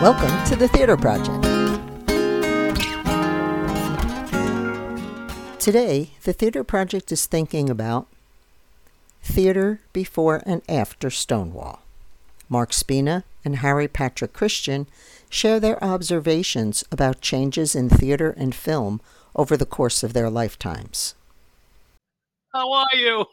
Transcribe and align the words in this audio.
Welcome 0.00 0.42
to 0.46 0.56
the 0.56 0.66
Theater 0.66 0.96
Project. 0.96 1.44
Today, 5.60 6.12
the 6.22 6.32
Theater 6.32 6.64
Project 6.64 7.12
is 7.12 7.26
thinking 7.26 7.68
about 7.68 8.06
theater 9.22 9.80
before 9.92 10.42
and 10.46 10.62
after 10.70 11.10
Stonewall. 11.10 11.82
Mark 12.48 12.72
Spina 12.72 13.24
and 13.44 13.56
Harry 13.56 13.88
Patrick 13.88 14.32
Christian 14.32 14.86
share 15.28 15.60
their 15.60 15.84
observations 15.84 16.82
about 16.90 17.20
changes 17.20 17.74
in 17.74 17.90
theater 17.90 18.30
and 18.38 18.54
film 18.54 19.02
over 19.36 19.54
the 19.54 19.66
course 19.66 20.02
of 20.02 20.14
their 20.14 20.30
lifetimes. 20.30 21.14
How 22.54 22.72
are 22.72 22.96
you? 22.96 23.26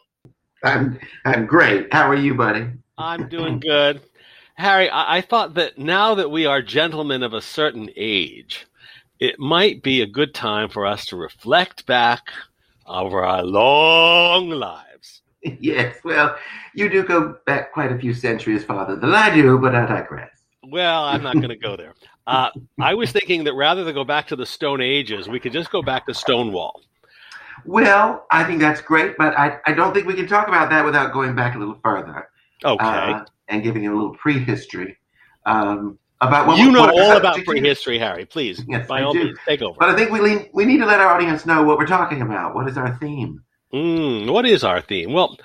I'm 0.65 0.99
I'm 1.23 1.45
great. 1.45 1.93
How 1.93 2.09
are 2.09 2.15
you, 2.15 2.35
buddy? 2.35 2.67
I'm 2.97 3.29
doing 3.29 3.61
good. 3.61 4.01
Harry, 4.57 4.89
I, 4.89 5.17
I 5.17 5.21
thought 5.21 5.53
that 5.53 5.77
now 5.77 6.15
that 6.15 6.31
we 6.31 6.45
are 6.45 6.61
gentlemen 6.61 7.21
of 7.21 7.33
a 7.33 7.41
certain 7.41 7.89
age, 7.95 8.65
it 9.19 9.39
might 9.39 9.83
be 9.83 10.01
a 10.01 10.07
good 10.07 10.33
time 10.33 10.69
for 10.69 10.85
us 10.85 11.05
to 11.07 11.15
reflect 11.15 11.85
back 11.85 12.23
over 12.87 13.23
our 13.23 13.43
long 13.43 14.49
lives. 14.49 15.21
yes, 15.59 15.97
well, 16.03 16.35
you 16.73 16.89
do 16.89 17.03
go 17.03 17.37
back 17.45 17.71
quite 17.71 17.91
a 17.91 17.99
few 17.99 18.13
centuries 18.13 18.63
farther 18.63 18.95
than 18.95 19.13
I 19.13 19.33
do, 19.33 19.59
but 19.59 19.75
I 19.75 19.85
digress. 19.85 20.31
Well, 20.63 21.03
I'm 21.03 21.21
not 21.21 21.35
going 21.35 21.49
to 21.49 21.55
go 21.55 21.75
there. 21.75 21.93
Uh, 22.27 22.49
I 22.81 22.93
was 22.93 23.13
thinking 23.13 23.45
that 23.45 23.53
rather 23.53 23.85
than 23.85 23.95
go 23.95 24.03
back 24.03 24.27
to 24.27 24.35
the 24.35 24.45
Stone 24.45 24.81
Ages, 24.81 25.29
we 25.29 25.39
could 25.39 25.53
just 25.53 25.71
go 25.71 25.81
back 25.81 26.05
to 26.07 26.13
Stonewall. 26.13 26.81
Well, 27.65 28.25
I 28.31 28.43
think 28.43 28.59
that's 28.59 28.81
great, 28.81 29.17
but 29.17 29.33
I, 29.39 29.59
I 29.65 29.71
don't 29.71 29.93
think 29.93 30.07
we 30.07 30.13
can 30.13 30.27
talk 30.27 30.49
about 30.49 30.69
that 30.71 30.83
without 30.83 31.13
going 31.13 31.35
back 31.35 31.55
a 31.55 31.57
little 31.57 31.79
further. 31.81 32.27
Okay. 32.65 32.85
Uh, 32.85 33.23
and 33.47 33.63
giving 33.63 33.83
you 33.83 33.93
a 33.93 33.95
little 33.95 34.15
prehistory 34.15 34.97
um, 35.45 35.97
about 36.21 36.47
what 36.47 36.57
you 36.57 36.71
know 36.71 36.89
all 36.89 37.17
about 37.17 37.43
prehistory, 37.45 37.97
Harry. 37.99 38.25
Please, 38.25 38.63
Yes, 38.67 38.87
by 38.87 38.99
I 38.99 39.03
all 39.03 39.13
do. 39.13 39.25
means, 39.25 39.37
take 39.47 39.61
over. 39.61 39.77
But 39.79 39.89
I 39.89 39.95
think 39.95 40.11
we 40.11 40.19
lean, 40.19 40.49
we 40.53 40.65
need 40.65 40.79
to 40.79 40.85
let 40.85 40.99
our 40.99 41.07
audience 41.13 41.45
know 41.45 41.63
what 41.63 41.77
we're 41.77 41.85
talking 41.87 42.21
about. 42.21 42.55
What 42.55 42.67
is 42.67 42.77
our 42.77 42.97
theme? 42.97 43.43
Mm, 43.73 44.31
what 44.31 44.45
is 44.45 44.63
our 44.63 44.81
theme? 44.81 45.13
Well, 45.13 45.37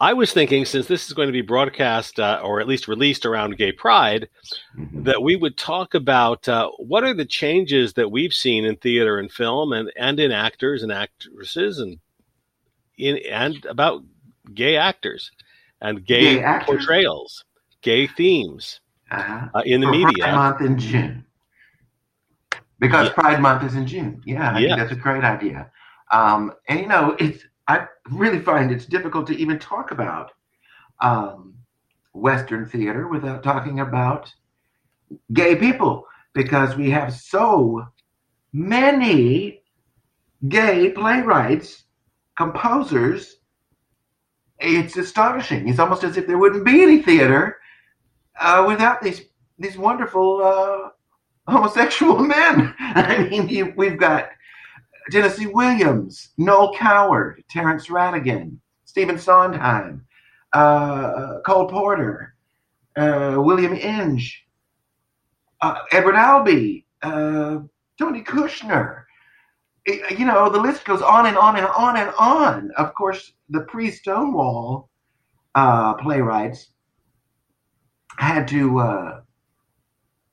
I 0.00 0.12
was 0.12 0.32
thinking 0.32 0.64
since 0.64 0.86
this 0.86 1.06
is 1.06 1.12
going 1.12 1.28
to 1.28 1.32
be 1.32 1.40
broadcast 1.40 2.18
uh, 2.18 2.40
or 2.42 2.60
at 2.60 2.66
least 2.66 2.88
released 2.88 3.24
around 3.26 3.56
Gay 3.58 3.72
Pride, 3.72 4.28
Mhm. 4.76 5.04
that 5.04 5.22
we 5.22 5.36
would 5.36 5.56
talk 5.56 5.94
about 5.94 6.48
uh, 6.48 6.68
what 6.78 7.04
are 7.04 7.14
the 7.14 7.24
changes 7.24 7.92
that 7.94 8.10
we've 8.10 8.32
seen 8.32 8.64
in 8.64 8.76
theater 8.76 9.18
and 9.18 9.30
film 9.30 9.72
and, 9.72 9.92
and 9.96 10.18
in 10.18 10.32
actors 10.32 10.82
and 10.82 10.90
actresses 10.92 11.78
and 11.78 11.98
in 12.98 13.18
and 13.30 13.64
about 13.66 14.02
gay 14.52 14.76
actors 14.76 15.30
and 15.80 16.04
gay, 16.04 16.40
Gay 16.40 16.42
portrayals, 16.60 17.44
gay 17.82 18.06
themes 18.06 18.80
Uh-huh. 19.10 19.48
uh, 19.54 19.62
in 19.64 19.80
the 19.80 19.86
For 19.86 19.90
media. 19.90 20.24
Pride 20.24 20.34
Month 20.34 20.60
in 20.62 20.78
June. 20.78 21.24
Because 22.80 23.08
Yeah. 23.08 23.10
Pride 23.10 23.40
Month 23.40 23.64
is 23.64 23.74
in 23.74 23.86
June. 23.86 24.22
Yeah, 24.24 24.54
I 24.54 24.60
Yeah. 24.60 24.76
think 24.76 24.78
that's 24.78 24.92
a 24.92 24.96
great 24.96 25.24
idea. 25.24 25.70
Um, 26.12 26.52
and 26.68 26.80
you 26.80 26.86
know, 26.88 27.16
it's 27.18 27.44
I 27.68 27.86
really 28.10 28.40
find 28.40 28.70
it's 28.72 28.86
difficult 28.86 29.26
to 29.28 29.36
even 29.36 29.58
talk 29.58 29.90
about 29.92 30.32
um, 31.00 31.54
Western 32.12 32.66
theater 32.66 33.08
without 33.08 33.42
talking 33.42 33.80
about 33.80 34.32
gay 35.32 35.56
people 35.56 36.06
because 36.34 36.76
we 36.76 36.90
have 36.90 37.12
so 37.12 37.86
many 38.52 39.62
gay 40.48 40.90
playwrights, 40.90 41.84
composers. 42.36 43.36
It's 44.58 44.96
astonishing. 44.96 45.68
It's 45.68 45.78
almost 45.78 46.04
as 46.04 46.16
if 46.16 46.26
there 46.26 46.38
wouldn't 46.38 46.64
be 46.64 46.82
any 46.82 47.02
theater 47.02 47.58
uh, 48.38 48.64
without 48.66 49.02
these 49.02 49.22
these 49.58 49.78
wonderful 49.78 50.42
uh, 50.42 50.90
homosexual 51.50 52.18
men. 52.34 52.74
I 52.78 53.28
mean, 53.28 53.48
you, 53.48 53.72
we've 53.76 53.98
got 53.98 54.28
Tennessee 55.10 55.46
Williams, 55.46 56.30
Noel 56.38 56.74
Coward, 56.74 57.42
Terrence 57.50 57.88
Rattigan, 57.88 58.56
Stephen 58.84 59.18
Sondheim, 59.18 60.06
uh, 60.52 61.40
Cole 61.44 61.68
Porter, 61.68 62.34
uh, 62.96 63.34
William 63.38 63.74
Inge, 63.74 64.46
uh, 65.60 65.78
Edward 65.92 66.16
Albee, 66.16 66.86
uh, 67.02 67.58
Tony 67.98 68.22
Kushner. 68.22 69.03
It- 69.86 70.18
you 70.18 70.26
know, 70.26 70.48
the 70.50 70.60
list 70.60 70.84
goes 70.84 71.02
on 71.02 71.26
and 71.26 71.36
on 71.36 71.56
and 71.56 71.66
on 71.66 71.96
and 71.96 72.10
on. 72.18 72.70
Of 72.76 72.94
course, 72.94 73.32
the 73.48 73.60
pre-Stonewall 73.62 74.90
uh, 75.54 75.94
playwrights 75.94 76.70
had 78.18 78.48
to 78.48 78.78
uh, 78.80 79.20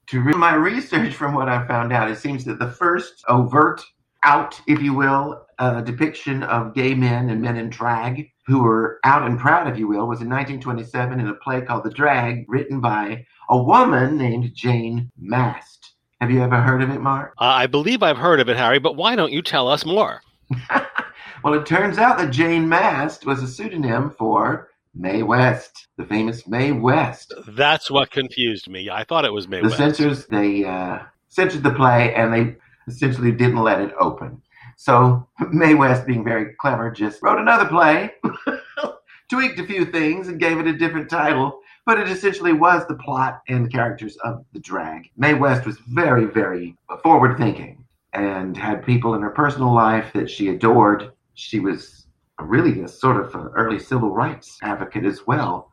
to 0.08 0.20
my 0.22 0.54
research 0.56 1.14
from 1.16 1.34
what 1.34 1.50
I 1.50 1.66
found 1.68 1.94
out. 1.94 2.12
It 2.12 2.18
seems 2.18 2.44
that 2.46 2.60
the 2.60 2.70
first 2.72 3.24
overt 3.28 3.82
out, 4.24 4.60
if 4.68 4.82
you 4.82 4.94
will, 4.94 5.46
uh, 5.60 5.82
depiction 5.82 6.44
of 6.44 6.74
gay 6.74 6.94
men 6.94 7.30
and 7.30 7.42
men 7.42 7.58
in 7.58 7.70
drag 7.70 8.30
who 8.48 8.64
were 8.64 9.00
out 9.04 9.24
and 9.26 9.40
proud, 9.40 9.68
if 9.72 9.78
you 9.78 9.88
will, 9.88 10.08
was 10.08 10.22
in 10.22 10.30
1927 10.30 11.20
in 11.20 11.28
a 11.28 11.34
play 11.36 11.62
called 11.62 11.84
The 11.84 11.92
Drag, 11.92 12.46
written 12.48 12.82
by 12.82 13.26
a 13.50 13.62
woman 13.64 14.18
named 14.18 14.52
Jane 14.54 15.12
Mast. 15.18 15.81
Have 16.22 16.30
you 16.30 16.44
ever 16.44 16.62
heard 16.62 16.84
of 16.84 16.92
it, 16.92 17.02
Mark? 17.02 17.34
Uh, 17.40 17.46
I 17.46 17.66
believe 17.66 18.04
I've 18.04 18.16
heard 18.16 18.40
of 18.40 18.48
it, 18.48 18.56
Harry, 18.56 18.78
but 18.78 18.96
why 18.96 19.16
don't 19.16 19.32
you 19.32 19.42
tell 19.42 19.68
us 19.68 19.88
more? 19.88 20.22
well, 21.44 21.56
it 21.56 21.66
turns 21.66 21.98
out 21.98 22.20
that 22.20 22.30
Jane 22.30 22.70
Mast 22.70 23.26
was 23.26 23.42
a 23.42 23.48
pseudonym 23.48 24.14
for 24.20 24.70
Mae 24.94 25.24
West, 25.24 25.88
the 25.98 26.06
famous 26.06 26.46
Mae 26.46 26.74
West. 26.74 27.34
That's 27.48 27.90
what 27.90 28.12
confused 28.12 28.70
me. 28.70 28.88
I 28.88 29.04
thought 29.04 29.26
it 29.26 29.34
was 29.34 29.48
Mae 29.48 29.62
the 29.62 29.70
West. 29.70 29.78
The 29.78 29.84
censors 29.84 30.28
they 30.28 30.64
uh, 30.64 31.00
censored 31.30 31.64
the 31.64 31.74
play 31.74 32.14
and 32.14 32.32
they 32.32 32.56
essentially 32.88 33.32
didn't 33.32 33.64
let 33.64 33.82
it 33.82 33.92
open. 34.00 34.44
So 34.78 35.28
Mae 35.52 35.74
West, 35.74 36.06
being 36.06 36.24
very 36.24 36.54
clever, 36.62 36.92
just 36.92 37.24
wrote 37.24 37.40
another 37.40 37.66
play, 37.66 38.12
tweaked 39.28 39.60
a 39.60 39.66
few 39.66 39.86
things, 39.86 40.28
and 40.28 40.40
gave 40.40 40.60
it 40.60 40.68
a 40.68 40.78
different 40.78 41.10
title. 41.10 41.61
But 41.86 42.00
it 42.00 42.10
essentially 42.10 42.54
was 42.54 42.86
the 42.88 42.96
plot 42.96 43.42
and 43.48 43.66
the 43.66 43.70
characters 43.70 44.18
of 44.24 44.46
the 44.54 44.60
drag. 44.60 45.10
Mae 45.18 45.34
West 45.34 45.66
was 45.66 45.78
very, 45.90 46.26
very 46.26 46.78
forward 47.02 47.38
thinking 47.38 47.84
and 48.14 48.56
had 48.56 48.86
people 48.86 49.16
in 49.16 49.22
her 49.22 49.32
personal 49.32 49.74
life 49.74 50.12
that 50.14 50.30
she 50.30 50.50
adored. 50.50 51.12
She 51.34 51.60
was 51.60 52.06
really 52.40 52.82
a 52.82 52.88
sort 52.88 53.18
of 53.18 53.36
early 53.56 53.80
civil 53.80 54.12
rights 54.12 54.58
advocate 54.62 55.06
as 55.06 55.26
well 55.26 55.72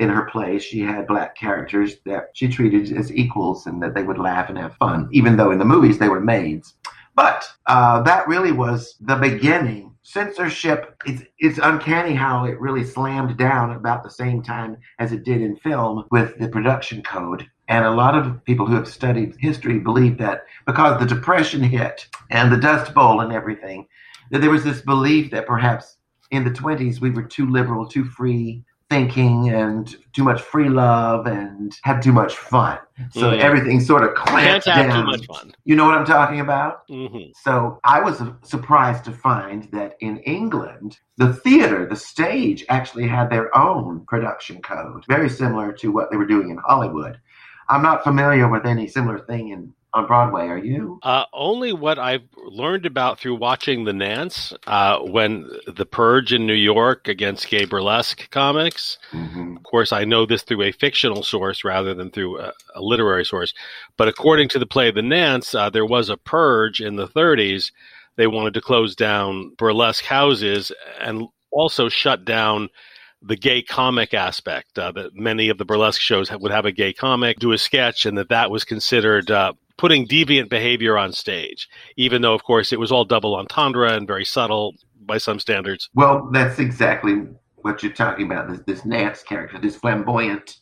in 0.00 0.08
her 0.08 0.24
play, 0.24 0.58
she 0.58 0.80
had 0.80 1.06
black 1.06 1.36
characters 1.36 1.96
that 2.06 2.30
she 2.32 2.48
treated 2.48 2.96
as 2.96 3.12
equals 3.12 3.66
and 3.66 3.82
that 3.82 3.94
they 3.94 4.02
would 4.02 4.18
laugh 4.18 4.48
and 4.48 4.56
have 4.56 4.74
fun, 4.76 5.08
even 5.12 5.36
though 5.36 5.50
in 5.50 5.58
the 5.58 5.64
movies 5.64 5.98
they 5.98 6.08
were 6.08 6.20
maids. 6.20 6.74
But 7.14 7.46
uh, 7.66 8.00
that 8.02 8.26
really 8.26 8.50
was 8.50 8.96
the 9.00 9.16
beginning. 9.16 9.89
Censorship, 10.12 11.00
it's, 11.06 11.22
it's 11.38 11.60
uncanny 11.62 12.16
how 12.16 12.44
it 12.44 12.58
really 12.60 12.82
slammed 12.82 13.36
down 13.36 13.70
about 13.76 14.02
the 14.02 14.10
same 14.10 14.42
time 14.42 14.76
as 14.98 15.12
it 15.12 15.22
did 15.22 15.40
in 15.40 15.54
film 15.58 16.04
with 16.10 16.36
the 16.40 16.48
production 16.48 17.00
code. 17.04 17.48
And 17.68 17.84
a 17.84 17.92
lot 17.92 18.16
of 18.16 18.44
people 18.44 18.66
who 18.66 18.74
have 18.74 18.88
studied 18.88 19.36
history 19.38 19.78
believe 19.78 20.18
that 20.18 20.46
because 20.66 20.98
the 20.98 21.06
Depression 21.06 21.62
hit 21.62 22.08
and 22.28 22.50
the 22.50 22.56
Dust 22.56 22.92
Bowl 22.92 23.20
and 23.20 23.32
everything, 23.32 23.86
that 24.32 24.40
there 24.40 24.50
was 24.50 24.64
this 24.64 24.80
belief 24.80 25.30
that 25.30 25.46
perhaps 25.46 25.98
in 26.32 26.42
the 26.42 26.50
20s 26.50 27.00
we 27.00 27.10
were 27.10 27.22
too 27.22 27.48
liberal, 27.48 27.86
too 27.86 28.04
free, 28.04 28.64
thinking 28.90 29.48
and 29.50 29.96
too 30.12 30.24
much 30.24 30.42
free 30.42 30.68
love 30.68 31.26
and 31.26 31.78
have 31.84 32.02
too 32.02 32.12
much 32.12 32.36
fun. 32.36 32.78
So 33.12 33.30
Mm. 33.30 33.38
everything 33.38 33.80
sort 33.80 34.02
of 34.02 34.14
clamped 34.14 34.66
down. 34.66 34.90
too 34.90 35.04
much 35.04 35.26
fun. 35.26 35.52
You 35.64 35.76
know 35.76 35.84
what 35.86 35.94
I'm 35.96 36.04
talking 36.04 36.40
about? 36.40 36.82
hmm 36.88 37.28
So 37.36 37.78
I 37.84 38.00
was 38.00 38.20
surprised 38.42 39.04
to 39.04 39.12
find 39.12 39.68
that 39.72 39.94
in 40.00 40.18
England, 40.18 40.98
the 41.16 41.32
theater, 41.32 41.86
the 41.86 41.96
stage, 41.96 42.64
actually 42.68 43.06
had 43.06 43.30
their 43.30 43.56
own 43.56 44.04
production 44.06 44.60
code, 44.60 45.04
very 45.08 45.30
similar 45.30 45.72
to 45.74 45.92
what 45.92 46.10
they 46.10 46.16
were 46.16 46.26
doing 46.26 46.50
in 46.50 46.58
Hollywood. 46.58 47.18
I'm 47.68 47.82
not 47.82 48.02
familiar 48.02 48.48
with 48.48 48.66
any 48.66 48.88
similar 48.88 49.20
thing 49.20 49.48
in 49.50 49.72
on 49.92 50.06
Broadway. 50.06 50.46
Are 50.46 50.58
you? 50.58 50.98
Uh, 51.02 51.24
only 51.32 51.72
what 51.72 51.98
I've 51.98 52.22
learned 52.36 52.86
about 52.86 53.18
through 53.18 53.36
watching 53.36 53.84
the 53.84 53.92
Nance 53.92 54.52
uh, 54.66 54.98
when 54.98 55.50
the 55.66 55.86
Purge 55.86 56.32
in 56.32 56.46
New 56.46 56.54
York 56.54 57.08
against 57.08 57.48
gay 57.48 57.64
burlesque 57.64 58.30
comics. 58.30 58.98
Mm-hmm. 59.12 59.56
Of 59.56 59.62
course, 59.64 59.92
I 59.92 60.04
know 60.04 60.26
this 60.26 60.42
through 60.42 60.62
a 60.62 60.72
fictional 60.72 61.22
source 61.22 61.64
rather 61.64 61.94
than 61.94 62.10
through 62.10 62.38
a, 62.40 62.52
a 62.74 62.80
literary 62.80 63.24
source. 63.24 63.52
But 63.96 64.08
according 64.08 64.48
to 64.50 64.58
the 64.58 64.66
play 64.66 64.90
The 64.90 65.02
Nance, 65.02 65.54
uh, 65.54 65.70
there 65.70 65.86
was 65.86 66.08
a 66.08 66.16
purge 66.16 66.80
in 66.80 66.96
the 66.96 67.08
30s. 67.08 67.72
They 68.16 68.26
wanted 68.26 68.54
to 68.54 68.60
close 68.60 68.94
down 68.94 69.54
burlesque 69.56 70.04
houses 70.04 70.72
and 71.00 71.26
also 71.50 71.88
shut 71.88 72.24
down 72.24 72.68
the 73.22 73.36
gay 73.36 73.62
comic 73.62 74.14
aspect. 74.14 74.78
Uh, 74.78 74.92
that 74.92 75.14
many 75.14 75.48
of 75.48 75.58
the 75.58 75.64
burlesque 75.64 76.00
shows 76.00 76.30
would 76.30 76.52
have 76.52 76.64
a 76.64 76.72
gay 76.72 76.92
comic 76.92 77.38
do 77.38 77.52
a 77.52 77.58
sketch, 77.58 78.06
and 78.06 78.16
that 78.18 78.28
that 78.30 78.50
was 78.50 78.64
considered 78.64 79.30
uh, 79.30 79.52
putting 79.80 80.06
deviant 80.06 80.50
behavior 80.50 80.98
on 80.98 81.10
stage. 81.10 81.66
Even 81.96 82.20
though, 82.20 82.34
of 82.34 82.44
course, 82.44 82.70
it 82.70 82.78
was 82.78 82.92
all 82.92 83.06
double 83.06 83.34
entendre 83.34 83.90
and 83.90 84.06
very 84.06 84.26
subtle 84.26 84.74
by 85.00 85.16
some 85.16 85.40
standards. 85.40 85.88
Well, 85.94 86.28
that's 86.32 86.58
exactly 86.58 87.22
what 87.56 87.82
you're 87.82 87.92
talking 87.92 88.26
about. 88.26 88.50
This, 88.50 88.60
this 88.66 88.84
Nance 88.84 89.22
character, 89.22 89.58
this 89.58 89.76
flamboyant 89.76 90.60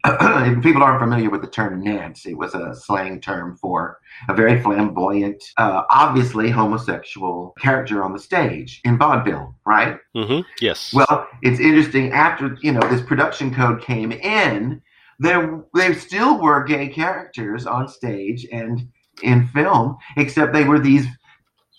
if 0.04 0.62
people 0.62 0.82
aren't 0.82 1.00
familiar 1.00 1.28
with 1.28 1.40
the 1.40 1.48
term 1.48 1.82
Nance, 1.82 2.24
it 2.24 2.38
was 2.38 2.54
a 2.54 2.72
slang 2.74 3.20
term 3.20 3.56
for 3.56 3.98
a 4.28 4.34
very 4.34 4.62
flamboyant, 4.62 5.42
uh, 5.56 5.82
obviously 5.90 6.50
homosexual 6.50 7.52
character 7.58 8.04
on 8.04 8.12
the 8.12 8.18
stage 8.18 8.80
in 8.84 8.96
vaudeville, 8.96 9.56
right? 9.66 9.98
Mm-hmm. 10.14 10.42
Yes. 10.60 10.94
Well, 10.94 11.26
it's 11.42 11.58
interesting. 11.58 12.12
After 12.12 12.56
you 12.60 12.70
know 12.70 12.80
this 12.88 13.02
production 13.02 13.52
code 13.52 13.82
came 13.82 14.12
in, 14.12 14.80
there 15.18 15.64
there 15.74 15.94
still 15.94 16.40
were 16.40 16.64
gay 16.64 16.88
characters 16.88 17.66
on 17.66 17.88
stage 17.88 18.46
and 18.52 18.88
in 19.22 19.48
film, 19.48 19.96
except 20.16 20.52
they 20.52 20.64
were 20.64 20.78
these 20.78 21.06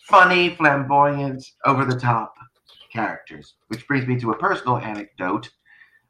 funny, 0.07 0.56
flamboyant, 0.56 1.44
over 1.65 1.86
the 1.86 1.97
top 1.97 2.33
characters. 2.91 3.56
Which 3.68 3.88
brings 3.88 4.07
me 4.07 4.19
to 4.19 4.31
a 4.31 4.38
personal 4.38 4.77
anecdote. 4.77 5.50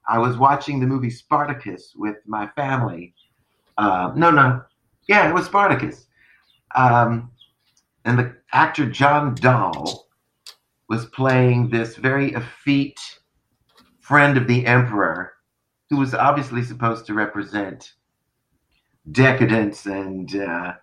I 0.07 0.17
was 0.17 0.37
watching 0.37 0.79
the 0.79 0.87
movie 0.87 1.11
Spartacus 1.11 1.93
with 1.95 2.17
my 2.25 2.47
family. 2.55 3.13
Uh, 3.77 4.11
no, 4.15 4.31
no, 4.31 4.61
yeah, 5.07 5.29
it 5.29 5.33
was 5.33 5.45
Spartacus. 5.45 6.07
Um, 6.75 7.31
and 8.05 8.17
the 8.17 8.35
actor 8.53 8.89
John 8.89 9.35
Dall 9.35 10.07
was 10.87 11.05
playing 11.07 11.69
this 11.69 11.95
very 11.95 12.33
effete 12.33 12.99
friend 13.99 14.37
of 14.37 14.47
the 14.47 14.65
emperor 14.65 15.33
who 15.89 15.97
was 15.97 16.13
obviously 16.13 16.63
supposed 16.63 17.05
to 17.07 17.13
represent 17.13 17.93
decadence 19.11 19.85
and 19.85 20.35
uh, 20.35 20.73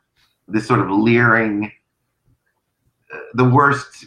this 0.49 0.67
sort 0.67 0.81
of 0.81 0.91
leering, 0.91 1.71
uh, 3.13 3.19
the 3.35 3.49
worst 3.49 4.07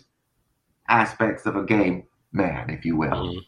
aspects 0.90 1.46
of 1.46 1.56
a 1.56 1.64
gay 1.64 2.06
man, 2.32 2.70
if 2.70 2.86
you 2.86 2.98
will. 2.98 3.10
Mm-hmm. 3.10 3.40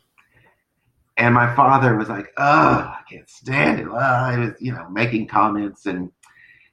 And 1.17 1.35
my 1.35 1.53
father 1.55 1.95
was 1.97 2.09
like, 2.09 2.31
"Oh, 2.37 2.43
I 2.43 3.01
can't 3.09 3.29
stand 3.29 3.79
it." 3.79 3.87
Well, 3.87 3.97
I 3.99 4.37
was, 4.37 4.53
you 4.59 4.71
know, 4.71 4.89
making 4.89 5.27
comments, 5.27 5.85
and 5.85 6.09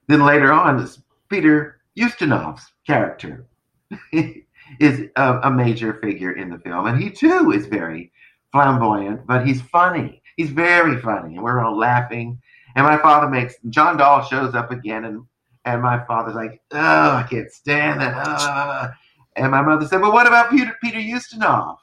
then 0.06 0.24
later 0.24 0.52
on, 0.52 0.78
this 0.78 1.02
Peter 1.28 1.80
Ustinov's 1.98 2.72
character 2.86 3.46
is 4.12 5.08
a, 5.16 5.40
a 5.42 5.50
major 5.50 5.94
figure 5.94 6.32
in 6.32 6.50
the 6.50 6.58
film, 6.60 6.86
and 6.86 7.02
he 7.02 7.10
too 7.10 7.50
is 7.50 7.66
very 7.66 8.12
flamboyant, 8.52 9.26
but 9.26 9.46
he's 9.46 9.60
funny. 9.60 10.22
He's 10.38 10.50
very 10.50 10.96
funny, 11.00 11.34
and 11.34 11.42
we're 11.42 11.58
all 11.58 11.76
laughing. 11.76 12.40
And 12.76 12.86
my 12.86 12.96
father 12.96 13.28
makes 13.28 13.56
John 13.70 13.96
Dall 13.96 14.22
shows 14.22 14.54
up 14.54 14.70
again, 14.70 15.04
and 15.04 15.26
and 15.64 15.82
my 15.82 16.04
father's 16.04 16.36
like, 16.36 16.62
"Oh, 16.70 16.78
I 16.78 17.26
can't 17.28 17.50
stand 17.50 18.00
that." 18.00 18.14
Uh. 18.16 18.90
And 19.34 19.50
my 19.50 19.62
mother 19.62 19.84
said, 19.84 20.00
"Well, 20.00 20.12
what 20.12 20.28
about 20.28 20.50
Peter 20.50 20.72
Peter 20.80 20.98
Ustinov?" 20.98 21.78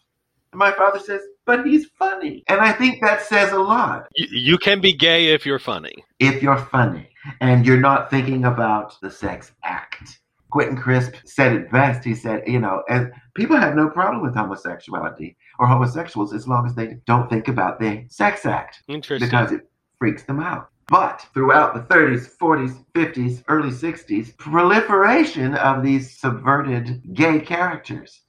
And 0.54 0.60
my 0.60 0.72
father 0.72 1.00
says, 1.00 1.20
"But 1.46 1.66
he's 1.66 1.88
funny." 2.00 2.46
And 2.48 2.62
I 2.62 2.72
think 2.72 3.02
that 3.02 3.24
says 3.24 3.52
a 3.52 3.60
lot. 3.60 4.08
You, 4.16 4.28
you 4.32 4.58
can 4.58 4.80
be 4.80 4.94
gay 4.94 5.34
if 5.34 5.46
you're 5.46 5.60
funny. 5.60 6.06
If 6.20 6.42
you're 6.42 6.58
funny, 6.58 7.10
and 7.42 7.66
you're 7.66 7.82
not 7.82 8.10
thinking 8.10 8.46
about 8.46 8.96
the 9.02 9.12
sex 9.12 9.52
act. 9.66 10.22
Quentin 10.50 10.78
Crisp 10.78 11.16
said 11.26 11.52
it 11.52 11.70
best. 11.70 12.06
He 12.06 12.16
said, 12.16 12.44
you 12.48 12.60
know, 12.60 12.84
and 12.88 13.12
people 13.34 13.58
have 13.58 13.76
no 13.76 13.90
problem 13.90 14.24
with 14.24 14.34
homosexuality 14.34 15.36
or 15.60 15.68
homosexuals 15.68 16.34
as 16.34 16.48
long 16.48 16.66
as 16.66 16.76
they 16.76 16.98
don't 17.06 17.30
think 17.30 17.48
about 17.48 17.80
the 17.80 18.06
sex 18.10 18.46
act. 18.46 18.84
Interesting. 18.88 19.28
Because 19.28 19.52
it 19.52 19.70
freaks 20.00 20.24
them 20.24 20.40
out. 20.40 20.70
But 20.88 21.26
throughout 21.34 21.74
the 21.74 21.94
30s, 21.94 22.38
40s, 22.38 22.86
50s, 22.94 23.44
early 23.48 23.70
60s, 23.70 24.38
proliferation 24.38 25.56
of 25.56 25.84
these 25.84 26.18
subverted 26.18 27.02
gay 27.14 27.40
characters. 27.40 28.22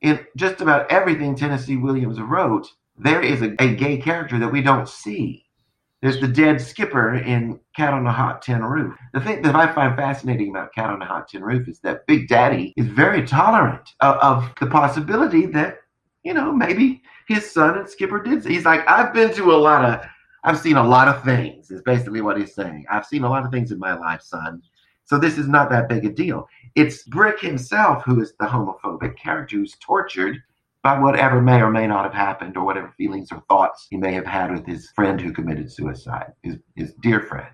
In 0.00 0.18
just 0.36 0.60
about 0.60 0.90
everything 0.90 1.36
Tennessee 1.36 1.76
Williams 1.76 2.20
wrote, 2.20 2.68
there 2.98 3.22
is 3.22 3.42
a, 3.42 3.54
a 3.60 3.74
gay 3.74 3.98
character 3.98 4.38
that 4.38 4.50
we 4.50 4.60
don't 4.62 4.88
see. 4.88 5.46
There's 6.02 6.20
the 6.20 6.28
dead 6.28 6.60
skipper 6.62 7.14
in 7.14 7.60
Cat 7.76 7.92
on 7.92 8.06
a 8.06 8.12
Hot 8.12 8.40
Tin 8.40 8.62
Roof. 8.64 8.96
The 9.12 9.20
thing 9.20 9.42
that 9.42 9.54
I 9.54 9.72
find 9.72 9.94
fascinating 9.94 10.48
about 10.48 10.74
Cat 10.74 10.88
on 10.88 11.02
a 11.02 11.04
Hot 11.04 11.28
Tin 11.28 11.42
Roof 11.42 11.68
is 11.68 11.78
that 11.80 12.06
Big 12.06 12.26
Daddy 12.26 12.72
is 12.76 12.86
very 12.86 13.26
tolerant 13.26 13.90
of, 14.00 14.16
of 14.16 14.52
the 14.58 14.66
possibility 14.66 15.44
that, 15.46 15.80
you 16.22 16.34
know, 16.34 16.52
maybe 16.52 17.02
his 17.28 17.50
son 17.50 17.78
and 17.78 17.88
Skipper 17.88 18.22
did. 18.22 18.44
He's 18.44 18.64
like, 18.64 18.88
I've 18.88 19.12
been 19.14 19.32
to 19.34 19.52
a 19.52 19.56
lot 19.56 19.84
of, 19.84 20.06
I've 20.44 20.58
seen 20.58 20.76
a 20.76 20.86
lot 20.86 21.08
of 21.08 21.22
things, 21.24 21.70
is 21.70 21.82
basically 21.82 22.20
what 22.20 22.38
he's 22.38 22.54
saying. 22.54 22.84
I've 22.90 23.06
seen 23.06 23.24
a 23.24 23.30
lot 23.30 23.44
of 23.44 23.50
things 23.50 23.72
in 23.72 23.78
my 23.78 23.94
life, 23.94 24.22
son. 24.22 24.62
So 25.04 25.18
this 25.18 25.38
is 25.38 25.48
not 25.48 25.70
that 25.70 25.88
big 25.88 26.04
a 26.04 26.10
deal. 26.10 26.48
It's 26.76 27.02
Brick 27.04 27.40
himself 27.40 28.04
who 28.04 28.20
is 28.20 28.34
the 28.38 28.46
homophobic 28.46 29.16
character 29.16 29.56
who's 29.56 29.76
tortured 29.80 30.38
by 30.82 30.98
whatever 30.98 31.42
may 31.42 31.60
or 31.60 31.70
may 31.70 31.86
not 31.86 32.04
have 32.04 32.14
happened 32.14 32.56
or 32.56 32.64
whatever 32.64 32.94
feelings 32.96 33.28
or 33.32 33.42
thoughts 33.48 33.86
he 33.90 33.96
may 33.96 34.12
have 34.12 34.26
had 34.26 34.50
with 34.50 34.64
his 34.66 34.90
friend 34.94 35.20
who 35.20 35.32
committed 35.32 35.70
suicide, 35.70 36.32
his, 36.42 36.56
his 36.76 36.94
dear 37.02 37.20
friend. 37.20 37.48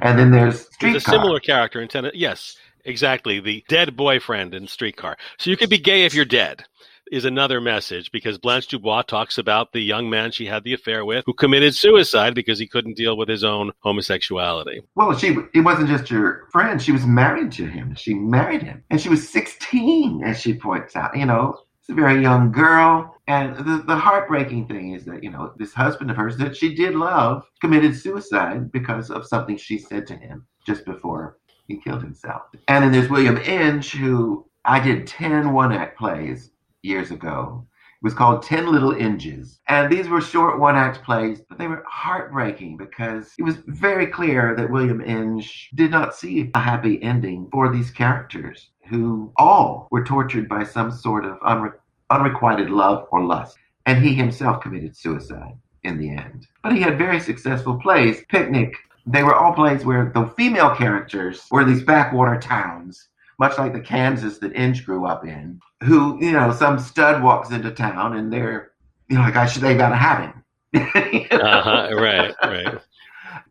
And 0.00 0.18
then 0.18 0.30
there's 0.30 0.66
Streetcar. 0.66 0.92
There's 0.92 1.08
a 1.08 1.10
similar 1.10 1.40
character 1.40 1.80
in 1.80 1.88
Tenet. 1.88 2.14
Yes, 2.14 2.56
exactly. 2.84 3.40
The 3.40 3.64
dead 3.68 3.96
boyfriend 3.96 4.54
in 4.54 4.68
Streetcar. 4.68 5.16
So 5.38 5.50
you 5.50 5.56
could 5.56 5.70
be 5.70 5.78
gay 5.78 6.04
if 6.04 6.14
you're 6.14 6.24
dead 6.24 6.64
is 7.10 7.24
another 7.24 7.60
message 7.60 8.10
because 8.12 8.38
Blanche 8.38 8.68
Dubois 8.68 9.02
talks 9.02 9.38
about 9.38 9.72
the 9.72 9.80
young 9.80 10.08
man 10.10 10.30
she 10.30 10.46
had 10.46 10.64
the 10.64 10.74
affair 10.74 11.04
with 11.04 11.24
who 11.26 11.34
committed 11.34 11.74
suicide 11.74 12.34
because 12.34 12.58
he 12.58 12.66
couldn't 12.66 12.96
deal 12.96 13.16
with 13.16 13.28
his 13.28 13.44
own 13.44 13.72
homosexuality. 13.80 14.82
Well, 14.94 15.16
she 15.16 15.36
it 15.54 15.60
wasn't 15.60 15.88
just 15.88 16.10
your 16.10 16.48
friend, 16.52 16.80
she 16.80 16.92
was 16.92 17.06
married 17.06 17.52
to 17.52 17.66
him. 17.66 17.94
She 17.94 18.14
married 18.14 18.62
him. 18.62 18.84
And 18.90 19.00
she 19.00 19.08
was 19.08 19.28
16 19.28 20.22
as 20.24 20.40
she 20.40 20.54
points 20.54 20.96
out. 20.96 21.16
You 21.16 21.26
know, 21.26 21.58
it's 21.80 21.90
a 21.90 21.94
very 21.94 22.20
young 22.20 22.52
girl. 22.52 23.14
And 23.26 23.56
the, 23.56 23.84
the 23.86 23.96
heartbreaking 23.96 24.68
thing 24.68 24.94
is 24.94 25.04
that, 25.04 25.22
you 25.22 25.30
know, 25.30 25.52
this 25.58 25.74
husband 25.74 26.10
of 26.10 26.16
hers 26.16 26.36
that 26.38 26.56
she 26.56 26.74
did 26.74 26.94
love 26.94 27.44
committed 27.60 27.96
suicide 27.96 28.72
because 28.72 29.10
of 29.10 29.26
something 29.26 29.56
she 29.56 29.78
said 29.78 30.06
to 30.06 30.16
him 30.16 30.46
just 30.66 30.84
before 30.84 31.38
he 31.66 31.76
killed 31.78 32.02
himself. 32.02 32.42
And 32.68 32.84
then 32.84 32.92
there's 32.92 33.10
William 33.10 33.36
Inge, 33.38 33.92
who 33.92 34.46
I 34.64 34.80
did 34.80 35.06
10 35.06 35.52
one 35.52 35.72
act 35.72 35.98
plays 35.98 36.50
years 36.82 37.10
ago. 37.10 37.66
It 38.00 38.04
was 38.04 38.14
called 38.14 38.42
10 38.42 38.70
Little 38.70 38.92
Inges. 38.92 39.60
And 39.66 39.90
these 39.90 40.08
were 40.08 40.20
short 40.20 40.60
one 40.60 40.76
act 40.76 41.02
plays, 41.02 41.40
but 41.48 41.58
they 41.58 41.66
were 41.66 41.84
heartbreaking 41.88 42.76
because 42.76 43.32
it 43.38 43.42
was 43.42 43.56
very 43.66 44.06
clear 44.06 44.54
that 44.54 44.70
William 44.70 45.00
Inge 45.00 45.70
did 45.74 45.90
not 45.90 46.14
see 46.14 46.50
a 46.54 46.58
happy 46.58 47.02
ending 47.02 47.48
for 47.50 47.72
these 47.72 47.90
characters 47.90 48.70
who 48.88 49.32
all 49.36 49.88
were 49.90 50.04
tortured 50.04 50.48
by 50.48 50.62
some 50.62 50.92
sort 50.92 51.24
of 51.24 51.40
unre- 51.40 51.74
unrequited 52.10 52.70
love 52.70 53.08
or 53.10 53.24
lust. 53.24 53.58
And 53.84 54.02
he 54.02 54.14
himself 54.14 54.62
committed 54.62 54.96
suicide 54.96 55.58
in 55.82 55.98
the 55.98 56.10
end. 56.10 56.46
But 56.62 56.72
he 56.72 56.80
had 56.80 56.98
very 56.98 57.18
successful 57.18 57.80
plays. 57.80 58.22
Picnic, 58.28 58.74
they 59.06 59.24
were 59.24 59.34
all 59.34 59.54
plays 59.54 59.84
where 59.84 60.12
the 60.14 60.26
female 60.36 60.74
characters 60.74 61.46
were 61.50 61.64
these 61.64 61.82
backwater 61.82 62.38
towns, 62.38 63.08
much 63.40 63.58
like 63.58 63.72
the 63.72 63.80
Kansas 63.80 64.38
that 64.38 64.54
Inge 64.54 64.84
grew 64.84 65.06
up 65.06 65.24
in, 65.24 65.60
who, 65.82 66.22
you 66.24 66.32
know, 66.32 66.52
some 66.52 66.78
stud 66.78 67.22
walks 67.22 67.50
into 67.50 67.70
town 67.70 68.16
and 68.16 68.32
they're, 68.32 68.72
you 69.08 69.16
know, 69.16 69.22
like, 69.22 69.36
I 69.36 69.46
should, 69.46 69.62
they 69.62 69.76
got 69.76 69.90
to 69.90 69.96
have 69.96 70.20
him. 70.20 70.44
you 71.12 71.26
know? 71.30 71.44
uh-huh, 71.44 71.94
right, 71.94 72.34
right. 72.42 72.78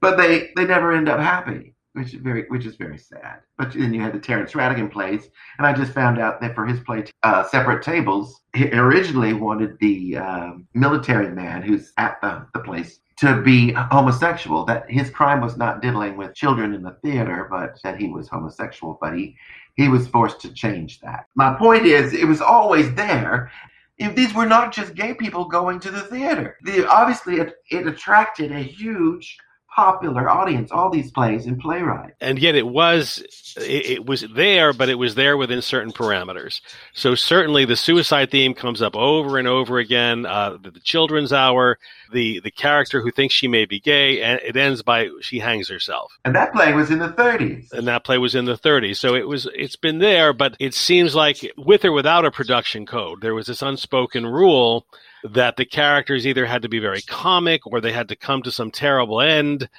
But 0.01 0.17
they, 0.17 0.51
they 0.55 0.65
never 0.65 0.91
end 0.91 1.09
up 1.09 1.19
happy 1.19 1.73
which 1.97 2.13
is 2.13 2.21
very 2.21 2.45
which 2.49 2.65
is 2.65 2.75
very 2.75 2.97
sad. 2.97 3.39
But 3.57 3.73
then 3.73 3.93
you 3.93 4.01
had 4.01 4.13
the 4.13 4.19
Terrence 4.19 4.53
Rattigan 4.53 4.91
plays, 4.91 5.29
and 5.57 5.65
I 5.65 5.73
just 5.73 5.93
found 5.93 6.19
out 6.19 6.39
that 6.41 6.53
for 6.53 6.65
his 6.65 6.79
play, 6.81 7.05
uh, 7.23 7.43
separate 7.43 7.83
tables, 7.83 8.41
he 8.55 8.71
originally 8.71 9.33
wanted 9.33 9.77
the 9.79 10.17
um, 10.17 10.67
military 10.73 11.29
man 11.29 11.63
who's 11.63 11.91
at 11.97 12.21
the, 12.21 12.45
the 12.53 12.59
place 12.59 12.99
to 13.17 13.41
be 13.41 13.71
homosexual. 13.73 14.63
That 14.65 14.89
his 14.89 15.09
crime 15.09 15.41
was 15.41 15.57
not 15.57 15.81
diddling 15.81 16.17
with 16.17 16.35
children 16.35 16.73
in 16.73 16.83
the 16.83 16.97
theater, 17.03 17.47
but 17.49 17.81
that 17.83 17.99
he 17.99 18.07
was 18.07 18.29
homosexual. 18.29 18.97
But 19.01 19.17
he 19.17 19.35
he 19.77 19.87
was 19.87 20.07
forced 20.07 20.41
to 20.41 20.53
change 20.53 20.99
that. 21.01 21.27
My 21.35 21.53
point 21.53 21.85
is, 21.85 22.13
it 22.13 22.27
was 22.27 22.41
always 22.41 22.93
there. 22.95 23.51
If 23.99 24.15
these 24.15 24.33
were 24.33 24.45
not 24.45 24.73
just 24.73 24.95
gay 24.95 25.13
people 25.13 25.45
going 25.45 25.79
to 25.81 25.91
the 25.91 26.01
theater, 26.01 26.57
the, 26.63 26.87
obviously 26.87 27.37
it, 27.37 27.55
it 27.71 27.87
attracted 27.87 28.51
a 28.51 28.59
huge 28.59 29.37
popular 29.77 30.27
audience, 30.27 30.71
all 30.71 30.89
these 30.89 31.11
plays 31.11 31.45
and 31.45 31.59
playwrights 31.59 32.15
And 32.19 32.39
yet 32.39 32.55
it 32.55 32.65
was 32.65 33.23
it, 33.57 33.85
it, 33.85 34.05
was 34.07 34.21
there, 34.21 34.73
but 34.73 34.89
it 34.89 34.95
was 34.95 35.13
there 35.13 35.37
within 35.37 35.61
certain 35.61 35.93
parameters. 35.93 36.61
So 36.93 37.13
certainly 37.13 37.63
the 37.63 37.75
suicide 37.75 38.31
theme 38.31 38.55
comes 38.55 38.81
up 38.81 38.95
over 38.95 39.37
and 39.37 39.47
over 39.47 39.77
again. 39.77 40.25
Uh, 40.25 40.57
the, 40.59 40.71
the, 40.71 40.79
children's 40.79 41.31
hour, 41.31 41.77
the 42.11 42.39
the 42.39 42.49
character 42.49 43.01
who 43.01 43.11
thinks 43.11 43.35
she 43.35 43.47
may 43.47 43.65
be 43.65 43.79
gay, 43.79 44.23
and 44.23 44.39
it 44.43 44.57
ends 44.57 44.81
by 44.81 45.09
she 45.21 45.37
hangs 45.37 45.69
herself. 45.69 46.11
And 46.25 46.33
that 46.35 46.53
play 46.53 46.73
was 46.73 46.89
in 46.89 46.97
the 46.97 47.09
30s. 47.09 47.71
And 47.71 47.87
that 47.87 48.03
play 48.03 48.17
was 48.17 48.33
in 48.33 48.45
the 48.45 48.57
30s. 48.57 48.97
So 48.97 49.13
it 49.13 49.27
was 49.27 49.47
it's 49.53 49.75
been 49.75 49.99
there, 49.99 50.33
but 50.33 50.55
it 50.59 50.73
seems 50.73 51.13
like 51.13 51.51
with 51.55 51.85
or 51.85 51.91
without 51.91 52.25
a 52.25 52.31
production 52.31 52.87
code, 52.87 53.21
there 53.21 53.35
was 53.35 53.45
this 53.45 53.61
unspoken 53.61 54.25
rule 54.25 54.87
that 55.23 55.57
the 55.57 55.65
characters 55.65 56.25
either 56.25 56.45
had 56.45 56.61
to 56.61 56.69
be 56.69 56.79
very 56.79 57.01
comic 57.01 57.65
or 57.67 57.81
they 57.81 57.91
had 57.91 58.09
to 58.09 58.15
come 58.15 58.41
to 58.43 58.51
some 58.51 58.71
terrible 58.71 59.21
end. 59.21 59.69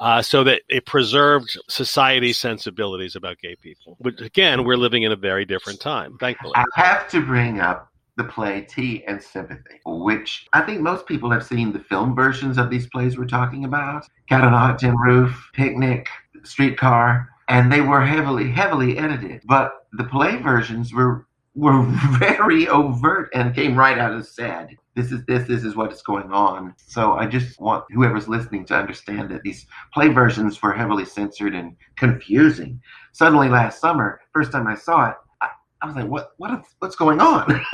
Uh, 0.00 0.20
so 0.20 0.42
that 0.42 0.60
it 0.68 0.84
preserved 0.86 1.56
society's 1.68 2.36
sensibilities 2.36 3.14
about 3.14 3.38
gay 3.38 3.54
people. 3.54 3.96
But 4.00 4.20
again, 4.20 4.64
we're 4.64 4.76
living 4.76 5.04
in 5.04 5.12
a 5.12 5.16
very 5.16 5.44
different 5.44 5.80
time, 5.80 6.18
thankfully. 6.18 6.52
I 6.56 6.64
have 6.74 7.08
to 7.10 7.24
bring 7.24 7.60
up 7.60 7.92
the 8.16 8.24
play 8.24 8.62
Tea 8.62 9.04
and 9.06 9.22
Sympathy, 9.22 9.80
which 9.84 10.46
I 10.52 10.62
think 10.62 10.80
most 10.80 11.06
people 11.06 11.30
have 11.30 11.44
seen 11.44 11.72
the 11.72 11.78
film 11.78 12.14
versions 12.14 12.58
of 12.58 12.70
these 12.70 12.88
plays 12.88 13.18
we're 13.18 13.26
talking 13.26 13.64
about 13.64 14.06
Cat 14.28 14.42
on 14.42 14.52
a 14.52 14.58
Hot 14.58 14.78
Tin 14.78 14.96
Roof, 14.96 15.50
Picnic, 15.52 16.08
Streetcar, 16.42 17.28
and 17.48 17.72
they 17.72 17.80
were 17.80 18.04
heavily, 18.04 18.50
heavily 18.50 18.98
edited. 18.98 19.42
But 19.44 19.86
the 19.92 20.04
play 20.04 20.36
versions 20.36 20.92
were 20.92 21.26
were 21.54 21.82
very 22.18 22.68
overt 22.68 23.30
and 23.34 23.54
came 23.54 23.76
right 23.76 23.98
out 23.98 24.12
and 24.12 24.26
said, 24.26 24.76
this 24.94 25.10
is 25.10 25.24
this, 25.26 25.46
this 25.48 25.64
is 25.64 25.74
what's 25.74 26.02
going 26.02 26.32
on. 26.32 26.74
So 26.86 27.14
I 27.14 27.26
just 27.26 27.60
want 27.60 27.84
whoever's 27.90 28.28
listening 28.28 28.64
to 28.66 28.76
understand 28.76 29.30
that 29.30 29.42
these 29.42 29.66
play 29.92 30.08
versions 30.08 30.60
were 30.62 30.72
heavily 30.72 31.04
censored 31.04 31.54
and 31.54 31.76
confusing. 31.96 32.80
Suddenly 33.12 33.48
last 33.48 33.80
summer, 33.80 34.20
first 34.32 34.52
time 34.52 34.66
I 34.66 34.76
saw 34.76 35.10
it, 35.10 35.16
I, 35.40 35.48
I 35.82 35.86
was 35.86 35.96
like, 35.96 36.06
what 36.06 36.30
what 36.38 36.52
is, 36.52 36.66
what's 36.78 36.96
going 36.96 37.20
on? 37.20 37.60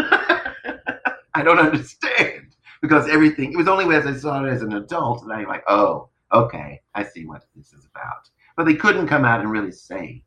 I 1.34 1.42
don't 1.42 1.58
understand. 1.58 2.56
Because 2.80 3.08
everything 3.10 3.52
it 3.52 3.56
was 3.56 3.68
only 3.68 3.94
as 3.94 4.06
I 4.06 4.14
saw 4.14 4.42
it 4.44 4.50
as 4.50 4.62
an 4.62 4.72
adult 4.72 5.26
that 5.26 5.34
I'm 5.34 5.46
like, 5.46 5.64
oh, 5.68 6.08
okay, 6.32 6.80
I 6.94 7.04
see 7.04 7.26
what 7.26 7.44
this 7.54 7.74
is 7.74 7.86
about. 7.94 8.30
But 8.56 8.64
they 8.64 8.74
couldn't 8.74 9.08
come 9.08 9.26
out 9.26 9.40
and 9.40 9.50
really 9.50 9.72
say 9.72 10.22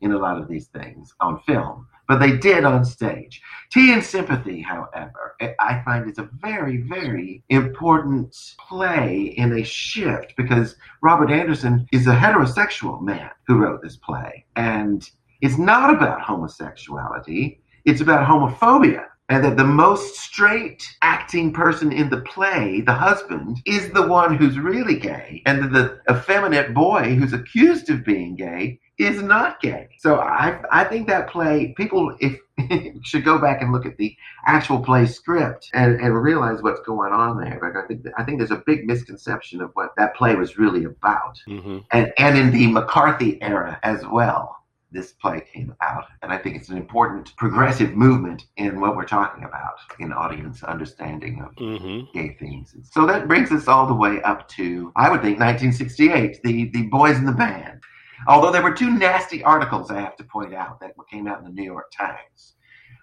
in 0.00 0.12
a 0.12 0.18
lot 0.18 0.38
of 0.38 0.46
these 0.46 0.68
things 0.68 1.12
on 1.20 1.40
film 1.40 1.86
but 2.08 2.18
they 2.18 2.36
did 2.36 2.64
on 2.64 2.84
stage. 2.84 3.40
Tea 3.72 3.92
and 3.92 4.02
Sympathy, 4.02 4.62
however, 4.62 5.36
I 5.60 5.82
find 5.84 6.08
is 6.08 6.18
a 6.18 6.28
very, 6.40 6.78
very 6.78 7.42
important 7.48 8.36
play 8.68 9.34
in 9.36 9.52
a 9.52 9.64
shift 9.64 10.34
because 10.36 10.76
Robert 11.02 11.30
Anderson 11.30 11.86
is 11.92 12.06
a 12.06 12.14
heterosexual 12.14 13.00
man 13.02 13.30
who 13.46 13.56
wrote 13.56 13.82
this 13.82 13.96
play. 13.96 14.44
And 14.56 15.08
it's 15.40 15.58
not 15.58 15.92
about 15.92 16.22
homosexuality, 16.22 17.60
it's 17.84 18.00
about 18.00 18.26
homophobia 18.26 19.06
and 19.28 19.44
that 19.44 19.56
the 19.56 19.64
most 19.64 20.16
straight 20.16 20.86
acting 21.02 21.52
person 21.52 21.90
in 21.92 22.10
the 22.10 22.20
play, 22.20 22.80
the 22.82 22.92
husband, 22.92 23.58
is 23.66 23.90
the 23.90 24.06
one 24.06 24.36
who's 24.36 24.58
really 24.58 24.98
gay, 24.98 25.42
and 25.46 25.62
that 25.62 25.72
the 25.72 26.14
effeminate 26.14 26.72
boy 26.72 27.14
who's 27.14 27.32
accused 27.32 27.90
of 27.90 28.04
being 28.04 28.36
gay 28.36 28.78
is 28.98 29.22
not 29.22 29.60
gay. 29.60 29.88
So 29.98 30.20
I 30.20 30.60
I 30.70 30.84
think 30.84 31.08
that 31.08 31.28
play 31.28 31.74
people 31.76 32.16
if 32.20 32.38
should 33.04 33.24
go 33.24 33.38
back 33.38 33.60
and 33.60 33.72
look 33.72 33.84
at 33.84 33.96
the 33.98 34.16
actual 34.46 34.78
play 34.78 35.04
script 35.06 35.68
and, 35.74 36.00
and 36.00 36.22
realize 36.22 36.62
what's 36.62 36.80
going 36.80 37.12
on 37.12 37.38
there. 37.38 37.58
But 37.60 37.76
I 37.76 37.86
think 37.86 38.06
I 38.16 38.24
think 38.24 38.38
there's 38.38 38.50
a 38.50 38.62
big 38.64 38.86
misconception 38.86 39.60
of 39.60 39.70
what 39.74 39.90
that 39.96 40.14
play 40.14 40.34
was 40.36 40.56
really 40.56 40.84
about, 40.84 41.38
mm-hmm. 41.48 41.78
and 41.90 42.12
and 42.16 42.38
in 42.38 42.52
the 42.52 42.68
McCarthy 42.68 43.42
era 43.42 43.78
as 43.82 44.06
well 44.06 44.56
this 44.90 45.12
play 45.12 45.42
came 45.52 45.74
out. 45.80 46.04
And 46.22 46.32
I 46.32 46.38
think 46.38 46.56
it's 46.56 46.68
an 46.68 46.76
important 46.76 47.36
progressive 47.36 47.94
movement 47.94 48.46
in 48.56 48.80
what 48.80 48.96
we're 48.96 49.04
talking 49.04 49.44
about 49.44 49.78
in 49.98 50.12
audience 50.12 50.62
understanding 50.62 51.42
of 51.42 51.54
mm-hmm. 51.56 52.18
gay 52.18 52.36
themes. 52.38 52.74
So 52.90 53.06
that 53.06 53.28
brings 53.28 53.50
us 53.52 53.68
all 53.68 53.86
the 53.86 53.94
way 53.94 54.22
up 54.22 54.48
to, 54.50 54.92
I 54.96 55.10
would 55.10 55.22
think, 55.22 55.38
1968, 55.38 56.42
the, 56.42 56.70
the 56.70 56.82
Boys 56.86 57.16
in 57.16 57.26
the 57.26 57.32
Band. 57.32 57.80
Although 58.28 58.52
there 58.52 58.62
were 58.62 58.74
two 58.74 58.90
nasty 58.90 59.44
articles, 59.44 59.90
I 59.90 60.00
have 60.00 60.16
to 60.16 60.24
point 60.24 60.54
out, 60.54 60.80
that 60.80 60.92
came 61.10 61.26
out 61.26 61.38
in 61.38 61.44
the 61.44 61.50
New 61.50 61.64
York 61.64 61.90
Times. 61.92 62.54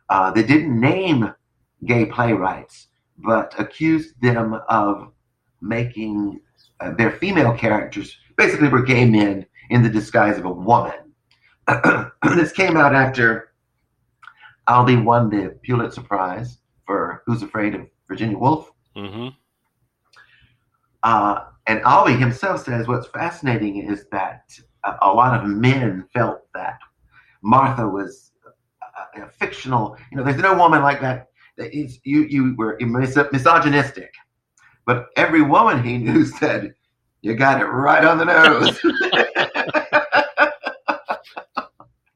Uh, 0.10 0.32
they 0.32 0.44
didn't 0.44 0.80
name 0.80 1.34
gay 1.86 2.06
playwrights, 2.06 2.88
but 3.18 3.54
accused 3.60 4.20
them 4.22 4.60
of 4.70 5.12
making 5.62 6.40
uh, 6.80 6.92
their 6.96 7.12
female 7.12 7.56
characters 7.56 8.18
basically 8.36 8.68
were 8.68 8.82
gay 8.82 9.06
men 9.06 9.46
in 9.70 9.84
the 9.84 9.90
disguise 9.90 10.38
of 10.38 10.46
a 10.46 10.52
woman 10.52 10.94
this 12.36 12.52
came 12.52 12.78
out 12.78 12.94
after 12.94 13.54
Albee 14.68 14.98
won 14.98 15.30
the 15.30 15.58
Pulitzer 15.64 16.02
Prize 16.02 16.60
for 16.86 17.24
Who's 17.26 17.42
Afraid 17.42 17.76
of 17.76 17.88
Virginia 18.08 18.38
Woolf. 18.38 18.72
Mm-hmm. 18.96 19.30
Uh, 21.04 21.46
and 21.68 21.82
Albee 21.82 22.14
himself 22.14 22.64
says 22.64 22.88
what's 22.88 23.08
fascinating 23.08 23.90
is 23.90 24.06
that 24.12 24.44
a, 24.86 24.96
a 25.02 25.12
lot 25.12 25.40
of 25.40 25.48
men 25.48 26.06
felt 26.14 26.42
that 26.54 26.80
Martha 27.42 27.88
was 27.88 28.32
a, 29.16 29.22
a, 29.22 29.28
fictional. 29.28 29.98
You 30.12 30.18
know, 30.18 30.24
there's 30.24 30.38
no 30.38 30.56
woman 30.56 30.82
like 30.82 31.02
that. 31.02 31.28
that 31.58 31.74
is, 31.74 32.00
you 32.04 32.24
you 32.24 32.56
were 32.58 32.78
mis- 32.80 33.18
misogynistic, 33.32 34.14
but 34.86 35.08
every 35.18 35.42
woman 35.42 35.84
he 35.84 35.98
knew 35.98 36.26
said, 36.40 36.74
"You 37.22 37.36
got 37.36 37.62
it 37.62 37.66
right 37.66 38.06
on 38.06 38.18
the 38.18 38.26
nose." 38.26 38.80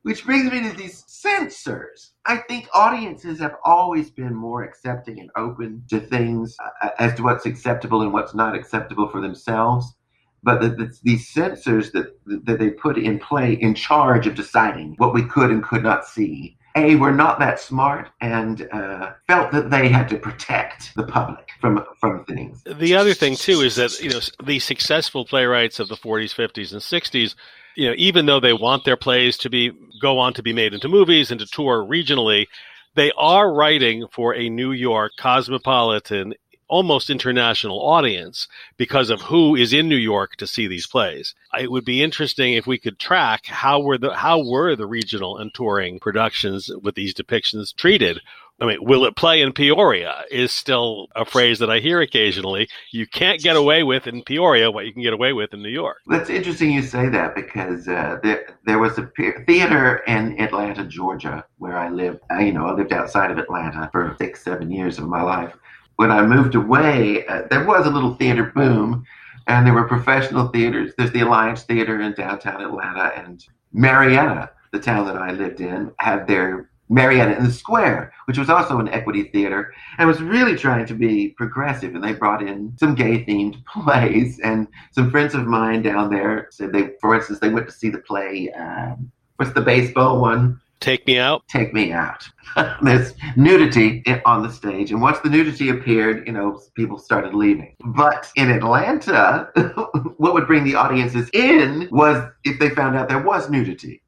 Which 0.08 0.24
brings 0.24 0.50
me 0.50 0.62
to 0.62 0.74
these 0.78 1.04
censors. 1.06 2.14
I 2.26 2.38
think 2.38 2.70
audiences 2.74 3.42
have 3.42 3.56
always 3.66 4.10
been 4.10 4.34
more 4.34 4.64
accepting 4.64 5.20
and 5.20 5.30
open 5.36 5.84
to 5.90 6.00
things 6.00 6.56
uh, 6.82 6.92
as 6.98 7.14
to 7.16 7.24
what's 7.24 7.46
acceptable 7.46 8.02
and 8.02 8.14
what's 8.14 8.34
not 8.34 8.56
acceptable 8.56 9.10
for 9.10 9.20
themselves. 9.20 9.96
But 10.44 10.62
the, 10.62 10.70
the, 10.70 10.98
these 11.04 11.28
censors 11.28 11.92
that, 11.92 12.18
that 12.26 12.58
they 12.58 12.70
put 12.70 12.98
in 12.98 13.20
play 13.20 13.56
in 13.56 13.76
charge 13.76 14.28
of 14.28 14.36
deciding 14.36 14.96
what 14.98 15.14
we 15.14 15.26
could 15.26 15.52
and 15.52 15.62
could 15.62 15.84
not 15.84 16.06
see 16.06 16.58
a 16.78 16.96
were 16.96 17.12
not 17.12 17.40
that 17.40 17.60
smart 17.60 18.08
and 18.22 18.66
uh, 18.72 19.12
felt 19.28 19.52
that 19.52 19.70
they 19.70 19.90
had 19.90 20.08
to 20.08 20.18
protect 20.18 20.96
the 20.96 21.04
public 21.04 21.50
from 21.60 21.84
from 22.00 22.24
things. 22.24 22.64
The 22.64 22.96
other 22.96 23.14
thing 23.14 23.36
too 23.36 23.60
is 23.60 23.76
that 23.76 24.00
you 24.02 24.12
know 24.12 24.22
the 24.42 24.60
successful 24.60 25.26
playwrights 25.26 25.82
of 25.82 25.90
the 25.90 25.98
40s, 25.98 26.34
50s, 26.34 26.72
and 26.72 26.82
60s 26.82 27.36
you 27.78 27.88
know, 27.88 27.94
even 27.96 28.26
though 28.26 28.40
they 28.40 28.54
want 28.54 28.84
their 28.84 28.98
plays 28.98 29.38
to 29.38 29.50
be 29.50 29.72
go 30.02 30.18
on 30.18 30.34
to 30.34 30.44
be 30.44 30.52
made 30.52 30.74
into 30.74 30.90
movies 30.90 31.30
and 31.30 31.40
to 31.40 31.46
tour 31.46 31.86
regionally, 31.86 32.48
they 32.96 33.12
are 33.16 33.54
writing 33.54 34.08
for 34.12 34.34
a 34.34 34.50
New 34.50 34.72
York 34.72 35.12
cosmopolitan, 35.18 36.34
almost 36.68 37.12
international 37.12 37.80
audience 37.80 38.48
because 38.78 39.12
of 39.12 39.22
who 39.22 39.56
is 39.56 39.74
in 39.74 39.88
New 39.88 39.96
York 39.96 40.36
to 40.38 40.48
see 40.48 40.68
these 40.68 40.88
plays. 40.88 41.36
It 41.58 41.72
would 41.72 41.86
be 41.86 42.02
interesting 42.02 42.54
if 42.54 42.66
we 42.66 42.80
could 42.80 42.98
track 42.98 43.46
how 43.46 43.80
were 43.80 44.00
the 44.00 44.16
how 44.16 44.44
were 44.44 44.76
the 44.76 44.88
regional 44.88 45.38
and 45.38 45.54
touring 45.54 46.00
productions 46.00 46.72
with 46.82 46.96
these 46.96 47.14
depictions 47.14 47.76
treated 47.76 48.20
I 48.60 48.66
mean, 48.66 48.80
will 48.82 49.06
it 49.06 49.16
play 49.16 49.42
in 49.42 49.54
Peoria 49.54 50.24
is 50.32 50.52
still 50.52 51.08
a 51.16 51.26
phrase 51.26 51.60
that 51.60 51.70
I 51.70 51.80
hear 51.80 52.02
occasionally. 52.02 52.68
You 52.92 53.06
can't 53.06 53.40
get 53.40 53.56
away 53.56 53.84
with 53.84 54.08
in 54.08 54.24
Peoria 54.24 54.72
what 54.72 54.88
you 54.88 54.94
can 54.94 55.04
get 55.04 55.14
away 55.14 55.32
with 55.34 55.54
in 55.54 55.62
New 55.62 55.70
York. 55.70 55.98
That's 56.08 56.32
interesting 56.32 56.72
you 56.72 56.82
say 56.82 57.08
that 57.10 57.36
because 57.36 57.88
uh, 57.88 58.18
there, 58.24 58.58
there 58.66 58.80
was 58.80 58.98
a 58.98 59.12
theater 59.46 59.98
in 60.08 60.40
Atlanta, 60.42 60.86
Georgia, 60.86 61.46
where 61.60 61.78
I 61.78 61.90
lived. 61.90 62.20
You 62.40 62.54
know, 62.54 62.66
I 62.66 62.74
lived 62.74 62.94
outside 62.94 63.30
of 63.30 63.38
Atlanta 63.38 63.90
for 63.92 64.16
six, 64.20 64.44
seven 64.44 64.72
years 64.72 64.98
of 64.98 65.08
my 65.08 65.22
life. 65.22 65.54
When 65.98 66.12
I 66.12 66.26
moved 66.26 66.56
away, 66.56 67.28
uh, 67.28 67.44
there 67.50 67.66
was 67.66 67.86
a 67.86 67.92
little 67.92 68.16
theater 68.16 68.52
boom, 68.56 69.06
and 69.46 69.66
there 69.66 69.74
were 69.74 69.88
professional 69.88 70.48
theaters. 70.48 70.94
There's 70.98 71.12
the 71.12 71.22
Alliance 71.22 71.64
Theater 71.64 72.02
in 72.02 72.14
downtown 72.14 72.62
Atlanta, 72.62 73.12
and 73.16 73.46
Marietta, 73.72 74.50
the 74.72 74.80
town 74.80 75.06
that 75.06 75.18
I 75.18 75.32
lived 75.32 75.62
in, 75.62 75.92
had 76.00 76.28
their 76.28 76.70
Marietta 76.90 77.38
in 77.38 77.44
the 77.44 77.52
Square, 77.52 78.14
which 78.26 78.38
was 78.38 78.50
also 78.50 78.80
an 78.80 78.88
equity 78.90 79.24
theater, 79.24 79.74
and 79.98 80.08
was 80.08 80.22
really 80.22 80.56
trying 80.56 80.86
to 80.86 80.94
be 80.94 81.30
progressive. 81.30 81.96
And 81.96 82.04
they 82.04 82.14
brought 82.14 82.42
in 82.42 82.74
some 82.80 82.96
gay 82.96 83.24
themed 83.26 83.64
plays. 83.74 84.40
And 84.40 84.68
some 84.92 85.12
friends 85.12 85.34
of 85.34 85.46
mine 85.46 85.82
down 85.82 86.10
there 86.10 86.48
said 86.52 86.72
they, 86.72 86.92
for 87.02 87.16
instance, 87.16 87.40
they 87.40 87.50
went 87.50 87.68
to 87.68 87.74
see 87.74 87.90
the 87.90 88.00
play. 88.00 88.52
Um, 88.52 89.12
what's 89.38 89.54
the 89.54 89.62
baseball 89.62 90.22
one? 90.22 90.60
Take 90.80 91.08
Me 91.08 91.18
Out. 91.18 91.48
Take 91.48 91.74
Me 91.74 91.92
Out. 91.92 92.28
There's 92.82 93.14
nudity 93.36 94.04
on 94.26 94.44
the 94.44 94.52
stage, 94.52 94.92
and 94.92 95.02
once 95.02 95.20
the 95.20 95.30
nudity 95.30 95.70
appeared, 95.70 96.28
you 96.28 96.34
know, 96.34 96.62
people 96.76 97.00
started 97.00 97.34
leaving. 97.34 97.76
But 97.84 98.32
in 98.36 98.52
Atlanta, 98.52 99.50
what 100.18 100.34
would 100.34 100.46
bring 100.46 100.64
the 100.64 100.76
audiences 100.76 101.30
in 101.34 101.90
was 101.92 102.24
if 102.44 102.60
they 102.60 102.70
found 102.70 102.96
out 102.96 103.10
there 103.10 103.22
was 103.22 103.50
nudity. 103.50 104.04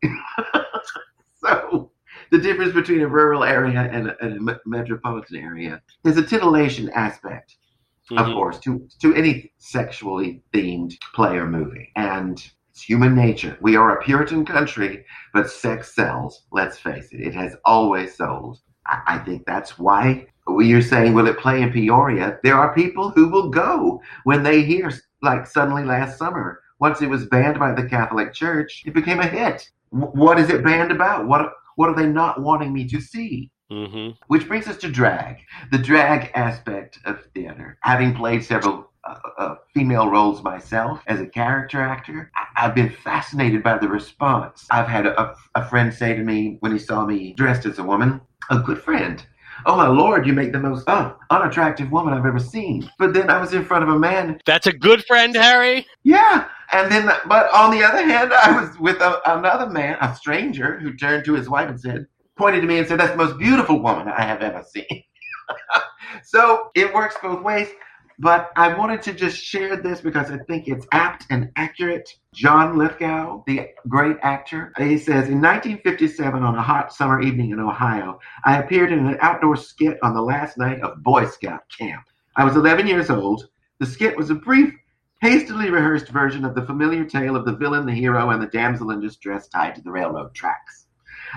so 1.44 1.89
the 2.32 2.38
difference 2.38 2.74
between 2.74 3.02
a 3.02 3.08
rural 3.08 3.44
area 3.44 3.90
and 3.92 4.10
a, 4.10 4.24
and 4.24 4.50
a 4.50 4.60
metropolitan 4.66 5.38
area. 5.38 5.82
There's 6.04 6.18
a 6.18 6.24
titillation 6.24 6.90
aspect, 6.90 7.58
mm-hmm. 8.12 8.18
of 8.18 8.34
course, 8.34 8.60
to 8.60 8.88
to 9.02 9.14
any 9.16 9.52
sexually 9.58 10.42
themed 10.54 10.96
play 11.14 11.38
or 11.38 11.48
movie, 11.48 11.92
and 11.96 12.44
it's 12.72 12.82
human 12.82 13.16
nature. 13.16 13.58
We 13.62 13.76
are 13.76 13.98
a 13.98 14.04
Puritan 14.04 14.46
country, 14.46 15.06
but 15.34 15.50
sex 15.50 15.96
sells. 15.96 16.44
Let's 16.52 16.78
face 16.78 17.10
it; 17.12 17.22
it 17.22 17.34
has 17.34 17.56
always 17.66 18.16
sold. 18.16 18.60
I, 18.86 19.02
I 19.08 19.18
think 19.20 19.46
that's 19.46 19.78
why. 19.78 20.28
You're 20.48 20.82
saying, 20.82 21.14
will 21.14 21.28
it 21.28 21.38
play 21.38 21.62
in 21.62 21.72
Peoria? 21.72 22.40
There 22.44 22.56
are 22.56 22.74
people 22.74 23.12
who 23.12 23.30
will 23.30 23.50
go 23.50 24.02
when 24.24 24.42
they 24.42 24.64
hear, 24.64 24.92
like 25.22 25.46
suddenly 25.46 25.86
last 25.86 26.18
summer, 26.18 26.62
once 26.80 27.02
it 27.02 27.10
was 27.10 27.28
banned 27.28 27.60
by 27.60 27.74
the 27.74 27.88
Catholic 27.88 28.34
Church, 28.34 28.84
it 28.86 28.94
became 28.94 29.20
a 29.20 29.28
hit. 29.28 29.70
what 29.92 30.40
is 30.40 30.50
it 30.50 30.64
banned 30.64 30.92
about? 30.92 31.28
What 31.28 31.52
what 31.80 31.90
are 31.90 31.96
they 31.96 32.08
not 32.08 32.42
wanting 32.42 32.74
me 32.74 32.86
to 32.90 33.00
see? 33.00 33.50
Mm-hmm. 33.72 34.10
Which 34.28 34.50
brings 34.50 34.68
us 34.68 34.76
to 34.80 34.92
drag, 34.92 35.38
the 35.72 35.78
drag 35.78 36.30
aspect 36.36 37.00
of 37.06 37.24
theater. 37.34 37.78
Having 37.84 38.16
played 38.16 38.44
several 38.44 38.92
uh, 39.06 39.16
uh, 39.38 39.56
female 39.74 40.10
roles 40.10 40.44
myself 40.44 41.00
as 41.08 41.22
a 41.22 41.26
character 41.26 41.82
actor, 41.82 42.32
I- 42.36 42.64
have 42.64 42.76
been 42.76 42.90
fascinated 42.90 43.64
by 43.64 43.78
the 43.78 43.88
response. 43.88 44.68
I've 44.70 44.90
had 44.90 45.06
a, 45.06 45.34
a 45.56 45.70
friend 45.70 45.94
say 45.94 46.14
to 46.16 46.22
me 46.22 46.58
when 46.60 46.74
he 46.74 46.80
saw 46.80 47.06
me 47.06 47.32
dressed 47.38 47.66
as 47.66 47.80
a 47.80 47.84
woman, 47.84 48.20
a 48.50 48.60
good 48.60 48.82
friend, 48.84 49.26
oh 49.66 49.78
my 49.78 49.88
lord, 49.88 50.28
you 50.28 50.34
make 50.34 50.52
the 50.52 50.60
most 50.60 50.84
oh, 50.88 51.16
unattractive 51.30 51.92
woman 51.92 52.14
I've 52.14 52.26
ever 52.26 52.40
seen. 52.40 52.90
But 53.00 53.14
then 53.14 53.30
I 53.30 53.40
was 53.40 53.54
in 53.54 53.64
front 53.64 53.84
of 53.84 53.90
a 53.90 53.98
man. 53.98 54.40
That's 54.46 54.68
a 54.68 54.74
good 54.74 55.06
friend, 55.06 55.34
Harry. 55.34 55.88
Yeah. 56.04 56.50
And 56.72 56.92
then, 56.92 57.12
but 57.28 57.52
on 57.52 57.72
the 57.72 57.84
other 57.84 58.04
hand, 58.04 58.32
I 58.34 58.62
was 58.62 58.78
with 58.80 59.02
a, 59.02 59.38
another 59.38 59.68
man, 59.70 59.98
a 60.02 60.16
stranger, 60.16 60.80
who 60.80 60.96
turned 60.96 61.26
to 61.26 61.34
his 61.34 61.50
wife 61.50 61.70
and 61.70 61.80
said, 61.80 62.06
pointed 62.38 62.62
to 62.62 62.68
me 62.68 62.78
and 62.78 62.88
said, 62.88 63.00
that's 63.00 63.12
the 63.12 63.18
most 63.18 63.38
beautiful 63.38 63.82
woman 63.82 64.08
I 64.08 64.22
have 64.22 64.42
ever 64.42 64.64
seen. 64.64 65.04
so 66.24 66.70
it 66.76 66.94
works 66.94 67.16
both 67.22 67.44
ways. 67.44 67.70
But 68.22 68.52
I 68.58 68.74
wanted 68.78 69.02
to 69.04 69.14
just 69.14 69.38
share 69.38 69.78
this 69.78 70.02
because 70.02 70.30
I 70.30 70.40
think 70.40 70.68
it's 70.68 70.86
apt 70.92 71.26
and 71.30 71.50
accurate. 71.56 72.10
John 72.34 72.78
Lithgow, 72.78 73.44
the 73.48 73.70
great 73.88 74.18
actor, 74.24 74.74
he 74.78 74.98
says 74.98 75.30
In 75.30 75.42
1957, 75.42 76.44
on 76.44 76.56
a 76.56 76.62
hot 76.62 76.94
summer 76.94 77.22
evening 77.22 77.52
in 77.52 77.62
Ohio, 77.62 78.20
I 78.44 78.58
appeared 78.58 78.92
in 78.92 79.08
an 79.08 79.18
outdoor 79.22 79.56
skit 79.56 79.98
on 80.04 80.14
the 80.14 80.22
last 80.22 80.58
night 80.58 80.82
of 80.82 81.02
Boy 81.02 81.28
Scout 81.28 81.62
camp. 81.78 82.04
I 82.36 82.44
was 82.44 82.58
11 82.58 82.88
years 82.88 83.10
old. 83.10 83.48
The 83.80 83.86
skit 83.86 84.18
was 84.18 84.30
a 84.30 84.36
brief, 84.36 84.74
hastily 85.22 85.70
rehearsed 85.70 86.10
version 86.10 86.46
of 86.46 86.56
the 86.56 86.66
familiar 86.66 87.06
tale 87.06 87.36
of 87.36 87.46
the 87.46 87.56
villain, 87.56 87.86
the 87.86 87.94
hero, 87.94 88.30
and 88.30 88.42
the 88.42 88.48
damsel 88.48 88.92
in 88.92 89.02
distress 89.02 89.48
tied 89.48 89.76
to 89.76 89.82
the 89.82 89.92
railroad 89.92 90.34
tracks. 90.34 90.88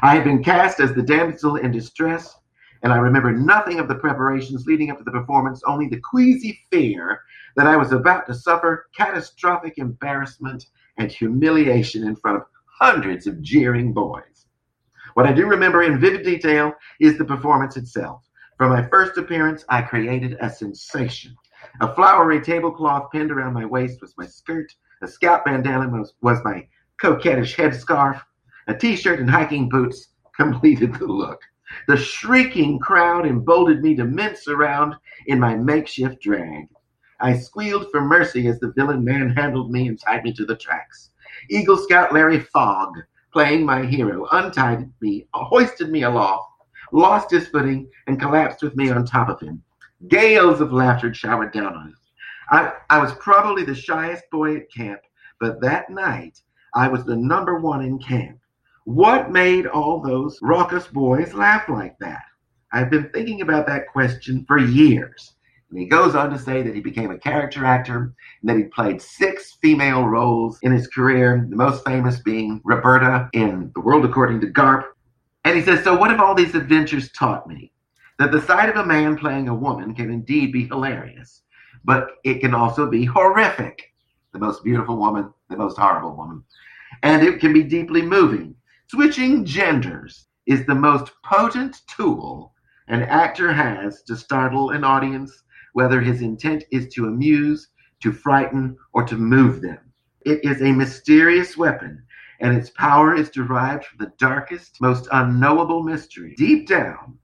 I 0.02 0.14
had 0.14 0.24
been 0.24 0.42
cast 0.42 0.80
as 0.80 0.94
the 0.94 1.02
damsel 1.02 1.56
in 1.56 1.70
distress 1.70 2.36
and 2.82 2.92
I 2.92 2.96
remember 2.96 3.32
nothing 3.32 3.78
of 3.78 3.86
the 3.86 3.94
preparations 3.94 4.66
leading 4.66 4.90
up 4.90 4.98
to 4.98 5.04
the 5.04 5.10
performance, 5.10 5.62
only 5.66 5.88
the 5.88 6.00
queasy 6.00 6.58
fear 6.70 7.20
that 7.56 7.66
I 7.66 7.76
was 7.76 7.92
about 7.92 8.26
to 8.26 8.34
suffer 8.34 8.88
catastrophic 8.96 9.78
embarrassment 9.78 10.66
and 10.98 11.10
humiliation 11.10 12.04
in 12.04 12.16
front 12.16 12.38
of 12.38 12.44
hundreds 12.66 13.26
of 13.26 13.40
jeering 13.40 13.92
boys. 13.92 14.46
What 15.14 15.26
I 15.26 15.32
do 15.32 15.46
remember 15.46 15.82
in 15.82 16.00
vivid 16.00 16.24
detail 16.24 16.72
is 16.98 17.18
the 17.18 17.24
performance 17.24 17.76
itself. 17.76 18.28
From 18.58 18.70
my 18.70 18.88
first 18.88 19.16
appearance, 19.16 19.64
I 19.68 19.82
created 19.82 20.36
a 20.40 20.50
sensation. 20.50 21.36
A 21.80 21.94
flowery 21.94 22.40
tablecloth 22.40 23.10
pinned 23.10 23.30
around 23.30 23.54
my 23.54 23.64
waist 23.64 24.00
was 24.00 24.16
my 24.18 24.26
skirt. 24.26 24.74
A 25.02 25.08
scout 25.08 25.44
bandana 25.44 25.88
was, 25.88 26.14
was 26.20 26.42
my 26.44 26.66
coquettish 27.00 27.56
headscarf. 27.56 28.20
A 28.68 28.74
t-shirt 28.74 29.20
and 29.20 29.30
hiking 29.30 29.68
boots 29.68 30.08
completed 30.36 30.94
the 30.94 31.06
look. 31.06 31.40
The 31.88 31.96
shrieking 31.96 32.78
crowd 32.78 33.26
emboldened 33.26 33.82
me 33.82 33.94
to 33.96 34.04
mince 34.04 34.46
around 34.46 34.94
in 35.26 35.40
my 35.40 35.56
makeshift 35.56 36.20
drag. 36.20 36.68
I 37.20 37.34
squealed 37.34 37.90
for 37.90 38.00
mercy 38.00 38.48
as 38.48 38.58
the 38.60 38.72
villain 38.72 39.04
manhandled 39.04 39.70
me 39.70 39.88
and 39.88 39.98
tied 39.98 40.24
me 40.24 40.32
to 40.34 40.44
the 40.44 40.56
tracks. 40.56 41.10
Eagle 41.48 41.76
Scout 41.76 42.12
Larry 42.12 42.40
Fogg, 42.40 42.94
playing 43.32 43.64
my 43.64 43.84
hero, 43.84 44.26
untied 44.32 44.92
me, 45.00 45.26
hoisted 45.32 45.90
me 45.90 46.02
aloft, 46.02 46.50
lost 46.92 47.30
his 47.30 47.48
footing, 47.48 47.88
and 48.06 48.20
collapsed 48.20 48.62
with 48.62 48.76
me 48.76 48.90
on 48.90 49.06
top 49.06 49.28
of 49.28 49.40
him. 49.40 49.62
Gales 50.08 50.60
of 50.60 50.72
laughter 50.72 51.12
showered 51.14 51.52
down 51.52 51.74
on 51.74 51.92
us. 51.92 52.00
I, 52.50 52.72
I 52.90 52.98
was 52.98 53.14
probably 53.14 53.64
the 53.64 53.74
shyest 53.74 54.24
boy 54.30 54.56
at 54.56 54.72
camp, 54.72 55.00
but 55.40 55.60
that 55.60 55.90
night 55.90 56.38
I 56.74 56.88
was 56.88 57.04
the 57.04 57.16
number 57.16 57.58
one 57.58 57.84
in 57.84 57.98
camp. 57.98 58.38
What 58.84 59.30
made 59.30 59.66
all 59.66 60.00
those 60.00 60.38
raucous 60.42 60.86
boys 60.88 61.34
laugh 61.34 61.68
like 61.68 61.96
that? 62.00 62.22
I've 62.72 62.90
been 62.90 63.10
thinking 63.10 63.42
about 63.42 63.66
that 63.66 63.88
question 63.88 64.44
for 64.46 64.58
years. 64.58 65.34
And 65.70 65.80
he 65.80 65.86
goes 65.86 66.14
on 66.14 66.30
to 66.30 66.38
say 66.38 66.62
that 66.62 66.74
he 66.74 66.80
became 66.80 67.10
a 67.10 67.18
character 67.18 67.64
actor 67.64 68.12
and 68.40 68.50
that 68.50 68.58
he 68.58 68.64
played 68.64 69.00
six 69.00 69.56
female 69.62 70.04
roles 70.04 70.58
in 70.62 70.72
his 70.72 70.86
career, 70.86 71.46
the 71.48 71.56
most 71.56 71.84
famous 71.84 72.20
being 72.20 72.60
Roberta 72.64 73.30
in 73.32 73.70
The 73.74 73.80
World 73.80 74.04
According 74.04 74.40
to 74.42 74.48
Garp. 74.48 74.84
And 75.44 75.56
he 75.56 75.62
says, 75.62 75.82
So, 75.82 75.96
what 75.96 76.10
have 76.10 76.20
all 76.20 76.34
these 76.34 76.54
adventures 76.54 77.10
taught 77.12 77.48
me? 77.48 77.71
That 78.22 78.30
the 78.30 78.40
sight 78.40 78.68
of 78.68 78.76
a 78.76 78.86
man 78.86 79.16
playing 79.16 79.48
a 79.48 79.54
woman 79.54 79.96
can 79.96 80.08
indeed 80.08 80.52
be 80.52 80.66
hilarious, 80.66 81.42
but 81.82 82.18
it 82.22 82.40
can 82.40 82.54
also 82.54 82.88
be 82.88 83.04
horrific. 83.04 83.82
The 84.32 84.38
most 84.38 84.62
beautiful 84.62 84.96
woman, 84.96 85.34
the 85.50 85.56
most 85.56 85.76
horrible 85.76 86.14
woman. 86.14 86.44
And 87.02 87.26
it 87.26 87.40
can 87.40 87.52
be 87.52 87.64
deeply 87.64 88.00
moving 88.00 88.54
Switching 88.86 89.44
genders 89.44 90.28
is 90.46 90.64
the 90.64 90.74
most 90.76 91.10
potent 91.24 91.82
tool 91.88 92.52
an 92.86 93.02
actor 93.02 93.52
has 93.52 94.04
to 94.04 94.14
startle 94.14 94.70
an 94.70 94.84
audience, 94.84 95.42
whether 95.72 96.00
his 96.00 96.22
intent 96.22 96.62
is 96.70 96.86
to 96.94 97.06
amuse, 97.06 97.70
to 98.02 98.12
frighten, 98.12 98.76
or 98.92 99.02
to 99.02 99.16
move 99.16 99.62
them. 99.62 99.80
It 100.20 100.44
is 100.44 100.62
a 100.62 100.70
mysterious 100.70 101.56
weapon, 101.56 102.04
and 102.38 102.56
its 102.56 102.70
power 102.70 103.16
is 103.16 103.30
derived 103.30 103.84
from 103.84 103.98
the 103.98 104.12
darkest, 104.16 104.80
most 104.80 105.08
unknowable 105.10 105.82
mystery. 105.82 106.36
Deep 106.36 106.68
down, 106.68 107.18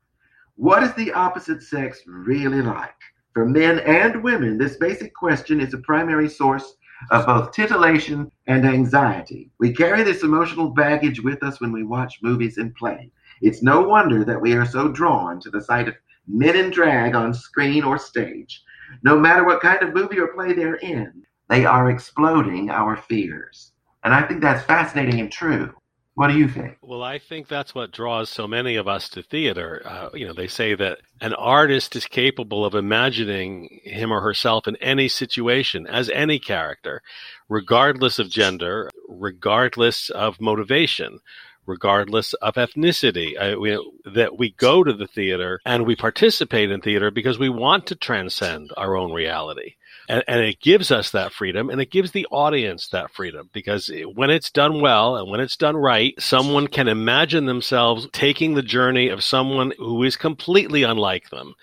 what 0.58 0.82
is 0.82 0.92
the 0.94 1.12
opposite 1.12 1.62
sex 1.62 2.02
really 2.04 2.62
like? 2.62 2.90
For 3.32 3.46
men 3.46 3.78
and 3.78 4.24
women, 4.24 4.58
this 4.58 4.76
basic 4.76 5.14
question 5.14 5.60
is 5.60 5.72
a 5.72 5.78
primary 5.78 6.28
source 6.28 6.74
of 7.12 7.26
both 7.26 7.52
titillation 7.52 8.28
and 8.48 8.66
anxiety. 8.66 9.52
We 9.60 9.72
carry 9.72 10.02
this 10.02 10.24
emotional 10.24 10.70
baggage 10.70 11.22
with 11.22 11.44
us 11.44 11.60
when 11.60 11.70
we 11.70 11.84
watch 11.84 12.18
movies 12.24 12.58
and 12.58 12.74
play. 12.74 13.12
It's 13.40 13.62
no 13.62 13.82
wonder 13.82 14.24
that 14.24 14.40
we 14.40 14.54
are 14.54 14.66
so 14.66 14.88
drawn 14.88 15.38
to 15.42 15.50
the 15.50 15.60
sight 15.60 15.86
of 15.86 15.94
men 16.26 16.56
in 16.56 16.70
drag 16.72 17.14
on 17.14 17.32
screen 17.32 17.84
or 17.84 17.96
stage. 17.96 18.60
No 19.04 19.16
matter 19.16 19.44
what 19.44 19.60
kind 19.60 19.80
of 19.84 19.94
movie 19.94 20.18
or 20.18 20.34
play 20.34 20.54
they're 20.54 20.74
in, 20.74 21.22
they 21.48 21.66
are 21.66 21.88
exploding 21.88 22.68
our 22.70 22.96
fears. 22.96 23.74
And 24.02 24.12
I 24.12 24.22
think 24.22 24.40
that's 24.40 24.64
fascinating 24.64 25.20
and 25.20 25.30
true. 25.30 25.72
What 26.18 26.33
do 26.33 26.37
you 26.37 26.48
think? 26.48 26.78
Well, 26.83 27.04
I 27.04 27.20
think 27.20 27.46
that's 27.46 27.76
what 27.76 27.92
draws 27.92 28.28
so 28.28 28.48
many 28.48 28.74
of 28.74 28.88
us 28.88 29.09
to 29.11 29.22
theater. 29.22 29.83
Uh, 29.85 30.09
you 30.14 30.26
know, 30.26 30.33
they 30.33 30.48
say 30.48 30.74
that 30.74 30.98
an 31.20 31.33
artist 31.35 31.94
is 31.94 32.07
capable 32.07 32.64
of 32.64 32.74
imagining 32.74 33.78
him 33.85 34.12
or 34.12 34.20
herself 34.20 34.66
in 34.66 34.74
any 34.78 35.07
situation 35.07 35.87
as 35.87 36.11
any 36.11 36.40
character, 36.40 37.02
regardless 37.48 38.18
of 38.18 38.31
gender, 38.31 38.90
regardless 39.09 40.11
of 40.11 40.40
motivation 40.40 41.20
regardless 41.66 42.33
of 42.35 42.54
ethnicity. 42.54 43.35
Uh, 43.38 43.61
we, 43.61 43.78
that 44.07 44.38
we 44.38 44.50
go 44.52 44.83
to 44.83 44.92
the 44.94 45.07
theater 45.07 45.61
and 45.66 45.87
we 45.87 45.94
participate 45.94 46.70
in 46.70 46.81
theater 46.81 47.11
because 47.11 47.38
we 47.38 47.50
want 47.50 47.87
to 47.87 47.94
transcend 47.94 48.72
our 48.76 48.96
own 48.96 49.12
reality. 49.12 49.74
And, 50.08 50.24
and, 50.26 50.40
it 50.40 50.60
gives 50.60 50.90
us 50.90 51.10
that 51.10 51.32
freedom 51.32 51.68
and 51.68 51.80
it 51.82 51.90
gives 51.90 52.12
the 52.12 52.26
audience 52.30 52.88
that 52.88 53.10
freedom 53.10 53.50
because 53.52 53.90
when 54.14 54.30
it's 54.30 54.50
done 54.50 54.80
well 54.80 55.16
and 55.16 55.30
when 55.30 55.40
it's 55.40 55.56
done 55.56 55.76
right, 55.76 56.14
someone 56.18 56.66
can 56.66 56.88
imagine 56.88 57.44
themselves 57.44 58.08
taking 58.12 58.54
the 58.54 58.62
journey 58.62 59.08
of 59.08 59.22
someone 59.22 59.72
who 59.76 60.02
is 60.04 60.16
completely 60.16 60.82
unlike 60.82 61.28
them 61.28 61.54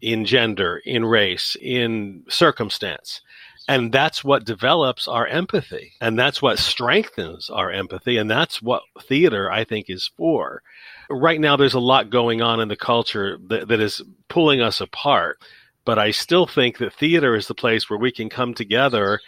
in 0.00 0.24
gender, 0.24 0.82
in 0.84 1.04
race, 1.04 1.56
in 1.60 2.24
circumstance. 2.28 3.22
And 3.68 3.92
that's 3.92 4.24
what 4.24 4.44
develops 4.44 5.06
our 5.06 5.26
empathy. 5.26 5.92
And 6.00 6.18
that's 6.18 6.42
what 6.42 6.58
strengthens 6.58 7.48
our 7.48 7.70
empathy. 7.70 8.16
And 8.16 8.28
that's 8.28 8.60
what 8.60 8.82
theater, 9.00 9.50
I 9.50 9.64
think, 9.64 9.88
is 9.88 10.10
for. 10.16 10.62
Right 11.08 11.40
now, 11.40 11.56
there's 11.56 11.74
a 11.74 11.80
lot 11.80 12.10
going 12.10 12.42
on 12.42 12.60
in 12.60 12.68
the 12.68 12.76
culture 12.76 13.38
that, 13.48 13.68
that 13.68 13.80
is 13.80 14.02
pulling 14.28 14.60
us 14.60 14.80
apart 14.80 15.38
but 15.84 15.98
I 15.98 16.10
still 16.10 16.46
think 16.46 16.78
that 16.78 16.94
theater 16.94 17.34
is 17.34 17.48
the 17.48 17.54
place 17.54 17.88
where 17.88 17.98
we 17.98 18.12
can 18.12 18.28
come 18.28 18.54
together 18.54 19.20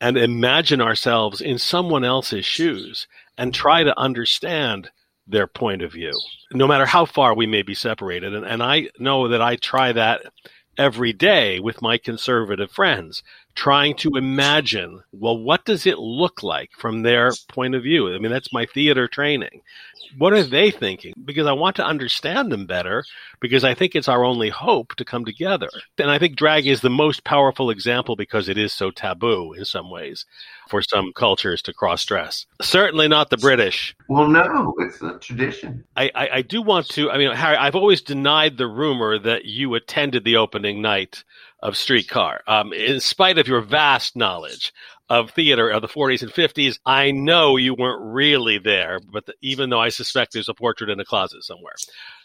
and 0.00 0.16
imagine 0.16 0.80
ourselves 0.80 1.40
in 1.40 1.58
someone 1.58 2.04
else's 2.04 2.44
shoes 2.44 3.06
and 3.36 3.52
try 3.52 3.82
to 3.82 3.98
understand 3.98 4.90
their 5.26 5.46
point 5.46 5.82
of 5.82 5.92
view, 5.92 6.18
no 6.52 6.66
matter 6.66 6.86
how 6.86 7.04
far 7.04 7.34
we 7.34 7.46
may 7.46 7.62
be 7.62 7.74
separated. 7.74 8.34
And, 8.34 8.46
and 8.46 8.62
I 8.62 8.88
know 8.98 9.28
that 9.28 9.42
I 9.42 9.56
try 9.56 9.92
that 9.92 10.22
every 10.78 11.12
day 11.12 11.58
with 11.58 11.82
my 11.82 11.98
conservative 11.98 12.70
friends, 12.70 13.22
trying 13.58 13.92
to 13.96 14.12
imagine, 14.14 15.02
well, 15.10 15.36
what 15.36 15.64
does 15.64 15.84
it 15.84 15.98
look 15.98 16.44
like 16.44 16.70
from 16.78 17.02
their 17.02 17.32
point 17.48 17.74
of 17.74 17.82
view? 17.82 18.14
I 18.14 18.18
mean, 18.18 18.30
that's 18.30 18.52
my 18.52 18.66
theater 18.66 19.08
training. 19.08 19.62
What 20.16 20.32
are 20.32 20.44
they 20.44 20.70
thinking? 20.70 21.12
Because 21.24 21.48
I 21.48 21.52
want 21.52 21.74
to 21.76 21.84
understand 21.84 22.52
them 22.52 22.66
better, 22.66 23.04
because 23.40 23.64
I 23.64 23.74
think 23.74 23.96
it's 23.96 24.08
our 24.08 24.24
only 24.24 24.48
hope 24.48 24.94
to 24.94 25.04
come 25.04 25.24
together. 25.24 25.68
And 25.98 26.08
I 26.08 26.20
think 26.20 26.36
drag 26.36 26.68
is 26.68 26.82
the 26.82 26.88
most 26.88 27.24
powerful 27.24 27.68
example 27.68 28.14
because 28.14 28.48
it 28.48 28.56
is 28.56 28.72
so 28.72 28.92
taboo 28.92 29.54
in 29.54 29.64
some 29.64 29.90
ways 29.90 30.24
for 30.68 30.80
some 30.80 31.12
cultures 31.12 31.60
to 31.62 31.72
cross 31.72 32.04
dress. 32.04 32.46
Certainly 32.62 33.08
not 33.08 33.30
the 33.30 33.38
British. 33.38 33.96
Well, 34.08 34.28
no, 34.28 34.72
it's 34.78 35.02
a 35.02 35.18
tradition. 35.18 35.84
I, 35.96 36.12
I, 36.14 36.28
I 36.34 36.42
do 36.42 36.62
want 36.62 36.88
to, 36.90 37.10
I 37.10 37.18
mean, 37.18 37.32
Harry, 37.32 37.56
I've 37.56 37.74
always 37.74 38.02
denied 38.02 38.56
the 38.56 38.68
rumor 38.68 39.18
that 39.18 39.46
you 39.46 39.74
attended 39.74 40.22
the 40.22 40.36
opening 40.36 40.80
night 40.80 41.24
of 41.60 41.76
Streetcar, 41.76 42.42
um, 42.46 42.72
in 42.72 43.00
spite 43.00 43.38
of 43.38 43.48
your 43.48 43.60
vast 43.62 44.16
knowledge. 44.16 44.72
of 45.10 45.30
theater 45.30 45.70
of 45.70 45.80
the 45.82 45.88
40s 45.88 46.22
and 46.22 46.30
50s, 46.32 46.78
I 46.84 47.10
know 47.12 47.56
you 47.56 47.74
weren't 47.74 48.02
really 48.02 48.58
there, 48.58 49.00
but 49.10 49.26
the, 49.26 49.34
even 49.40 49.70
though 49.70 49.80
I 49.80 49.88
suspect 49.88 50.34
there's 50.34 50.50
a 50.50 50.54
portrait 50.54 50.90
in 50.90 51.00
a 51.00 51.04
closet 51.04 51.44
somewhere. 51.44 51.74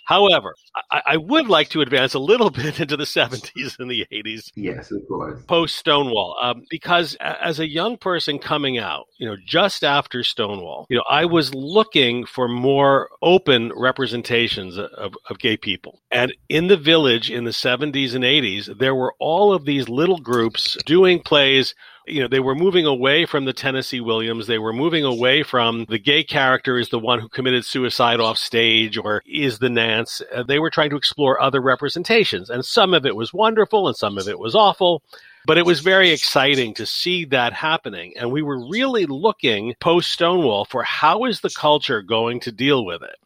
However, 0.06 0.54
I, 0.92 1.02
I, 1.06 1.18
would 1.18 1.48
like 1.48 1.70
to 1.70 1.82
advance 1.82 2.14
a 2.14 2.20
little 2.20 2.50
bit 2.64 2.80
into 2.80 2.98
the 2.98 3.06
70s 3.06 3.80
and 3.80 3.90
the 3.90 4.06
80s. 4.12 4.52
Yes, 4.56 4.92
of 4.92 5.02
course. 5.08 5.44
Post 5.46 5.78
Stonewall, 5.78 6.36
um, 6.42 6.64
because 6.70 7.16
as 7.20 7.60
a 7.60 7.70
young 7.70 7.98
person 7.98 8.40
coming 8.40 8.78
out, 8.78 9.06
you 9.18 9.28
know, 9.28 9.38
just 9.46 9.84
after 9.84 10.24
Stonewall, 10.24 10.88
you 10.90 10.98
know, 10.98 11.04
I 11.10 11.26
was 11.26 11.54
looking 11.54 12.26
for 12.26 12.48
more 12.48 13.10
open 13.22 13.72
representations 13.76 14.78
of, 14.78 15.16
of 15.30 15.40
gay 15.40 15.58
people. 15.58 16.02
And 16.12 16.34
in 16.50 16.68
the 16.68 16.78
village 16.78 17.32
in 17.32 17.46
the 17.46 17.52
70s 17.52 18.14
and 18.14 18.24
80s, 18.24 18.78
there 18.78 18.96
were 18.96 19.14
all 19.20 19.54
of 19.54 19.66
these 19.66 19.88
little 19.88 20.20
groups 20.20 20.78
doing 20.86 21.22
plays 21.22 21.74
you 22.06 22.22
know, 22.22 22.28
they 22.28 22.40
were 22.40 22.56
moving 22.56 22.86
away 22.86 23.26
from 23.26 23.46
the 23.46 23.54
Tennessee 23.54 24.02
Williams. 24.02 24.48
They 24.48 24.58
were 24.58 24.74
moving 24.74 25.04
away 25.04 25.44
from 25.44 25.86
the 25.86 26.00
gay 26.00 26.24
character 26.24 26.78
is 26.78 26.90
the 26.90 27.00
one 27.00 27.20
who 27.20 27.30
committed 27.30 27.66
suicide 27.66 28.20
off 28.20 28.38
stage 28.38 28.98
or 28.98 29.22
is 29.26 29.60
the 29.60 29.70
Nance. 29.70 30.22
Uh, 30.34 30.44
they 30.44 30.60
were 30.60 30.70
trying 30.70 30.90
to 30.90 30.98
explore 30.98 31.42
other 31.42 31.62
representations. 31.62 32.50
And 32.50 32.66
some 32.66 32.94
of 32.94 33.06
it 33.06 33.16
was 33.16 33.34
wonderful 33.34 33.88
and 33.88 33.96
some 33.96 34.18
of 34.18 34.28
it 34.28 34.40
was 34.40 34.56
awful. 34.56 35.02
But 35.46 35.58
it 35.58 35.66
was 35.66 35.82
very 35.82 36.12
exciting 36.12 36.74
to 36.76 36.86
see 36.86 37.26
that 37.26 37.52
happening. 37.54 38.14
And 38.18 38.32
we 38.32 38.42
were 38.42 38.70
really 38.70 39.06
looking 39.06 39.76
post 39.80 40.12
Stonewall 40.12 40.66
for 40.66 40.84
how 40.84 41.26
is 41.26 41.42
the 41.42 41.50
culture 41.50 42.02
going 42.02 42.40
to 42.42 42.52
deal 42.52 42.86
with 42.86 43.02
it? 43.04 43.18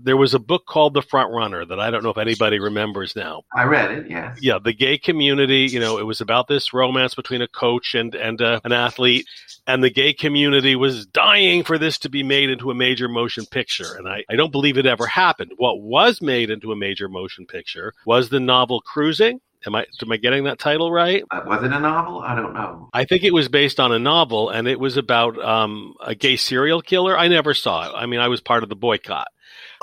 There 0.00 0.16
was 0.16 0.34
a 0.34 0.38
book 0.38 0.66
called 0.66 0.94
The 0.94 1.02
Front 1.02 1.32
Runner 1.32 1.64
that 1.64 1.80
I 1.80 1.90
don't 1.90 2.02
know 2.02 2.10
if 2.10 2.18
anybody 2.18 2.58
remembers 2.58 3.14
now. 3.14 3.42
I 3.54 3.64
read 3.64 3.90
it, 3.90 4.10
yes. 4.10 4.38
Yeah, 4.40 4.58
the 4.62 4.72
gay 4.72 4.98
community, 4.98 5.68
you 5.70 5.80
know, 5.80 5.98
it 5.98 6.04
was 6.04 6.20
about 6.20 6.48
this 6.48 6.72
romance 6.72 7.14
between 7.14 7.42
a 7.42 7.48
coach 7.48 7.94
and, 7.94 8.14
and 8.14 8.40
uh, 8.42 8.60
an 8.64 8.72
athlete. 8.72 9.26
And 9.66 9.82
the 9.82 9.90
gay 9.90 10.12
community 10.12 10.76
was 10.76 11.06
dying 11.06 11.62
for 11.62 11.78
this 11.78 11.98
to 11.98 12.10
be 12.10 12.22
made 12.22 12.50
into 12.50 12.70
a 12.70 12.74
major 12.74 13.08
motion 13.08 13.46
picture. 13.46 13.96
And 13.96 14.08
I, 14.08 14.24
I 14.28 14.36
don't 14.36 14.52
believe 14.52 14.76
it 14.76 14.86
ever 14.86 15.06
happened. 15.06 15.52
What 15.56 15.80
was 15.80 16.20
made 16.20 16.50
into 16.50 16.72
a 16.72 16.76
major 16.76 17.08
motion 17.08 17.46
picture 17.46 17.92
was 18.04 18.28
the 18.28 18.40
novel 18.40 18.80
Cruising. 18.80 19.40
Am 19.66 19.74
I 19.74 19.86
am 20.02 20.12
I 20.12 20.18
getting 20.18 20.44
that 20.44 20.58
title 20.58 20.92
right? 20.92 21.24
Uh, 21.30 21.40
was 21.46 21.62
it 21.62 21.72
a 21.72 21.80
novel? 21.80 22.20
I 22.20 22.34
don't 22.34 22.52
know. 22.52 22.90
I 22.92 23.04
think 23.04 23.24
it 23.24 23.32
was 23.32 23.48
based 23.48 23.80
on 23.80 23.92
a 23.92 23.98
novel, 23.98 24.50
and 24.50 24.68
it 24.68 24.78
was 24.78 24.98
about 24.98 25.42
um, 25.42 25.94
a 26.04 26.14
gay 26.14 26.36
serial 26.36 26.82
killer. 26.82 27.18
I 27.18 27.28
never 27.28 27.54
saw 27.54 27.88
it. 27.88 27.92
I 27.96 28.04
mean, 28.04 28.20
I 28.20 28.28
was 28.28 28.42
part 28.42 28.62
of 28.62 28.68
the 28.68 28.76
boycott. 28.76 29.28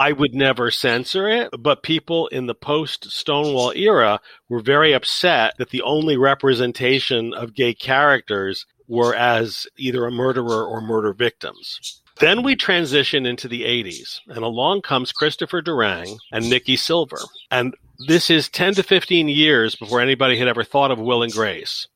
I 0.02 0.14
would 0.14 0.34
never 0.34 0.72
censor 0.72 1.30
it, 1.30 1.52
but 1.60 1.84
people 1.84 2.26
in 2.30 2.48
the 2.48 2.56
post 2.56 3.12
Stonewall 3.12 3.72
era 3.76 4.20
were 4.50 4.60
very 4.60 4.94
upset 4.94 5.54
that 5.60 5.70
the 5.70 5.84
only 5.84 6.18
representation 6.18 7.36
of 7.36 7.54
gay 7.54 7.76
characters 7.76 8.66
were 8.88 9.14
as 9.14 9.68
either 9.78 10.08
a 10.08 10.12
murderer 10.12 10.66
or 10.66 10.82
murder 10.82 11.14
victims. 11.14 12.02
Then 12.20 12.42
we 12.42 12.56
transition 12.56 13.28
into 13.28 13.48
the 13.48 13.62
80s, 13.62 14.22
and 14.26 14.44
along 14.44 14.82
comes 14.82 15.12
Christopher 15.12 15.62
Durang 15.62 16.18
and 16.32 16.50
Nicky 16.50 16.78
Silver. 16.78 17.20
And 17.52 17.76
this 18.08 18.32
is 18.32 18.50
10 18.50 18.74
to 18.76 18.84
15 18.84 19.30
years 19.30 19.76
before 19.76 20.02
anybody 20.02 20.36
had 20.36 20.48
ever 20.48 20.64
thought 20.64 20.90
of 20.90 20.98
Will 20.98 21.22
and 21.22 21.32
Grace. 21.32 21.88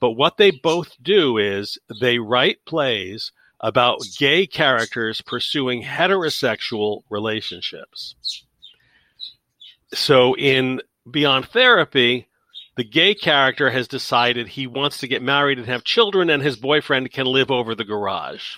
But 0.00 0.12
what 0.12 0.38
they 0.38 0.52
both 0.52 0.96
do 1.02 1.36
is 1.36 1.76
they 2.00 2.18
write 2.18 2.64
plays 2.64 3.30
about 3.62 4.00
gay 4.18 4.46
characters 4.46 5.20
pursuing 5.20 5.82
heterosexual 5.82 7.02
relationships. 7.10 8.14
So 9.94 10.34
in 10.36 10.80
Beyond 11.10 11.46
Therapy, 11.46 12.28
the 12.76 12.84
gay 12.84 13.14
character 13.14 13.70
has 13.70 13.86
decided 13.86 14.48
he 14.48 14.66
wants 14.66 14.98
to 14.98 15.08
get 15.08 15.22
married 15.22 15.58
and 15.58 15.66
have 15.66 15.84
children, 15.84 16.30
and 16.30 16.42
his 16.42 16.56
boyfriend 16.56 17.12
can 17.12 17.26
live 17.26 17.50
over 17.50 17.74
the 17.74 17.84
garage. 17.84 18.56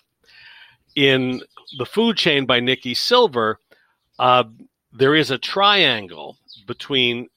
In 0.94 1.42
The 1.78 1.86
Food 1.86 2.16
Chain 2.16 2.46
by 2.46 2.60
Nicky 2.60 2.94
Silver, 2.94 3.58
uh, 4.18 4.44
there 4.92 5.16
is 5.16 5.30
a 5.32 5.38
triangle 5.38 6.38
between 6.66 7.28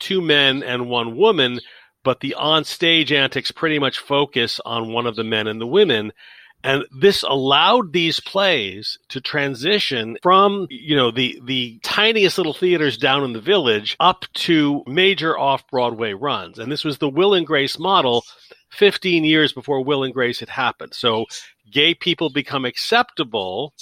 two 0.00 0.20
men 0.20 0.62
and 0.64 0.88
one 0.88 1.16
woman, 1.16 1.60
but 2.02 2.20
the 2.20 2.34
on 2.34 2.64
stage 2.64 3.12
antics 3.12 3.52
pretty 3.52 3.78
much 3.78 3.98
focus 3.98 4.60
on 4.64 4.92
one 4.92 5.06
of 5.06 5.14
the 5.14 5.24
men 5.24 5.46
and 5.46 5.60
the 5.60 5.66
women. 5.66 6.12
And 6.62 6.84
this 6.90 7.22
allowed 7.22 7.92
these 7.92 8.20
plays 8.20 8.98
to 9.08 9.20
transition 9.20 10.16
from, 10.22 10.66
you 10.70 10.94
know, 10.94 11.10
the, 11.10 11.40
the 11.44 11.80
tiniest 11.82 12.36
little 12.36 12.52
theaters 12.52 12.98
down 12.98 13.24
in 13.24 13.32
the 13.32 13.40
village 13.40 13.96
up 13.98 14.24
to 14.34 14.82
major 14.86 15.38
off 15.38 15.66
Broadway 15.68 16.12
runs. 16.12 16.58
And 16.58 16.70
this 16.70 16.84
was 16.84 16.98
the 16.98 17.08
Will 17.08 17.34
and 17.34 17.46
Grace 17.46 17.78
model 17.78 18.24
15 18.70 19.24
years 19.24 19.52
before 19.52 19.82
Will 19.82 20.04
and 20.04 20.14
Grace 20.14 20.40
had 20.40 20.50
happened. 20.50 20.94
So 20.94 21.24
gay 21.70 21.94
people 21.94 22.30
become 22.30 22.64
acceptable 22.64 23.72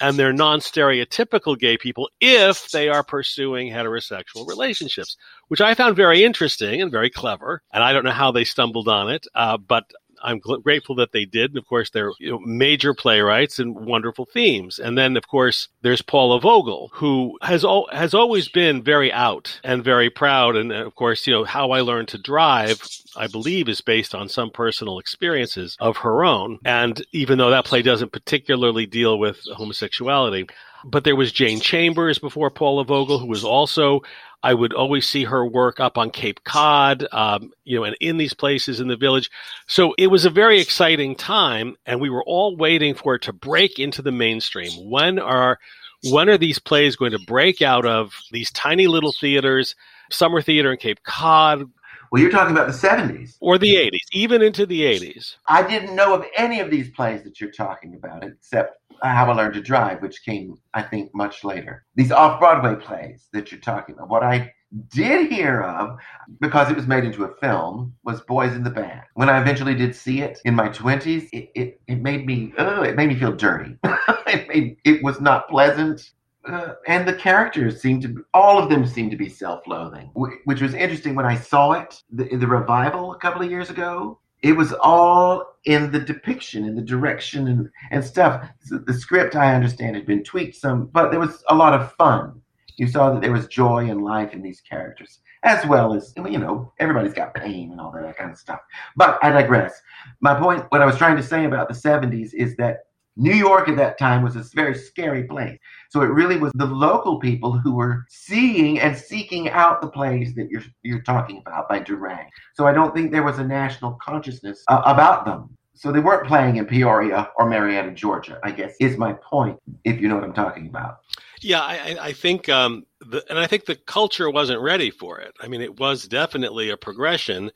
and 0.00 0.16
they're 0.16 0.32
non 0.32 0.60
stereotypical 0.60 1.58
gay 1.58 1.76
people 1.76 2.10
if 2.20 2.70
they 2.70 2.88
are 2.88 3.02
pursuing 3.02 3.70
heterosexual 3.70 4.46
relationships, 4.48 5.16
which 5.48 5.60
I 5.60 5.74
found 5.74 5.96
very 5.96 6.24
interesting 6.24 6.82
and 6.82 6.90
very 6.90 7.10
clever. 7.10 7.62
And 7.72 7.82
I 7.82 7.92
don't 7.92 8.04
know 8.04 8.10
how 8.10 8.32
they 8.32 8.44
stumbled 8.44 8.88
on 8.88 9.10
it, 9.10 9.26
uh, 9.34 9.56
but 9.56 9.84
I'm 10.22 10.40
gl- 10.40 10.62
grateful 10.62 10.94
that 10.96 11.12
they 11.12 11.24
did. 11.24 11.50
And 11.50 11.58
of 11.58 11.66
course, 11.66 11.90
they're 11.90 12.12
you 12.18 12.30
know, 12.30 12.38
major 12.40 12.94
playwrights 12.94 13.58
and 13.58 13.74
wonderful 13.74 14.26
themes. 14.26 14.78
And 14.78 14.96
then, 14.96 15.16
of 15.16 15.28
course, 15.28 15.68
there's 15.82 16.02
Paula 16.02 16.40
Vogel, 16.40 16.90
who 16.92 17.38
has 17.42 17.64
al- 17.64 17.88
has 17.92 18.14
always 18.14 18.48
been 18.48 18.82
very 18.82 19.12
out 19.12 19.60
and 19.64 19.84
very 19.84 20.10
proud. 20.10 20.56
And 20.56 20.72
uh, 20.72 20.86
of 20.86 20.94
course, 20.94 21.26
you 21.26 21.32
know 21.32 21.44
how 21.44 21.70
I 21.70 21.80
learned 21.80 22.08
to 22.08 22.18
drive. 22.18 22.80
I 23.16 23.26
believe 23.28 23.68
is 23.68 23.80
based 23.80 24.14
on 24.14 24.28
some 24.28 24.50
personal 24.50 24.98
experiences 24.98 25.76
of 25.80 25.96
her 25.98 26.24
own. 26.24 26.58
And 26.64 27.04
even 27.12 27.38
though 27.38 27.50
that 27.50 27.64
play 27.64 27.82
doesn't 27.82 28.12
particularly 28.12 28.86
deal 28.86 29.18
with 29.18 29.40
homosexuality, 29.54 30.46
but 30.84 31.04
there 31.04 31.16
was 31.16 31.32
Jane 31.32 31.60
Chambers 31.60 32.18
before 32.18 32.50
Paula 32.50 32.84
Vogel, 32.84 33.18
who 33.18 33.26
was 33.26 33.44
also 33.44 34.02
I 34.46 34.54
would 34.54 34.72
always 34.72 35.08
see 35.08 35.24
her 35.24 35.44
work 35.44 35.80
up 35.80 35.98
on 35.98 36.10
Cape 36.10 36.44
Cod, 36.44 37.04
um, 37.10 37.50
you 37.64 37.76
know, 37.76 37.82
and 37.82 37.96
in 38.00 38.16
these 38.16 38.32
places 38.32 38.78
in 38.78 38.86
the 38.86 38.96
village. 38.96 39.28
So 39.66 39.92
it 39.98 40.06
was 40.06 40.24
a 40.24 40.30
very 40.30 40.60
exciting 40.60 41.16
time, 41.16 41.76
and 41.84 42.00
we 42.00 42.10
were 42.10 42.22
all 42.22 42.56
waiting 42.56 42.94
for 42.94 43.16
it 43.16 43.22
to 43.22 43.32
break 43.32 43.80
into 43.80 44.02
the 44.02 44.12
mainstream. 44.12 44.70
When 44.88 45.18
are 45.18 45.58
when 46.04 46.28
are 46.28 46.38
these 46.38 46.60
plays 46.60 46.94
going 46.94 47.10
to 47.10 47.18
break 47.26 47.60
out 47.60 47.86
of 47.86 48.12
these 48.30 48.52
tiny 48.52 48.86
little 48.86 49.10
theaters, 49.10 49.74
Summer 50.12 50.40
Theater 50.40 50.70
in 50.70 50.78
Cape 50.78 51.02
Cod? 51.02 51.68
Well, 52.16 52.22
you're 52.22 52.32
talking 52.32 52.56
about 52.56 52.66
the 52.66 52.72
70s. 52.72 53.36
Or 53.40 53.58
the 53.58 53.74
80s, 53.74 54.00
even 54.14 54.40
into 54.40 54.64
the 54.64 54.84
80s. 54.84 55.36
I 55.48 55.62
didn't 55.62 55.94
know 55.94 56.14
of 56.14 56.24
any 56.34 56.60
of 56.60 56.70
these 56.70 56.88
plays 56.88 57.22
that 57.24 57.42
you're 57.42 57.50
talking 57.50 57.94
about, 57.94 58.24
except 58.24 58.78
how 59.02 59.30
I 59.30 59.34
Learned 59.34 59.52
to 59.52 59.60
Drive, 59.60 60.00
which 60.00 60.24
came, 60.24 60.56
I 60.72 60.80
think, 60.80 61.14
much 61.14 61.44
later. 61.44 61.84
These 61.94 62.12
off 62.12 62.40
Broadway 62.40 62.82
plays 62.82 63.28
that 63.34 63.52
you're 63.52 63.60
talking 63.60 63.96
about. 63.96 64.08
What 64.08 64.22
I 64.22 64.54
did 64.88 65.30
hear 65.30 65.60
of, 65.60 65.98
because 66.40 66.70
it 66.70 66.76
was 66.76 66.86
made 66.86 67.04
into 67.04 67.24
a 67.24 67.36
film, 67.36 67.94
was 68.02 68.22
Boys 68.22 68.54
in 68.54 68.64
the 68.64 68.70
Band. 68.70 69.02
When 69.12 69.28
I 69.28 69.38
eventually 69.38 69.74
did 69.74 69.94
see 69.94 70.22
it 70.22 70.38
in 70.46 70.54
my 70.54 70.70
20s, 70.70 71.28
it, 71.34 71.50
it, 71.54 71.80
it 71.86 72.00
made 72.00 72.24
me, 72.24 72.54
oh, 72.56 72.82
it 72.82 72.96
made 72.96 73.10
me 73.10 73.16
feel 73.16 73.32
dirty. 73.32 73.76
it, 73.84 74.48
made, 74.48 74.78
it 74.84 75.02
was 75.02 75.20
not 75.20 75.50
pleasant. 75.50 76.12
Uh, 76.46 76.74
and 76.86 77.06
the 77.06 77.14
characters 77.14 77.80
seemed 77.80 78.02
to, 78.02 78.08
be, 78.08 78.22
all 78.32 78.58
of 78.58 78.70
them 78.70 78.86
seemed 78.86 79.10
to 79.10 79.16
be 79.16 79.28
self-loathing, 79.28 80.10
which 80.44 80.60
was 80.60 80.74
interesting 80.74 81.14
when 81.14 81.26
I 81.26 81.34
saw 81.34 81.72
it 81.72 82.02
the, 82.10 82.36
the 82.36 82.46
revival 82.46 83.12
a 83.12 83.18
couple 83.18 83.42
of 83.42 83.50
years 83.50 83.70
ago. 83.70 84.20
It 84.42 84.52
was 84.52 84.72
all 84.74 85.56
in 85.64 85.90
the 85.90 85.98
depiction 85.98 86.64
in 86.64 86.76
the 86.76 86.82
direction 86.82 87.48
and, 87.48 87.68
and 87.90 88.04
stuff. 88.04 88.48
The 88.70 88.94
script 88.94 89.34
i 89.34 89.54
understand 89.54 89.96
had 89.96 90.06
been 90.06 90.22
tweaked 90.22 90.56
some 90.56 90.86
but 90.86 91.10
there 91.10 91.18
was 91.18 91.42
a 91.48 91.54
lot 91.54 91.74
of 91.74 91.92
fun. 91.94 92.40
You 92.76 92.86
saw 92.86 93.12
that 93.12 93.22
there 93.22 93.32
was 93.32 93.46
joy 93.48 93.90
and 93.90 94.04
life 94.04 94.32
in 94.32 94.42
these 94.42 94.60
characters 94.60 95.20
as 95.42 95.64
well 95.66 95.94
as 95.94 96.12
you 96.16 96.38
know 96.38 96.72
everybody's 96.78 97.14
got 97.14 97.34
pain 97.34 97.70
and 97.70 97.80
all 97.80 97.92
that 97.92 98.16
kind 98.16 98.30
of 98.30 98.38
stuff. 98.38 98.60
But 98.96 99.18
i 99.22 99.30
digress. 99.30 99.80
My 100.20 100.38
point 100.38 100.66
what 100.68 100.82
i 100.82 100.86
was 100.86 100.96
trying 100.96 101.16
to 101.16 101.22
say 101.22 101.44
about 101.44 101.68
the 101.68 101.74
70s 101.74 102.34
is 102.34 102.56
that 102.56 102.85
New 103.16 103.34
York 103.34 103.68
at 103.68 103.76
that 103.76 103.98
time 103.98 104.22
was 104.22 104.36
a 104.36 104.44
very 104.54 104.74
scary 104.74 105.24
place. 105.24 105.58
So 105.90 106.02
it 106.02 106.06
really 106.06 106.36
was 106.36 106.52
the 106.54 106.66
local 106.66 107.18
people 107.18 107.52
who 107.52 107.74
were 107.74 108.04
seeing 108.08 108.78
and 108.80 108.96
seeking 108.96 109.48
out 109.48 109.80
the 109.80 109.88
plays 109.88 110.34
that 110.34 110.50
you're 110.50 110.64
you're 110.82 111.02
talking 111.02 111.38
about 111.38 111.68
by 111.68 111.80
Durang. 111.80 112.26
So 112.54 112.66
I 112.66 112.72
don't 112.72 112.94
think 112.94 113.12
there 113.12 113.22
was 113.22 113.38
a 113.38 113.44
national 113.44 113.92
consciousness 114.02 114.62
uh, 114.68 114.82
about 114.84 115.24
them. 115.24 115.56
So 115.74 115.92
they 115.92 116.00
weren't 116.00 116.26
playing 116.26 116.56
in 116.56 116.64
Peoria 116.64 117.30
or 117.36 117.48
Marietta, 117.48 117.92
Georgia. 117.92 118.38
I 118.42 118.50
guess 118.50 118.74
is 118.80 118.96
my 118.96 119.12
point. 119.12 119.58
If 119.84 120.00
you 120.00 120.08
know 120.08 120.14
what 120.14 120.24
I'm 120.24 120.32
talking 120.32 120.66
about. 120.68 121.00
Yeah, 121.42 121.60
I, 121.60 121.96
I 122.00 122.12
think, 122.12 122.48
um, 122.48 122.86
the, 123.00 123.22
and 123.28 123.38
I 123.38 123.46
think 123.46 123.66
the 123.66 123.76
culture 123.76 124.30
wasn't 124.30 124.62
ready 124.62 124.90
for 124.90 125.20
it. 125.20 125.34
I 125.38 125.48
mean, 125.48 125.60
it 125.60 125.78
was 125.78 126.08
definitely 126.08 126.70
a 126.70 126.78
progression 126.78 127.50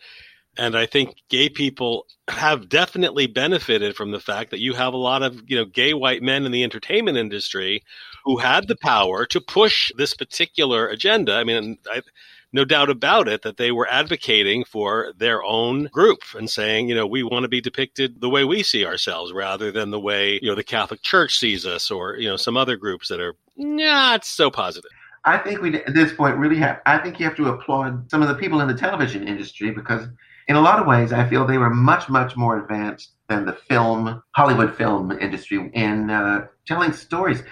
and 0.60 0.76
I 0.76 0.84
think 0.84 1.16
gay 1.30 1.48
people 1.48 2.06
have 2.28 2.68
definitely 2.68 3.26
benefited 3.26 3.96
from 3.96 4.10
the 4.10 4.20
fact 4.20 4.50
that 4.50 4.60
you 4.60 4.74
have 4.74 4.92
a 4.92 4.98
lot 4.98 5.22
of, 5.22 5.42
you 5.48 5.56
know, 5.56 5.64
gay 5.64 5.94
white 5.94 6.22
men 6.22 6.44
in 6.44 6.52
the 6.52 6.62
entertainment 6.62 7.16
industry 7.16 7.82
who 8.26 8.36
had 8.36 8.68
the 8.68 8.76
power 8.76 9.24
to 9.24 9.40
push 9.40 9.90
this 9.96 10.12
particular 10.12 10.86
agenda. 10.86 11.32
I 11.32 11.44
mean, 11.44 11.78
I, 11.90 12.02
no 12.52 12.66
doubt 12.66 12.90
about 12.90 13.26
it 13.26 13.40
that 13.40 13.56
they 13.56 13.72
were 13.72 13.88
advocating 13.88 14.64
for 14.64 15.14
their 15.16 15.42
own 15.42 15.84
group 15.86 16.24
and 16.36 16.50
saying, 16.50 16.90
you 16.90 16.94
know, 16.94 17.06
we 17.06 17.22
want 17.22 17.44
to 17.44 17.48
be 17.48 17.62
depicted 17.62 18.20
the 18.20 18.28
way 18.28 18.44
we 18.44 18.62
see 18.62 18.84
ourselves 18.84 19.32
rather 19.32 19.72
than 19.72 19.90
the 19.90 20.00
way, 20.00 20.38
you 20.42 20.50
know, 20.50 20.54
the 20.54 20.62
Catholic 20.62 21.00
Church 21.00 21.38
sees 21.38 21.64
us 21.64 21.90
or, 21.90 22.16
you 22.16 22.28
know, 22.28 22.36
some 22.36 22.58
other 22.58 22.76
groups 22.76 23.08
that 23.08 23.18
are 23.18 23.34
not 23.56 24.26
so 24.26 24.50
positive. 24.50 24.90
I 25.24 25.38
think 25.38 25.62
we 25.62 25.74
at 25.76 25.94
this 25.94 26.12
point 26.12 26.36
really 26.36 26.56
have. 26.56 26.80
I 26.84 26.98
think 26.98 27.18
you 27.18 27.24
have 27.26 27.36
to 27.36 27.48
applaud 27.48 28.10
some 28.10 28.20
of 28.20 28.28
the 28.28 28.34
people 28.34 28.60
in 28.60 28.68
the 28.68 28.74
television 28.74 29.26
industry 29.26 29.70
because, 29.70 30.06
in 30.50 30.56
a 30.56 30.60
lot 30.60 30.80
of 30.80 30.86
ways, 30.88 31.12
I 31.12 31.28
feel 31.28 31.46
they 31.46 31.58
were 31.58 31.70
much, 31.70 32.08
much 32.08 32.36
more 32.36 32.58
advanced 32.58 33.12
than 33.28 33.44
the 33.46 33.52
film 33.52 34.20
Hollywood 34.32 34.76
film 34.76 35.12
industry 35.12 35.70
in 35.74 36.10
uh, 36.10 36.48
telling 36.66 36.92
stories. 36.92 37.44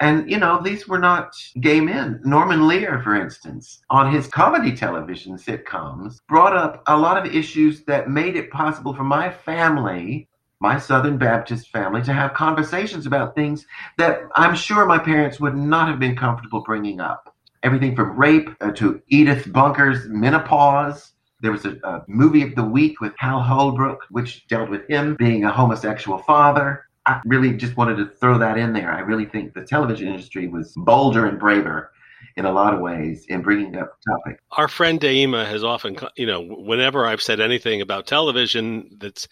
And, 0.00 0.30
you 0.30 0.38
know, 0.38 0.58
these 0.62 0.88
were 0.88 0.98
not 0.98 1.34
gay 1.60 1.78
men. 1.78 2.22
Norman 2.24 2.66
Lear, 2.66 3.02
for 3.02 3.14
instance, 3.20 3.82
on 3.90 4.10
his 4.10 4.28
comedy 4.28 4.74
television 4.74 5.36
sitcoms, 5.36 6.20
brought 6.26 6.56
up 6.56 6.82
a 6.86 6.96
lot 6.96 7.18
of 7.18 7.34
issues 7.34 7.84
that 7.84 8.08
made 8.08 8.34
it 8.34 8.50
possible 8.50 8.94
for 8.94 9.04
my 9.04 9.30
family, 9.30 10.26
my 10.60 10.78
Southern 10.78 11.18
Baptist 11.18 11.68
family, 11.68 12.00
to 12.00 12.14
have 12.14 12.32
conversations 12.32 13.04
about 13.04 13.34
things 13.34 13.66
that 13.98 14.20
I'm 14.36 14.54
sure 14.54 14.86
my 14.86 14.98
parents 14.98 15.38
would 15.38 15.54
not 15.54 15.86
have 15.88 16.00
been 16.00 16.16
comfortable 16.16 16.62
bringing 16.62 16.98
up. 16.98 17.36
Everything 17.62 17.94
from 17.94 18.16
rape 18.18 18.48
uh, 18.62 18.70
to 18.72 19.02
Edith 19.08 19.52
Bunker's 19.52 20.08
menopause. 20.08 21.12
There 21.40 21.52
was 21.52 21.64
a, 21.64 21.78
a 21.84 22.04
movie 22.08 22.42
of 22.42 22.54
the 22.54 22.64
week 22.64 23.00
with 23.00 23.12
Hal 23.18 23.40
Holbrook, 23.40 24.04
which 24.10 24.46
dealt 24.48 24.70
with 24.70 24.88
him 24.88 25.16
being 25.18 25.44
a 25.44 25.52
homosexual 25.52 26.18
father. 26.18 26.86
I 27.06 27.20
really 27.24 27.56
just 27.56 27.76
wanted 27.76 27.96
to 27.96 28.06
throw 28.16 28.38
that 28.38 28.58
in 28.58 28.72
there. 28.72 28.92
I 28.92 29.00
really 29.00 29.24
think 29.24 29.54
the 29.54 29.64
television 29.64 30.08
industry 30.08 30.48
was 30.48 30.74
bolder 30.76 31.26
and 31.26 31.38
braver 31.38 31.92
in 32.36 32.44
a 32.44 32.52
lot 32.52 32.74
of 32.74 32.80
ways 32.80 33.24
in 33.28 33.42
bringing 33.42 33.76
up 33.76 33.96
the 34.04 34.12
topic. 34.12 34.40
Our 34.52 34.68
friend 34.68 35.00
Daima 35.00 35.46
has 35.46 35.64
often, 35.64 35.96
you 36.16 36.26
know, 36.26 36.40
whenever 36.40 37.06
I've 37.06 37.22
said 37.22 37.40
anything 37.40 37.80
about 37.80 38.06
television 38.06 38.88
that's 38.98 39.26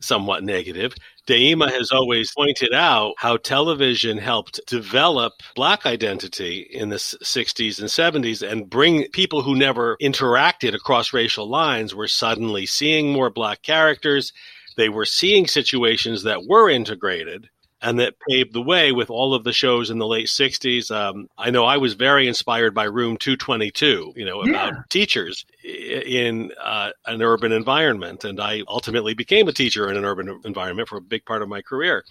somewhat 0.00 0.44
negative, 0.44 0.94
Daima 1.26 1.70
has 1.70 1.90
always 1.92 2.32
pointed 2.34 2.72
out 2.72 3.14
how 3.18 3.36
television 3.36 4.18
helped 4.18 4.60
develop 4.66 5.34
black 5.54 5.84
identity 5.84 6.60
in 6.70 6.88
the 6.88 6.96
60s 6.96 7.78
and 7.80 8.24
70s 8.24 8.48
and 8.48 8.70
bring 8.70 9.08
people 9.10 9.42
who 9.42 9.54
never 9.54 9.96
interacted 10.00 10.74
across 10.74 11.12
racial 11.12 11.48
lines 11.48 11.94
were 11.94 12.08
suddenly 12.08 12.64
seeing 12.64 13.12
more 13.12 13.30
black 13.30 13.62
characters. 13.62 14.32
They 14.76 14.88
were 14.88 15.04
seeing 15.04 15.46
situations 15.46 16.22
that 16.22 16.46
were 16.46 16.70
integrated 16.70 17.50
and 17.80 18.00
that 18.00 18.14
paved 18.28 18.52
the 18.52 18.62
way 18.62 18.92
with 18.92 19.10
all 19.10 19.34
of 19.34 19.44
the 19.44 19.52
shows 19.52 19.90
in 19.90 19.98
the 19.98 20.06
late 20.06 20.26
60s. 20.26 20.90
Um, 20.90 21.28
I 21.38 21.50
know 21.50 21.64
I 21.64 21.76
was 21.76 21.94
very 21.94 22.26
inspired 22.26 22.74
by 22.74 22.84
Room 22.84 23.16
222, 23.16 24.14
you 24.16 24.24
know, 24.24 24.40
about 24.40 24.72
yeah. 24.74 24.82
teachers 24.90 25.46
in 25.62 26.52
uh, 26.60 26.90
an 27.06 27.22
urban 27.22 27.52
environment. 27.52 28.24
And 28.24 28.40
I 28.40 28.62
ultimately 28.66 29.14
became 29.14 29.46
a 29.46 29.52
teacher 29.52 29.88
in 29.88 29.96
an 29.96 30.04
urban 30.04 30.40
environment 30.44 30.88
for 30.88 30.96
a 30.96 31.02
big 31.02 31.24
part 31.24 31.42
of 31.42 31.48
my 31.48 31.62
career. 31.62 32.04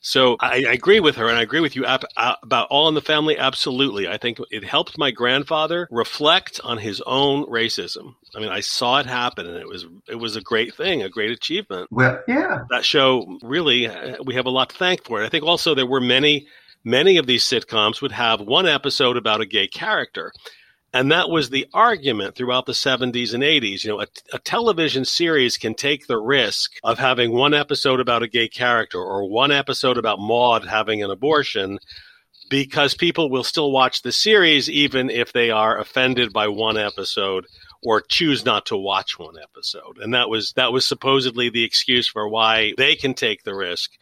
So 0.00 0.36
I, 0.40 0.64
I, 0.66 0.72
agree 0.72 1.00
with 1.00 1.16
her, 1.16 1.28
and 1.28 1.36
I 1.36 1.42
agree 1.42 1.60
with 1.60 1.76
you 1.76 1.84
ab- 1.84 2.06
about 2.16 2.68
All 2.70 2.88
in 2.88 2.94
the 2.94 3.02
Family. 3.02 3.36
Absolutely, 3.36 4.08
I 4.08 4.16
think 4.16 4.38
it 4.50 4.64
helped 4.64 4.96
my 4.96 5.10
grandfather 5.10 5.88
reflect 5.90 6.58
on 6.64 6.78
his 6.78 7.02
own 7.02 7.44
racism. 7.46 8.14
I 8.34 8.40
mean, 8.40 8.48
I 8.48 8.60
saw 8.60 8.98
it 9.00 9.06
happen, 9.06 9.46
and 9.46 9.56
it 9.56 9.68
was 9.68 9.86
it 10.08 10.14
was 10.14 10.36
a 10.36 10.40
great 10.40 10.74
thing, 10.74 11.02
a 11.02 11.10
great 11.10 11.30
achievement. 11.30 11.88
Well, 11.90 12.18
yeah, 12.26 12.64
that 12.70 12.84
show 12.84 13.38
really 13.42 13.88
uh, 13.88 14.16
we 14.24 14.34
have 14.34 14.46
a 14.46 14.50
lot 14.50 14.70
to 14.70 14.76
thank 14.76 15.04
for 15.04 15.22
it. 15.22 15.26
I 15.26 15.28
think 15.28 15.44
also 15.44 15.74
there 15.74 15.86
were 15.86 16.00
many 16.00 16.46
many 16.82 17.18
of 17.18 17.26
these 17.26 17.44
sitcoms 17.44 18.00
would 18.00 18.12
have 18.12 18.40
one 18.40 18.66
episode 18.66 19.18
about 19.18 19.42
a 19.42 19.46
gay 19.46 19.68
character 19.68 20.32
and 20.92 21.12
that 21.12 21.30
was 21.30 21.50
the 21.50 21.66
argument 21.72 22.34
throughout 22.34 22.66
the 22.66 22.72
70s 22.72 23.32
and 23.32 23.42
80s. 23.42 23.84
You 23.84 23.90
know, 23.90 24.00
a, 24.00 24.06
a, 24.32 24.38
television 24.40 25.04
series 25.04 25.56
can 25.56 25.74
take 25.74 26.06
the 26.06 26.18
risk 26.18 26.72
of 26.82 26.98
having 26.98 27.32
one 27.32 27.54
episode 27.54 28.00
about 28.00 28.22
a 28.22 28.28
gay 28.28 28.48
character 28.48 28.98
or 28.98 29.28
one 29.28 29.52
episode 29.52 29.98
about 29.98 30.18
Maude 30.18 30.66
having 30.66 31.02
an 31.02 31.10
abortion 31.10 31.78
because 32.48 32.94
people 32.94 33.30
will 33.30 33.44
still 33.44 33.70
watch 33.70 34.02
the 34.02 34.10
series 34.10 34.68
even 34.68 35.08
if 35.08 35.32
they 35.32 35.50
are 35.50 35.78
offended 35.78 36.32
by 36.32 36.48
one 36.48 36.76
episode 36.76 37.46
or 37.82 38.02
choose 38.02 38.44
not 38.44 38.66
to 38.66 38.76
watch 38.76 39.18
one 39.18 39.36
episode. 39.40 39.98
And 40.00 40.12
that 40.14 40.28
was 40.28 40.52
that 40.56 40.72
was 40.72 40.86
supposedly 40.86 41.48
the 41.48 41.64
excuse 41.64 42.08
for 42.08 42.28
why 42.28 42.74
they 42.76 42.96
can 42.96 43.14
take 43.14 43.44
the 43.44 43.54
risk 43.54 43.92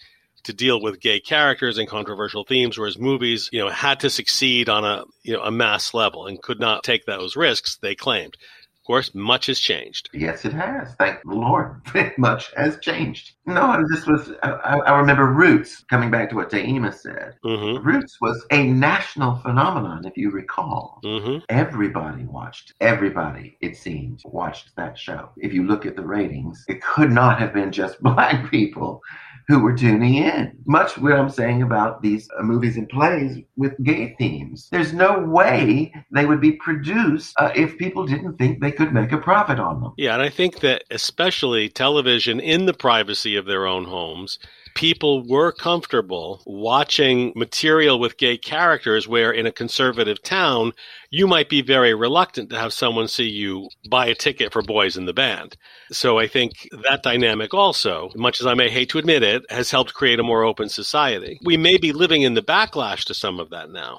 to 0.48 0.54
deal 0.54 0.80
with 0.80 0.98
gay 1.00 1.20
characters 1.20 1.76
and 1.76 1.86
controversial 1.86 2.42
themes, 2.42 2.78
whereas 2.78 2.98
movies, 2.98 3.50
you 3.52 3.60
know, 3.60 3.68
had 3.68 4.00
to 4.00 4.08
succeed 4.08 4.70
on 4.70 4.82
a 4.82 5.04
you 5.22 5.34
know 5.34 5.42
a 5.42 5.50
mass 5.50 5.92
level 5.92 6.26
and 6.26 6.42
could 6.42 6.58
not 6.58 6.82
take 6.82 7.04
those 7.04 7.36
risks. 7.36 7.76
They 7.76 7.94
claimed. 7.94 8.34
Of 8.34 8.84
course, 8.86 9.14
much 9.14 9.46
has 9.46 9.60
changed. 9.60 10.08
Yes, 10.14 10.46
it 10.46 10.54
has. 10.54 10.94
Thank 10.94 11.20
the 11.22 11.34
Lord, 11.34 11.82
much 12.16 12.50
has 12.56 12.78
changed. 12.78 13.32
No, 13.44 13.84
this 13.90 14.06
was. 14.06 14.32
I, 14.42 14.78
I, 14.78 14.98
remember 14.98 15.26
Roots. 15.26 15.84
Coming 15.90 16.10
back 16.10 16.30
to 16.30 16.36
what 16.36 16.50
Daima 16.50 16.94
said, 16.94 17.34
mm-hmm. 17.44 17.86
Roots 17.86 18.16
was 18.22 18.46
a 18.50 18.66
national 18.66 19.36
phenomenon. 19.36 20.06
If 20.06 20.16
you 20.16 20.30
recall, 20.30 21.00
mm-hmm. 21.04 21.44
everybody 21.50 22.24
watched. 22.24 22.72
Everybody, 22.80 23.58
it 23.60 23.76
seems, 23.76 24.22
watched 24.24 24.74
that 24.76 24.96
show. 24.96 25.28
If 25.36 25.52
you 25.52 25.66
look 25.66 25.84
at 25.84 25.94
the 25.94 26.06
ratings, 26.06 26.64
it 26.68 26.80
could 26.80 27.12
not 27.12 27.38
have 27.38 27.52
been 27.52 27.70
just 27.70 28.02
black 28.02 28.50
people 28.50 29.02
who 29.48 29.60
were 29.60 29.74
tuning 29.74 30.16
in. 30.16 30.52
Much 30.66 30.98
what 30.98 31.14
I'm 31.14 31.30
saying 31.30 31.62
about 31.62 32.02
these 32.02 32.28
uh, 32.38 32.42
movies 32.42 32.76
and 32.76 32.86
plays 32.88 33.38
with 33.56 33.72
gay 33.82 34.14
themes. 34.18 34.68
There's 34.70 34.92
no 34.92 35.20
way 35.20 35.92
they 36.10 36.26
would 36.26 36.40
be 36.40 36.52
produced 36.52 37.34
uh, 37.38 37.50
if 37.56 37.78
people 37.78 38.06
didn't 38.06 38.36
think 38.36 38.60
they 38.60 38.70
could 38.70 38.92
make 38.92 39.10
a 39.10 39.16
profit 39.16 39.58
on 39.58 39.80
them. 39.80 39.94
Yeah, 39.96 40.12
and 40.12 40.22
I 40.22 40.28
think 40.28 40.60
that 40.60 40.84
especially 40.90 41.70
television 41.70 42.40
in 42.40 42.66
the 42.66 42.74
privacy 42.74 43.36
of 43.36 43.46
their 43.46 43.66
own 43.66 43.84
homes 43.84 44.38
people 44.74 45.26
were 45.28 45.52
comfortable 45.52 46.42
watching 46.46 47.32
material 47.34 47.98
with 47.98 48.18
gay 48.18 48.36
characters 48.36 49.06
where 49.06 49.32
in 49.32 49.46
a 49.46 49.52
conservative 49.52 50.22
town 50.22 50.72
you 51.10 51.26
might 51.26 51.48
be 51.48 51.62
very 51.62 51.94
reluctant 51.94 52.50
to 52.50 52.58
have 52.58 52.72
someone 52.72 53.08
see 53.08 53.28
you 53.28 53.68
buy 53.88 54.06
a 54.06 54.14
ticket 54.14 54.52
for 54.52 54.62
boys 54.62 54.96
in 54.96 55.06
the 55.06 55.12
band. 55.12 55.56
So 55.90 56.18
I 56.18 56.26
think 56.26 56.68
that 56.84 57.02
dynamic 57.02 57.54
also, 57.54 58.10
much 58.14 58.40
as 58.40 58.46
I 58.46 58.54
may 58.54 58.68
hate 58.70 58.90
to 58.90 58.98
admit 58.98 59.22
it, 59.22 59.42
has 59.50 59.70
helped 59.70 59.94
create 59.94 60.20
a 60.20 60.24
more 60.24 60.44
open 60.44 60.68
society. 60.68 61.38
We 61.44 61.56
may 61.56 61.78
be 61.78 61.92
living 61.92 62.22
in 62.22 62.34
the 62.34 62.42
backlash 62.42 63.04
to 63.06 63.14
some 63.14 63.40
of 63.40 63.50
that 63.50 63.70
now. 63.70 63.98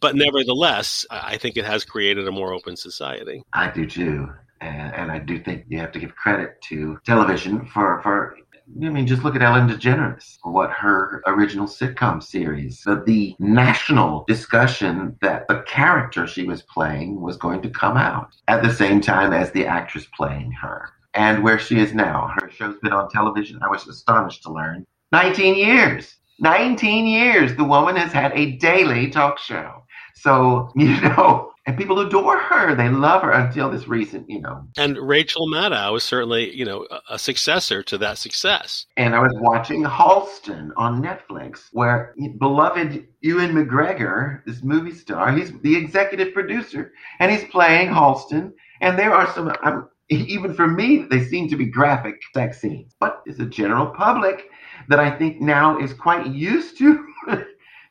But 0.00 0.16
nevertheless, 0.16 1.06
I 1.10 1.38
think 1.38 1.56
it 1.56 1.64
has 1.64 1.84
created 1.84 2.28
a 2.28 2.32
more 2.32 2.52
open 2.52 2.76
society. 2.76 3.42
I 3.52 3.70
do 3.70 3.86
too. 3.86 4.28
And, 4.60 4.94
and, 4.94 5.12
I 5.12 5.18
do 5.18 5.38
think 5.38 5.64
you 5.68 5.78
have 5.78 5.92
to 5.92 5.98
give 5.98 6.14
credit 6.16 6.60
to 6.68 6.98
television 7.04 7.66
for, 7.66 8.00
for 8.02 8.36
I 8.66 8.88
mean, 8.88 9.06
just 9.06 9.22
look 9.22 9.36
at 9.36 9.42
Ellen 9.42 9.68
DeGeneres, 9.68 10.38
what 10.42 10.70
her 10.70 11.22
original 11.26 11.66
sitcom 11.66 12.22
series, 12.22 12.80
the, 12.82 13.02
the 13.06 13.36
national 13.38 14.24
discussion 14.26 15.16
that 15.20 15.46
the 15.48 15.62
character 15.66 16.26
she 16.26 16.44
was 16.44 16.62
playing 16.62 17.20
was 17.20 17.36
going 17.36 17.60
to 17.62 17.70
come 17.70 17.96
out 17.96 18.30
at 18.48 18.62
the 18.62 18.72
same 18.72 19.00
time 19.00 19.32
as 19.32 19.50
the 19.50 19.66
actress 19.66 20.06
playing 20.16 20.50
her. 20.52 20.88
And 21.12 21.44
where 21.44 21.58
she 21.58 21.78
is 21.78 21.94
now, 21.94 22.32
her 22.40 22.50
show's 22.50 22.78
been 22.78 22.92
on 22.92 23.10
television. 23.10 23.60
I 23.62 23.68
was 23.68 23.86
astonished 23.86 24.42
to 24.44 24.52
learn 24.52 24.86
19 25.12 25.54
years. 25.54 26.16
19 26.40 27.06
years. 27.06 27.56
The 27.56 27.64
woman 27.64 27.96
has 27.96 28.12
had 28.12 28.32
a 28.32 28.52
daily 28.56 29.10
talk 29.10 29.38
show. 29.38 29.83
So, 30.14 30.70
you 30.76 31.00
know, 31.00 31.52
and 31.66 31.78
people 31.78 32.00
adore 32.00 32.38
her. 32.38 32.74
They 32.74 32.88
love 32.90 33.22
her 33.22 33.32
until 33.32 33.70
this 33.70 33.88
recent, 33.88 34.28
you 34.28 34.40
know. 34.40 34.66
And 34.76 34.98
Rachel 34.98 35.46
Maddow 35.48 35.96
is 35.96 36.02
certainly, 36.02 36.54
you 36.54 36.64
know, 36.64 36.86
a 37.08 37.18
successor 37.18 37.82
to 37.84 37.98
that 37.98 38.18
success. 38.18 38.86
And 38.96 39.14
I 39.14 39.20
was 39.20 39.32
watching 39.36 39.82
Halston 39.82 40.70
on 40.76 41.02
Netflix, 41.02 41.68
where 41.72 42.14
beloved 42.38 43.06
Ewan 43.22 43.52
McGregor, 43.52 44.44
this 44.44 44.62
movie 44.62 44.94
star, 44.94 45.32
he's 45.32 45.58
the 45.60 45.74
executive 45.76 46.34
producer, 46.34 46.92
and 47.18 47.32
he's 47.32 47.44
playing 47.50 47.88
Halston. 47.88 48.52
And 48.82 48.98
there 48.98 49.14
are 49.14 49.32
some, 49.32 49.50
um, 49.62 49.88
even 50.10 50.52
for 50.52 50.66
me, 50.66 51.06
they 51.10 51.24
seem 51.24 51.48
to 51.48 51.56
be 51.56 51.64
graphic 51.64 52.20
sex 52.34 52.60
scenes. 52.60 52.94
But 53.00 53.22
it's 53.24 53.40
a 53.40 53.46
general 53.46 53.86
public 53.86 54.50
that 54.88 55.00
I 55.00 55.10
think 55.10 55.40
now 55.40 55.78
is 55.78 55.94
quite 55.94 56.26
used 56.26 56.76
to 56.78 57.06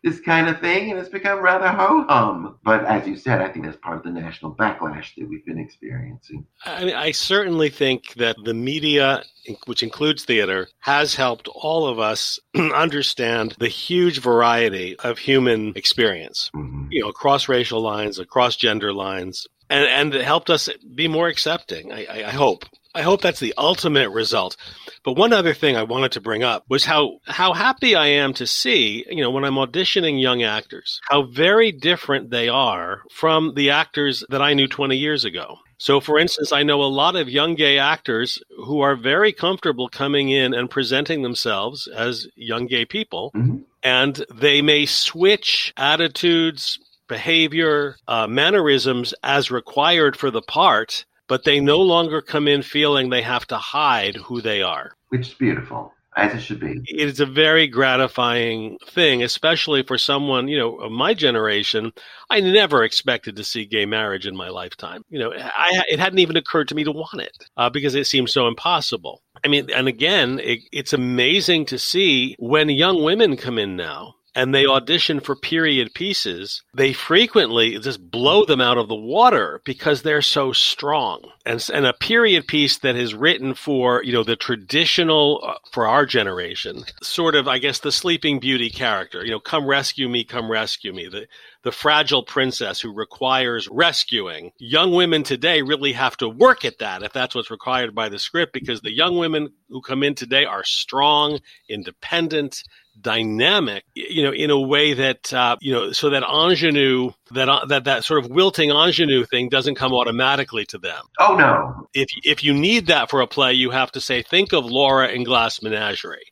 this 0.04 0.20
kind 0.20 0.50
of 0.50 0.60
thing, 0.60 0.92
and 0.92 1.00
it's 1.00 1.10
become 1.10 1.40
rather 1.40 1.70
ho 1.70 2.06
hum. 2.10 2.60
But 2.64 2.86
as 2.86 3.08
you 3.08 3.16
said, 3.16 3.42
I 3.42 3.48
think 3.48 3.66
that's 3.66 3.78
part 3.78 3.98
of 3.98 4.04
the 4.04 4.12
national 4.12 4.54
backlash 4.54 5.16
that 5.18 5.28
we've 5.28 5.46
been 5.46 5.60
experiencing. 5.60 6.46
I, 6.66 6.84
mean, 6.84 6.96
I 6.96 7.12
certainly 7.12 7.70
think 7.70 8.14
that 8.16 8.36
the 8.44 8.54
media, 8.54 9.24
which 9.66 9.82
includes 9.82 10.26
theater, 10.26 10.68
has 10.80 11.16
helped 11.16 11.48
all 11.48 11.88
of 11.88 12.00
us 12.00 12.38
understand 12.56 13.56
the 13.60 13.70
huge 13.70 14.20
variety 14.20 14.98
of 15.00 15.18
human 15.18 15.72
experience, 15.76 16.52
mm-hmm. 16.54 16.88
you 16.92 17.02
know, 17.02 17.10
across 17.10 17.48
racial 17.48 17.82
lines, 17.82 18.20
across 18.20 18.58
gender 18.58 18.92
lines. 18.92 19.48
And, 19.70 19.88
and 19.88 20.14
it 20.14 20.26
helped 20.26 20.50
us 20.50 20.70
be 20.94 21.08
more 21.08 21.30
accepting, 21.30 21.94
I, 21.94 22.26
I 22.28 22.32
hope 22.32 22.66
I 22.96 23.02
hope 23.02 23.22
that's 23.22 23.40
the 23.40 23.56
ultimate 23.58 24.10
result. 24.12 24.56
But 25.04 25.18
one 25.18 25.34
other 25.34 25.54
thing 25.54 25.76
I 25.76 25.84
wanted 25.84 26.12
to 26.14 26.22
bring 26.22 26.44
up 26.44 26.64
was 26.70 26.86
how 26.86 27.20
how 27.26 27.54
happy 27.54 27.96
I 27.96 28.08
am 28.08 28.34
to 28.36 28.46
see, 28.46 29.06
you 29.10 29.22
know, 29.22 29.32
when 29.32 29.44
I'm 29.44 29.56
auditioning 29.56 30.22
young 30.22 30.44
actors, 30.44 31.02
how 31.10 31.24
very 31.24 31.72
different 31.72 32.30
they 32.30 32.50
are 32.50 33.02
from 33.12 33.54
the 33.56 33.72
actors 33.72 34.24
that 34.30 34.42
I 34.42 34.54
knew 34.54 34.68
20 34.68 34.96
years 34.96 35.26
ago. 35.26 35.58
So, 35.78 36.00
for 36.00 36.18
instance, 36.18 36.54
I 36.54 36.64
know 36.64 36.82
a 36.82 36.86
lot 36.86 37.16
of 37.16 37.30
young 37.30 37.56
gay 37.56 37.78
actors 37.78 38.42
who 38.64 38.82
are 38.82 38.96
very 38.96 39.34
comfortable 39.34 39.90
coming 39.90 40.30
in 40.30 40.54
and 40.54 40.70
presenting 40.70 41.24
themselves 41.24 41.88
as 41.88 42.28
young 42.36 42.68
gay 42.68 42.86
people, 42.86 43.32
mm-hmm. 43.36 43.58
and 43.82 44.26
they 44.34 44.62
may 44.62 44.86
switch 44.86 45.74
attitudes, 45.76 46.80
behavior, 47.10 47.98
uh, 48.08 48.28
mannerisms 48.28 49.14
as 49.24 49.52
required 49.52 50.16
for 50.16 50.32
the 50.32 50.42
part 50.42 51.06
but 51.28 51.44
they 51.44 51.60
no 51.60 51.80
longer 51.80 52.22
come 52.22 52.48
in 52.48 52.62
feeling 52.62 53.10
they 53.10 53.22
have 53.22 53.48
to 53.48 53.58
hide 53.58 54.16
who 54.16 54.42
they 54.42 54.62
are. 54.62 54.96
Which 55.10 55.30
is 55.30 55.34
beautiful. 55.34 55.94
As 56.16 56.36
it 56.36 56.42
should 56.42 56.60
be. 56.60 56.80
It 56.86 57.10
is 57.10 57.20
a 57.20 57.26
very 57.26 57.66
gratifying 57.66 58.78
thing, 58.86 59.24
especially 59.24 59.82
for 59.82 59.98
someone, 59.98 60.48
you 60.48 60.60
know, 60.60 60.76
of 60.76 60.92
my 60.92 61.16
generation. 61.16 61.92
I 62.30 62.40
never 62.40 62.84
expected 62.84 63.36
to 63.36 63.44
see 63.44 63.66
gay 63.66 63.88
marriage 63.88 64.28
in 64.28 64.36
my 64.36 64.50
lifetime. 64.50 65.04
You 65.10 65.18
know, 65.18 65.34
I, 65.34 65.82
it 65.90 66.00
hadn't 66.00 66.20
even 66.20 66.38
occurred 66.38 66.68
to 66.68 66.76
me 66.76 66.84
to 66.84 66.92
want 66.92 67.20
it 67.20 67.36
uh, 67.58 67.72
because 67.72 67.96
it 67.96 68.06
seemed 68.06 68.30
so 68.30 68.48
impossible. 68.48 69.24
I 69.44 69.48
mean, 69.48 69.72
and 69.72 69.88
again, 69.88 70.40
it, 70.44 70.60
it's 70.72 70.94
amazing 70.94 71.66
to 71.68 71.80
see 71.80 72.36
when 72.38 72.70
young 72.70 73.02
women 73.02 73.36
come 73.36 73.58
in 73.58 73.76
now 73.76 74.14
and 74.36 74.54
they 74.54 74.66
audition 74.66 75.20
for 75.20 75.36
period 75.36 75.94
pieces, 75.94 76.64
they 76.74 76.94
frequently 76.94 77.78
just 77.80 78.10
blow 78.10 78.46
them 78.46 78.62
out 78.62 78.78
of 78.78 78.88
the 78.88 78.96
water 78.96 79.62
because 79.64 80.02
they're 80.02 80.22
so 80.22 80.52
strong. 80.52 81.22
And, 81.46 81.64
and 81.74 81.86
a 81.86 81.94
period 81.94 82.48
piece 82.48 82.78
that 82.80 82.96
is 82.96 83.14
written 83.14 83.54
for, 83.54 84.04
you 84.04 84.14
know, 84.14 84.24
the 84.24 84.36
traditional, 84.36 85.42
uh, 85.44 85.54
for 85.72 85.88
our 85.88 86.06
generation, 86.06 86.84
sort 87.02 87.36
of, 87.36 87.48
I 87.48 87.60
guess, 87.60 87.80
the 87.80 87.92
sleeping 87.92 88.40
beauty 88.40 88.70
character, 88.70 89.24
you 89.24 89.32
know, 89.32 89.40
come 89.40 89.68
rescue 89.68 90.10
me, 90.10 90.24
come 90.24 90.50
rescue 90.50 90.94
me. 90.94 91.08
The, 91.10 91.28
the 91.64 91.72
fragile 91.72 92.24
princess 92.24 92.82
who 92.82 92.94
requires 92.94 93.68
rescuing. 93.72 94.52
Young 94.58 94.92
women 94.94 95.24
today 95.24 95.62
really 95.62 95.94
have 95.94 96.18
to 96.18 96.30
work 96.30 96.66
at 96.66 96.80
that 96.80 97.04
if 97.04 97.14
that's 97.14 97.36
what's 97.36 97.52
required 97.52 97.96
by 97.96 98.10
the 98.10 98.20
script 98.20 98.54
because 98.54 98.82
the 98.82 98.94
young 98.94 99.18
women 99.18 99.50
who 99.70 99.82
come 99.82 100.04
in 100.04 100.14
today 100.14 100.46
are 100.46 100.64
strong, 100.64 101.40
independent, 101.70 102.64
dynamic, 103.00 103.84
you 103.94 104.24
know, 104.24 104.32
in 104.32 104.50
a 104.50 104.60
way 104.60 104.94
that 104.94 105.34
uh, 105.34 105.58
you 105.62 105.74
know, 105.74 105.92
so 105.92 106.10
that 106.10 106.24
ingenue, 106.24 107.12
that 107.32 107.50
uh, 107.50 107.66
that 107.66 107.86
that 107.86 108.04
sort 108.04 108.24
of 108.24 108.32
wilting 108.32 108.70
ingenue 108.70 109.26
thing 109.26 109.50
doesn't 109.50 109.76
come 109.76 109.94
automatically 109.94 110.66
to 110.66 110.78
them. 110.78 111.06
Oh 111.20 111.36
no! 111.36 111.88
If 111.94 112.08
if 112.24 112.44
you 112.44 112.54
need 112.54 112.88
that 112.88 113.10
for 113.10 113.22
a 113.22 113.28
play, 113.28 113.54
you 113.54 113.72
have 113.72 113.92
to 113.94 114.02
say, 114.02 114.22
think 114.22 114.54
of 114.54 114.66
Laura 114.66 115.10
in 115.10 115.24
Glass 115.24 115.62
Menagerie. 115.62 116.26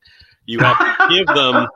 You 0.46 0.60
have 0.60 0.78
to 0.78 1.16
give 1.16 1.28
them, 1.28 1.68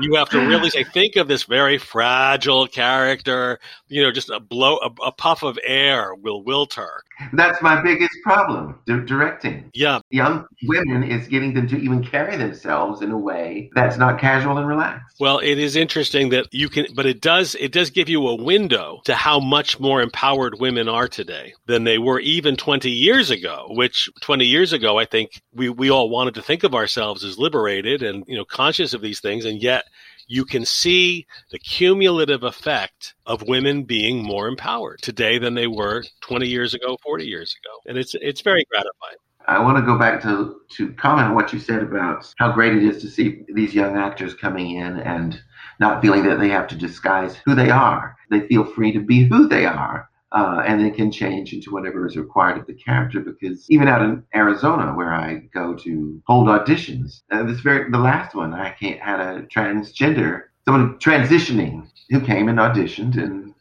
you 0.00 0.14
have 0.16 0.28
to 0.30 0.38
really 0.46 0.68
say, 0.68 0.84
think 0.84 1.16
of 1.16 1.28
this 1.28 1.44
very 1.44 1.78
fragile 1.78 2.66
character, 2.66 3.58
you 3.88 4.02
know, 4.02 4.12
just 4.12 4.28
a 4.28 4.38
blow, 4.38 4.76
a, 4.76 4.90
a 5.06 5.12
puff 5.12 5.42
of 5.42 5.58
air 5.64 6.14
will 6.14 6.42
wilt 6.42 6.74
her. 6.74 7.02
That's 7.32 7.62
my 7.62 7.80
biggest 7.80 8.12
problem, 8.22 8.78
di- 8.86 9.04
directing. 9.04 9.70
Yeah. 9.74 10.00
Young 10.10 10.44
women 10.64 11.04
is 11.04 11.26
getting 11.28 11.54
them 11.54 11.68
to 11.68 11.78
even 11.78 12.02
carry 12.04 12.36
themselves 12.36 13.00
in 13.00 13.12
a 13.12 13.18
way 13.18 13.70
that's 13.74 13.96
not 13.96 14.18
casual 14.18 14.58
and 14.58 14.68
relaxed. 14.68 15.16
Well, 15.20 15.38
it 15.38 15.58
is 15.58 15.76
interesting 15.76 16.30
that 16.30 16.46
you 16.52 16.68
can, 16.68 16.86
but 16.94 17.06
it 17.06 17.20
does, 17.20 17.54
it 17.56 17.72
does 17.72 17.90
give 17.90 18.08
you 18.08 18.26
a 18.26 18.42
window 18.42 19.00
to 19.04 19.14
how 19.14 19.40
much 19.40 19.80
more 19.80 20.02
empowered 20.02 20.60
women 20.60 20.88
are 20.88 21.08
today 21.08 21.54
than 21.66 21.84
they 21.84 21.98
were 21.98 22.20
even 22.20 22.56
20 22.56 22.90
years 22.90 23.30
ago, 23.30 23.68
which 23.70 24.08
20 24.20 24.44
years 24.44 24.72
ago, 24.72 24.98
I 24.98 25.04
think 25.04 25.40
we, 25.54 25.68
we 25.68 25.90
all 25.90 26.10
wanted 26.10 26.34
to 26.34 26.42
think 26.42 26.64
of 26.64 26.74
ourselves 26.74 27.24
as 27.24 27.38
liberated 27.38 28.01
and 28.02 28.24
you 28.26 28.36
know 28.36 28.44
conscious 28.44 28.94
of 28.94 29.00
these 29.00 29.20
things, 29.20 29.44
and 29.44 29.62
yet 29.62 29.84
you 30.26 30.44
can 30.44 30.64
see 30.64 31.26
the 31.50 31.58
cumulative 31.58 32.42
effect 32.42 33.14
of 33.26 33.42
women 33.48 33.84
being 33.84 34.22
more 34.22 34.48
empowered 34.48 35.00
today 35.02 35.38
than 35.38 35.54
they 35.54 35.66
were 35.66 36.04
20 36.22 36.46
years 36.46 36.74
ago, 36.74 36.96
40 37.02 37.26
years 37.26 37.56
ago, 37.62 37.80
and 37.86 37.98
it's 37.98 38.14
it's 38.20 38.40
very 38.40 38.64
gratifying. 38.70 39.16
I 39.46 39.58
want 39.58 39.76
to 39.78 39.82
go 39.82 39.98
back 39.98 40.22
to 40.22 40.60
to 40.76 40.92
comment 40.92 41.28
on 41.28 41.34
what 41.34 41.52
you 41.52 41.58
said 41.58 41.82
about 41.82 42.32
how 42.38 42.52
great 42.52 42.74
it 42.74 42.84
is 42.84 43.02
to 43.02 43.08
see 43.08 43.42
these 43.52 43.74
young 43.74 43.96
actors 43.96 44.34
coming 44.34 44.76
in 44.76 44.98
and 45.00 45.40
not 45.80 46.00
feeling 46.00 46.22
that 46.24 46.38
they 46.38 46.48
have 46.48 46.68
to 46.68 46.76
disguise 46.76 47.36
who 47.44 47.54
they 47.54 47.70
are. 47.70 48.16
They 48.30 48.46
feel 48.46 48.64
free 48.64 48.92
to 48.92 49.00
be 49.00 49.24
who 49.24 49.48
they 49.48 49.66
are 49.66 50.08
uh, 50.34 50.62
and 50.66 50.84
they 50.84 50.90
can 50.90 51.10
change 51.10 51.52
into 51.52 51.70
whatever 51.70 52.06
is 52.06 52.16
required 52.16 52.58
of 52.58 52.66
the 52.66 52.74
character. 52.74 53.20
Because 53.20 53.70
even 53.70 53.88
out 53.88 54.02
in 54.02 54.24
Arizona, 54.34 54.94
where 54.94 55.12
I 55.12 55.48
go 55.54 55.74
to 55.74 56.22
hold 56.26 56.48
auditions, 56.48 57.22
uh, 57.30 57.42
this 57.44 57.60
very 57.60 57.90
the 57.90 57.98
last 57.98 58.34
one 58.34 58.54
I 58.54 58.74
had 59.00 59.20
a 59.20 59.42
transgender 59.42 60.44
someone 60.64 60.98
transitioning 60.98 61.88
who 62.10 62.20
came 62.20 62.48
and 62.48 62.58
auditioned, 62.58 63.22
and 63.22 63.54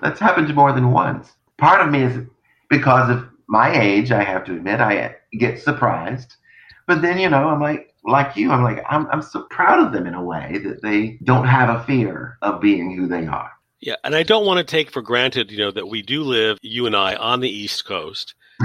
that's 0.00 0.20
happened 0.20 0.54
more 0.54 0.72
than 0.72 0.92
once. 0.92 1.32
Part 1.58 1.80
of 1.80 1.92
me 1.92 2.02
is 2.02 2.26
because 2.70 3.10
of 3.10 3.28
my 3.48 3.78
age, 3.78 4.10
I 4.10 4.22
have 4.22 4.44
to 4.44 4.54
admit, 4.54 4.80
I 4.80 5.16
get 5.38 5.60
surprised. 5.60 6.34
But 6.86 7.02
then, 7.02 7.18
you 7.18 7.28
know, 7.28 7.48
I'm 7.48 7.60
like, 7.60 7.94
like 8.04 8.36
you, 8.36 8.50
I'm 8.50 8.62
like, 8.62 8.84
I'm, 8.88 9.06
I'm 9.08 9.22
so 9.22 9.42
proud 9.50 9.84
of 9.84 9.92
them 9.92 10.06
in 10.06 10.14
a 10.14 10.22
way 10.22 10.58
that 10.64 10.82
they 10.82 11.18
don't 11.24 11.46
have 11.46 11.68
a 11.68 11.84
fear 11.84 12.38
of 12.42 12.60
being 12.60 12.96
who 12.96 13.06
they 13.06 13.26
are. 13.26 13.50
Yeah, 13.80 13.96
and 14.02 14.14
I 14.14 14.22
don't 14.22 14.46
want 14.46 14.58
to 14.58 14.64
take 14.64 14.90
for 14.90 15.02
granted, 15.02 15.50
you 15.50 15.58
know, 15.58 15.70
that 15.70 15.86
we 15.88 16.02
do 16.02 16.22
live, 16.22 16.58
you 16.62 16.86
and 16.86 16.96
I, 16.96 17.14
on 17.14 17.40
the 17.40 17.50
East 17.50 17.84
Coast. 17.84 18.34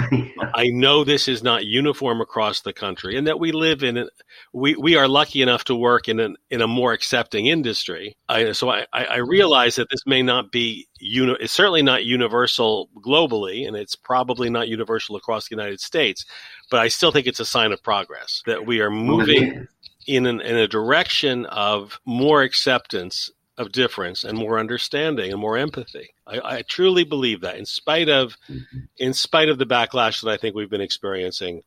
I 0.53 0.67
know 0.67 1.03
this 1.03 1.27
is 1.27 1.43
not 1.43 1.65
uniform 1.65 2.21
across 2.21 2.61
the 2.61 2.71
country, 2.71 3.17
and 3.17 3.27
that 3.27 3.39
we 3.41 3.51
live 3.51 3.83
in. 3.83 4.07
We 4.53 4.75
we 4.75 4.95
are 4.95 5.07
lucky 5.07 5.41
enough 5.41 5.65
to 5.65 5.75
work 5.75 6.07
in 6.07 6.21
an 6.21 6.37
in 6.49 6.61
a 6.61 6.67
more 6.67 6.93
accepting 6.93 7.47
industry. 7.47 8.15
I, 8.29 8.53
so 8.53 8.69
I, 8.69 8.85
I 8.93 9.17
realize 9.17 9.75
that 9.75 9.89
this 9.91 10.05
may 10.05 10.21
not 10.21 10.49
be 10.49 10.87
uni- 10.99 11.35
It's 11.41 11.51
certainly 11.51 11.81
not 11.81 12.05
universal 12.05 12.89
globally, 13.05 13.67
and 13.67 13.75
it's 13.75 13.95
probably 13.95 14.49
not 14.49 14.69
universal 14.69 15.17
across 15.17 15.49
the 15.49 15.55
United 15.55 15.81
States. 15.81 16.25
But 16.69 16.79
I 16.79 16.87
still 16.87 17.11
think 17.11 17.27
it's 17.27 17.41
a 17.41 17.45
sign 17.45 17.73
of 17.73 17.83
progress 17.83 18.43
that 18.45 18.65
we 18.65 18.79
are 18.79 18.91
moving 18.91 19.67
in 20.07 20.25
an, 20.25 20.39
in 20.39 20.55
a 20.55 20.69
direction 20.69 21.45
of 21.47 21.99
more 22.05 22.43
acceptance 22.43 23.29
of 23.57 23.71
difference 23.71 24.23
and 24.23 24.37
more 24.37 24.59
understanding 24.59 25.31
and 25.31 25.39
more 25.39 25.57
empathy. 25.57 26.13
I, 26.25 26.57
I 26.57 26.61
truly 26.63 27.03
believe 27.03 27.41
that, 27.41 27.57
in 27.57 27.65
spite 27.65 28.09
of, 28.09 28.37
mm-hmm. 28.49 28.79
in 28.97 29.13
spite 29.13 29.49
of 29.49 29.57
the 29.57 29.65
backlash 29.65 30.21
that 30.21 30.31
I 30.31 30.37
think 30.37 30.55
we've 30.55 30.69
been 30.69 30.81
experiencing, 30.81 31.61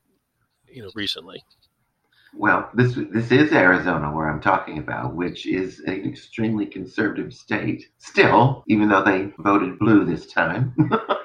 you 0.67 0.83
know, 0.83 0.91
recently. 0.95 1.43
Well, 2.37 2.69
this 2.75 2.99
this 3.13 3.31
is 3.31 3.53
Arizona, 3.53 4.11
where 4.13 4.29
I'm 4.29 4.41
talking 4.41 4.79
about, 4.79 5.15
which 5.15 5.47
is 5.47 5.79
an 5.81 6.05
extremely 6.05 6.67
conservative 6.67 7.33
state. 7.33 7.89
Still, 7.99 8.65
even 8.67 8.89
though 8.89 9.05
they 9.05 9.33
voted 9.39 9.79
blue 9.79 10.05
this 10.05 10.27
time. 10.27 10.75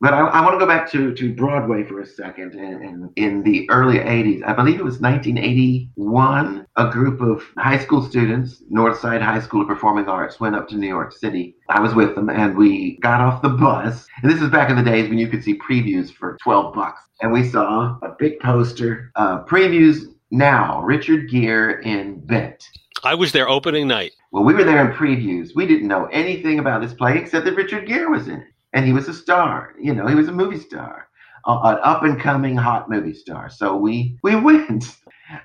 But 0.00 0.14
I, 0.14 0.20
I 0.20 0.40
want 0.40 0.54
to 0.54 0.58
go 0.58 0.66
back 0.66 0.90
to, 0.92 1.14
to 1.14 1.34
Broadway 1.34 1.84
for 1.84 2.00
a 2.00 2.06
second. 2.06 2.54
And, 2.54 2.82
and, 2.82 3.10
in 3.16 3.42
the 3.42 3.68
early 3.68 3.98
80s, 3.98 4.42
I 4.46 4.54
believe 4.54 4.80
it 4.80 4.84
was 4.84 4.98
1981, 4.98 6.66
a 6.76 6.90
group 6.90 7.20
of 7.20 7.42
high 7.58 7.78
school 7.78 8.02
students, 8.02 8.62
Northside 8.72 9.20
High 9.20 9.40
School 9.40 9.60
of 9.60 9.68
Performing 9.68 10.08
Arts, 10.08 10.40
went 10.40 10.56
up 10.56 10.68
to 10.68 10.76
New 10.76 10.88
York 10.88 11.12
City. 11.12 11.54
I 11.68 11.80
was 11.80 11.94
with 11.94 12.14
them, 12.14 12.30
and 12.30 12.56
we 12.56 12.96
got 13.00 13.20
off 13.20 13.42
the 13.42 13.50
bus. 13.50 14.06
And 14.22 14.30
this 14.30 14.40
is 14.40 14.48
back 14.48 14.70
in 14.70 14.76
the 14.76 14.82
days 14.82 15.10
when 15.10 15.18
you 15.18 15.28
could 15.28 15.44
see 15.44 15.58
previews 15.58 16.10
for 16.10 16.38
12 16.42 16.74
bucks. 16.74 17.02
And 17.20 17.30
we 17.30 17.46
saw 17.46 17.98
a 18.02 18.14
big 18.18 18.40
poster, 18.40 19.12
uh, 19.16 19.44
previews 19.44 20.06
now, 20.30 20.80
Richard 20.82 21.28
Gere 21.28 21.84
in 21.84 22.20
Bent. 22.20 22.64
I 23.04 23.14
was 23.14 23.32
there 23.32 23.48
opening 23.48 23.88
night. 23.88 24.12
Well, 24.30 24.44
we 24.44 24.54
were 24.54 24.64
there 24.64 24.90
in 24.90 24.96
previews. 24.96 25.50
We 25.54 25.66
didn't 25.66 25.88
know 25.88 26.06
anything 26.06 26.58
about 26.58 26.80
this 26.80 26.94
play 26.94 27.18
except 27.18 27.44
that 27.44 27.54
Richard 27.54 27.86
Gere 27.86 28.06
was 28.06 28.28
in 28.28 28.40
it 28.40 28.46
and 28.72 28.86
he 28.86 28.92
was 28.92 29.08
a 29.08 29.14
star. 29.14 29.74
You 29.80 29.94
know, 29.94 30.06
he 30.06 30.14
was 30.14 30.28
a 30.28 30.32
movie 30.32 30.60
star, 30.60 31.08
an 31.46 31.78
up 31.82 32.02
and 32.04 32.20
coming 32.20 32.56
hot 32.56 32.90
movie 32.90 33.14
star. 33.14 33.50
So 33.50 33.76
we 33.76 34.18
we 34.22 34.36
went, 34.36 34.96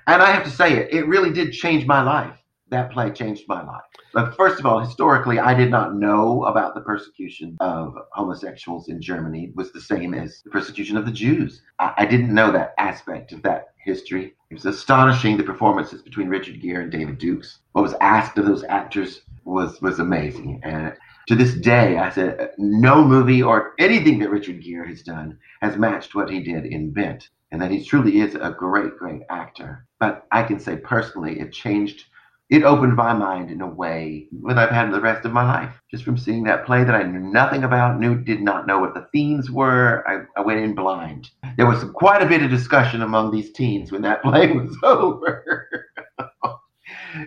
and 0.06 0.22
I 0.22 0.30
have 0.30 0.44
to 0.44 0.50
say 0.50 0.74
it, 0.74 0.92
it 0.92 1.08
really 1.08 1.32
did 1.32 1.52
change 1.52 1.86
my 1.86 2.02
life. 2.02 2.36
That 2.68 2.90
play 2.90 3.10
changed 3.10 3.44
my 3.46 3.62
life. 3.62 3.84
But 4.12 4.34
first 4.34 4.58
of 4.58 4.66
all, 4.66 4.80
historically, 4.80 5.38
I 5.38 5.54
did 5.54 5.70
not 5.70 5.94
know 5.94 6.44
about 6.44 6.74
the 6.74 6.80
persecution 6.80 7.56
of 7.60 7.94
homosexuals 8.10 8.88
in 8.88 9.00
Germany. 9.00 9.44
It 9.44 9.56
was 9.56 9.70
the 9.70 9.80
same 9.80 10.14
as 10.14 10.42
the 10.42 10.50
persecution 10.50 10.96
of 10.96 11.04
the 11.06 11.12
Jews. 11.12 11.62
I, 11.78 11.94
I 11.98 12.06
didn't 12.06 12.34
know 12.34 12.50
that 12.50 12.74
aspect 12.78 13.30
of 13.30 13.42
that 13.42 13.68
history. 13.84 14.34
It 14.50 14.54
was 14.54 14.66
astonishing 14.66 15.36
the 15.36 15.44
performances 15.44 16.02
between 16.02 16.28
Richard 16.28 16.60
Gere 16.60 16.82
and 16.82 16.90
David 16.90 17.18
Dukes. 17.18 17.60
What 17.72 17.82
was 17.82 17.94
asked 18.00 18.36
of 18.36 18.46
those 18.46 18.64
actors 18.64 19.22
was 19.44 19.80
was 19.80 20.00
amazing, 20.00 20.60
and 20.64 20.92
to 21.26 21.34
this 21.34 21.54
day, 21.54 21.98
I 21.98 22.10
said 22.10 22.50
no 22.58 23.04
movie 23.04 23.42
or 23.42 23.74
anything 23.78 24.18
that 24.20 24.30
Richard 24.30 24.62
Gere 24.62 24.88
has 24.88 25.02
done 25.02 25.38
has 25.60 25.76
matched 25.76 26.14
what 26.14 26.30
he 26.30 26.40
did 26.40 26.66
in 26.66 26.92
Bent, 26.92 27.28
and 27.50 27.60
that 27.60 27.70
he 27.70 27.84
truly 27.84 28.20
is 28.20 28.34
a 28.34 28.54
great, 28.56 28.96
great 28.96 29.22
actor. 29.28 29.86
But 29.98 30.26
I 30.30 30.42
can 30.42 30.60
say 30.60 30.76
personally, 30.76 31.40
it 31.40 31.52
changed 31.52 32.04
it 32.48 32.62
opened 32.62 32.94
my 32.94 33.12
mind 33.12 33.50
in 33.50 33.60
a 33.60 33.66
way 33.66 34.28
that 34.44 34.56
I've 34.56 34.70
had 34.70 34.92
the 34.92 35.00
rest 35.00 35.24
of 35.24 35.32
my 35.32 35.44
life. 35.44 35.80
Just 35.90 36.04
from 36.04 36.16
seeing 36.16 36.44
that 36.44 36.64
play 36.64 36.84
that 36.84 36.94
I 36.94 37.02
knew 37.02 37.18
nothing 37.18 37.64
about, 37.64 37.98
knew 37.98 38.16
did 38.22 38.40
not 38.40 38.68
know 38.68 38.78
what 38.78 38.94
the 38.94 39.08
themes 39.12 39.50
were. 39.50 40.04
I, 40.08 40.40
I 40.40 40.44
went 40.44 40.60
in 40.60 40.74
blind. 40.74 41.30
There 41.56 41.66
was 41.66 41.82
quite 41.94 42.22
a 42.22 42.26
bit 42.26 42.42
of 42.42 42.50
discussion 42.50 43.02
among 43.02 43.32
these 43.32 43.52
teens 43.52 43.90
when 43.90 44.02
that 44.02 44.22
play 44.22 44.52
was 44.52 44.76
over. 44.84 45.65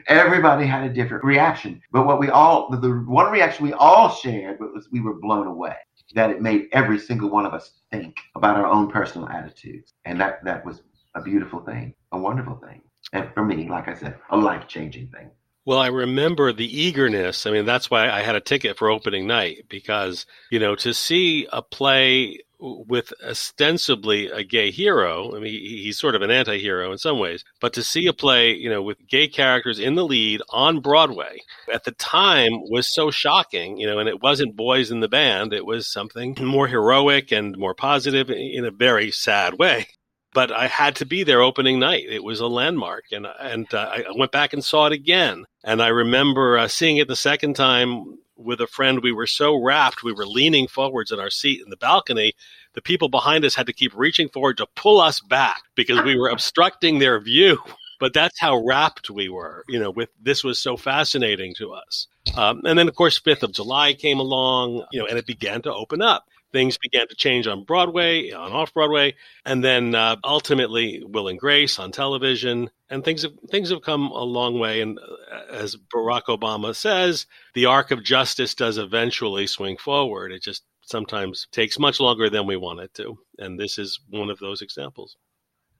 Everybody 0.07 0.65
had 0.65 0.83
a 0.83 0.93
different 0.93 1.23
reaction, 1.23 1.81
but 1.91 2.05
what 2.05 2.19
we 2.19 2.29
all 2.29 2.69
the 2.69 2.89
one 3.07 3.31
reaction 3.31 3.65
we 3.65 3.73
all 3.73 4.09
shared 4.09 4.59
was 4.59 4.87
we 4.91 5.01
were 5.01 5.19
blown 5.19 5.47
away 5.47 5.75
that 6.15 6.31
it 6.31 6.41
made 6.41 6.67
every 6.71 6.99
single 6.99 7.29
one 7.29 7.45
of 7.45 7.53
us 7.53 7.71
think 7.91 8.17
about 8.35 8.57
our 8.57 8.65
own 8.65 8.89
personal 8.89 9.29
attitudes, 9.29 9.93
and 10.05 10.19
that 10.19 10.43
that 10.43 10.65
was 10.65 10.81
a 11.15 11.21
beautiful 11.21 11.59
thing, 11.61 11.93
a 12.11 12.17
wonderful 12.17 12.55
thing. 12.55 12.81
And 13.13 13.31
for 13.33 13.43
me, 13.43 13.67
like 13.69 13.87
I 13.87 13.95
said, 13.95 14.17
a 14.29 14.37
life 14.37 14.67
changing 14.67 15.07
thing. 15.07 15.31
Well, 15.65 15.79
I 15.79 15.87
remember 15.87 16.51
the 16.51 16.81
eagerness. 16.81 17.45
I 17.45 17.51
mean, 17.51 17.65
that's 17.65 17.91
why 17.91 18.09
I 18.09 18.21
had 18.21 18.35
a 18.35 18.41
ticket 18.41 18.77
for 18.77 18.89
opening 18.89 19.27
night 19.27 19.65
because, 19.69 20.25
you 20.49 20.59
know, 20.59 20.75
to 20.75 20.93
see 20.93 21.47
a 21.51 21.61
play 21.61 22.39
with 22.59 23.13
ostensibly 23.23 24.27
a 24.27 24.43
gay 24.43 24.71
hero. 24.71 25.35
I 25.35 25.39
mean, 25.39 25.53
he's 25.53 25.99
sort 25.99 26.15
of 26.15 26.21
an 26.21 26.31
anti-hero 26.31 26.91
in 26.91 26.97
some 26.97 27.19
ways, 27.19 27.43
but 27.61 27.73
to 27.73 27.83
see 27.83 28.07
a 28.07 28.13
play, 28.13 28.53
you 28.53 28.69
know, 28.69 28.81
with 28.81 29.07
gay 29.07 29.27
characters 29.27 29.79
in 29.79 29.95
the 29.95 30.05
lead 30.05 30.41
on 30.49 30.81
Broadway 30.81 31.39
at 31.73 31.85
the 31.85 31.91
time 31.91 32.51
was 32.69 32.93
so 32.93 33.11
shocking, 33.11 33.77
you 33.77 33.87
know, 33.87 33.99
and 33.99 34.09
it 34.09 34.21
wasn't 34.21 34.55
boys 34.55 34.91
in 34.91 34.99
the 34.99 35.07
band. 35.07 35.53
It 35.53 35.65
was 35.65 35.91
something 35.91 36.35
more 36.39 36.67
heroic 36.67 37.31
and 37.31 37.57
more 37.57 37.73
positive 37.73 38.29
in 38.29 38.65
a 38.65 38.71
very 38.71 39.11
sad 39.11 39.57
way 39.57 39.87
but 40.33 40.51
I 40.51 40.67
had 40.67 40.95
to 40.97 41.05
be 41.05 41.23
there 41.23 41.41
opening 41.41 41.79
night. 41.79 42.05
It 42.07 42.23
was 42.23 42.39
a 42.39 42.47
landmark, 42.47 43.05
and 43.11 43.27
and 43.39 43.71
uh, 43.73 43.89
I 43.91 44.03
went 44.15 44.31
back 44.31 44.53
and 44.53 44.63
saw 44.63 44.85
it 44.85 44.93
again. 44.93 45.45
And 45.63 45.81
I 45.81 45.87
remember 45.87 46.57
uh, 46.57 46.67
seeing 46.67 46.97
it 46.97 47.07
the 47.07 47.15
second 47.15 47.55
time 47.55 48.19
with 48.39 48.61
a 48.61 48.67
friend. 48.67 49.03
We 49.03 49.11
were 49.11 49.27
so 49.27 49.61
rapt, 49.61 50.03
we 50.03 50.13
were 50.13 50.25
leaning 50.25 50.67
forwards 50.67 51.11
in 51.11 51.19
our 51.19 51.29
seat 51.29 51.61
in 51.63 51.69
the 51.69 51.77
balcony. 51.77 52.33
The 52.73 52.81
people 52.81 53.09
behind 53.09 53.45
us 53.45 53.55
had 53.55 53.67
to 53.67 53.73
keep 53.73 53.95
reaching 53.95 54.29
forward 54.29 54.57
to 54.57 54.67
pull 54.75 55.01
us 55.01 55.19
back 55.19 55.63
because 55.75 56.01
we 56.03 56.17
were 56.17 56.29
obstructing 56.31 56.99
their 56.99 57.19
view. 57.19 57.59
But 57.99 58.13
that's 58.13 58.39
how 58.39 58.63
rapt 58.65 59.09
we 59.09 59.27
were. 59.27 59.65
You 59.67 59.79
know, 59.79 59.91
with 59.91 60.09
this 60.21 60.43
was 60.43 60.57
so 60.57 60.77
fascinating 60.77 61.53
to 61.55 61.73
us. 61.73 62.07
Um, 62.37 62.61
and 62.63 62.79
then, 62.79 62.87
of 62.87 62.95
course, 62.95 63.17
Fifth 63.19 63.43
of 63.43 63.51
July 63.51 63.93
came 63.93 64.19
along. 64.19 64.85
You 64.91 65.01
know, 65.01 65.05
and 65.05 65.17
it 65.17 65.27
began 65.27 65.61
to 65.63 65.73
open 65.73 66.01
up 66.01 66.23
things 66.51 66.77
began 66.77 67.07
to 67.07 67.15
change 67.15 67.47
on 67.47 67.63
Broadway, 67.63 68.31
on 68.31 68.51
off 68.51 68.73
Broadway, 68.73 69.15
and 69.45 69.63
then 69.63 69.95
uh, 69.95 70.17
ultimately 70.23 71.03
Will 71.05 71.27
and 71.27 71.39
Grace 71.39 71.79
on 71.79 71.91
television. 71.91 72.69
And 72.89 73.03
things 73.03 73.21
have 73.23 73.33
things 73.49 73.69
have 73.69 73.81
come 73.81 74.07
a 74.07 74.23
long 74.23 74.59
way. 74.59 74.81
And 74.81 74.99
uh, 74.99 75.53
as 75.53 75.75
Barack 75.75 76.23
Obama 76.27 76.75
says, 76.75 77.25
the 77.53 77.65
arc 77.65 77.91
of 77.91 78.03
justice 78.03 78.55
does 78.55 78.77
eventually 78.77 79.47
swing 79.47 79.77
forward. 79.77 80.31
It 80.31 80.41
just 80.41 80.63
sometimes 80.81 81.47
takes 81.51 81.77
much 81.77 81.99
longer 81.99 82.29
than 82.29 82.47
we 82.47 82.57
want 82.57 82.79
it 82.79 82.93
to. 82.95 83.17
And 83.37 83.59
this 83.59 83.77
is 83.77 83.99
one 84.09 84.29
of 84.29 84.39
those 84.39 84.61
examples. 84.61 85.15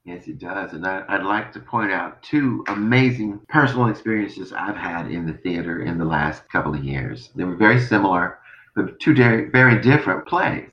Yes, 0.04 0.28
it 0.28 0.38
does. 0.38 0.72
And 0.72 0.86
I, 0.86 1.04
would 1.18 1.26
like 1.26 1.52
to 1.52 1.60
point 1.60 1.92
out 1.92 2.22
two 2.22 2.64
amazing 2.68 3.40
personal 3.48 3.88
experiences 3.88 4.52
I've 4.52 4.76
had 4.76 5.10
in 5.10 5.26
the 5.26 5.34
theater 5.34 5.82
in 5.82 5.98
the 5.98 6.06
last 6.06 6.48
couple 6.48 6.74
of 6.74 6.82
years. 6.82 7.30
They 7.34 7.44
were 7.44 7.56
very 7.56 7.80
similar 7.80 8.39
the 8.86 8.96
two 9.00 9.14
very 9.14 9.80
different 9.80 10.26
plays. 10.26 10.68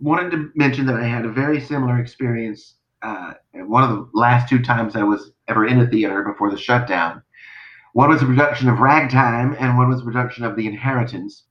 Wanted 0.00 0.30
to 0.32 0.50
mention 0.54 0.86
that 0.86 0.96
I 0.96 1.06
had 1.06 1.24
a 1.24 1.32
very 1.32 1.60
similar 1.60 1.98
experience. 1.98 2.76
Uh, 3.02 3.34
one 3.54 3.82
of 3.82 3.90
the 3.90 4.08
last 4.14 4.48
two 4.48 4.62
times 4.62 4.96
I 4.96 5.02
was 5.02 5.32
ever 5.48 5.66
in 5.66 5.80
a 5.80 5.86
theater 5.86 6.22
before 6.22 6.50
the 6.50 6.58
shutdown. 6.58 7.22
One 7.92 8.08
was 8.08 8.22
a 8.22 8.26
production 8.26 8.68
of 8.68 8.78
Ragtime, 8.78 9.56
and 9.58 9.76
one 9.76 9.88
was 9.88 10.00
a 10.00 10.04
production 10.04 10.44
of 10.44 10.54
The 10.56 10.66
Inheritance. 10.66 11.44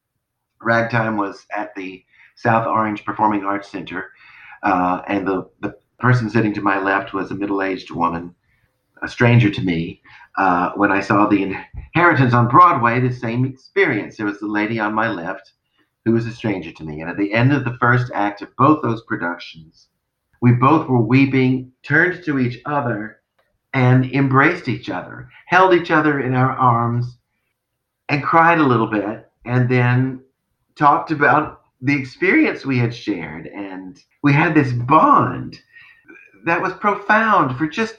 Ragtime 0.62 1.18
was 1.18 1.46
at 1.56 1.76
the 1.76 2.04
South 2.36 2.66
Orange 2.66 3.04
Performing 3.04 3.44
Arts 3.44 3.70
Center, 3.70 4.12
uh, 4.64 5.02
and 5.08 5.28
the, 5.28 5.50
the 5.60 5.76
person 6.00 6.30
sitting 6.30 6.54
to 6.54 6.62
my 6.62 6.80
left 6.80 7.14
was 7.14 7.32
a 7.32 7.36
middle 7.36 7.62
aged 7.62 7.92
woman, 7.92 8.34
a 9.02 9.08
stranger 9.08 9.50
to 9.50 9.62
me. 9.62 10.02
Uh, 10.38 10.72
when 10.76 10.92
I 10.92 11.02
saw 11.02 11.28
The 11.28 11.56
Inheritance 11.94 12.34
on 12.34 12.48
Broadway, 12.48 13.02
the 13.02 13.14
same 13.14 13.44
experience. 13.44 14.16
There 14.16 14.26
was 14.26 14.40
the 14.40 14.48
lady 14.48 14.80
on 14.80 14.94
my 14.94 15.10
left 15.10 15.54
who 16.10 16.16
was 16.16 16.26
a 16.26 16.32
stranger 16.32 16.72
to 16.72 16.84
me. 16.84 17.02
And 17.02 17.10
at 17.10 17.18
the 17.18 17.32
end 17.34 17.54
of 17.54 17.64
the 17.64 17.78
first 17.80 18.12
act 18.16 18.42
of 18.42 18.56
both 18.58 18.82
those 18.82 19.04
productions, 19.04 19.90
we 20.42 20.54
both 20.54 20.90
were 20.90 21.02
weeping, 21.02 21.72
turned 21.84 22.24
to 22.24 22.40
each 22.40 22.60
other, 22.66 23.22
and 23.76 24.12
embraced 24.12 24.68
each 24.68 24.90
other, 24.90 25.30
held 25.46 25.76
each 25.76 25.92
other 25.92 26.22
in 26.22 26.34
our 26.34 26.52
arms, 26.52 27.20
and 28.10 28.24
cried 28.24 28.58
a 28.58 28.64
little 28.64 28.88
bit, 28.88 29.30
and 29.46 29.70
then 29.70 30.24
talked 30.76 31.12
about 31.12 31.62
the 31.82 31.96
experience 31.96 32.66
we 32.66 32.80
had 32.80 32.94
shared. 32.94 33.46
And 33.46 34.02
we 34.24 34.34
had 34.34 34.56
this 34.56 34.74
bond 34.74 35.60
that 36.46 36.62
was 36.62 36.74
profound 36.74 37.56
for 37.56 37.68
just, 37.68 37.98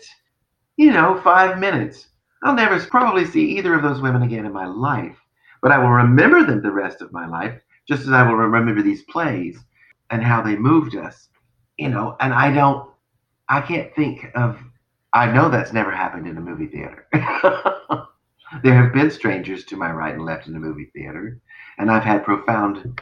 you 0.76 0.90
know, 0.90 1.20
five 1.22 1.60
minutes. 1.60 2.08
I'll 2.42 2.56
never 2.56 2.84
probably 2.86 3.24
see 3.24 3.56
either 3.56 3.74
of 3.74 3.84
those 3.84 4.00
women 4.00 4.22
again 4.22 4.46
in 4.46 4.52
my 4.52 4.66
life, 4.66 5.16
but 5.62 5.70
I 5.70 5.78
will 5.78 5.90
remember 5.90 6.44
them 6.44 6.60
the 6.60 6.72
rest 6.72 7.02
of 7.02 7.12
my 7.12 7.28
life 7.28 7.60
just 7.88 8.02
as 8.02 8.10
I 8.10 8.26
will 8.28 8.36
remember 8.36 8.82
these 8.82 9.02
plays 9.02 9.58
and 10.10 10.22
how 10.22 10.42
they 10.42 10.56
moved 10.56 10.96
us, 10.96 11.28
you 11.78 11.88
know, 11.88 12.16
and 12.20 12.32
I 12.32 12.52
don't, 12.52 12.90
I 13.48 13.60
can't 13.60 13.94
think 13.94 14.26
of, 14.34 14.58
I 15.12 15.30
know 15.30 15.48
that's 15.48 15.72
never 15.72 15.90
happened 15.90 16.26
in 16.26 16.36
a 16.36 16.40
movie 16.40 16.66
theater. 16.66 17.06
there 18.62 18.74
have 18.74 18.92
been 18.92 19.10
strangers 19.10 19.64
to 19.66 19.76
my 19.76 19.90
right 19.90 20.14
and 20.14 20.24
left 20.24 20.46
in 20.46 20.52
the 20.52 20.58
movie 20.58 20.90
theater, 20.94 21.40
and 21.78 21.90
I've 21.90 22.04
had 22.04 22.24
profound 22.24 23.00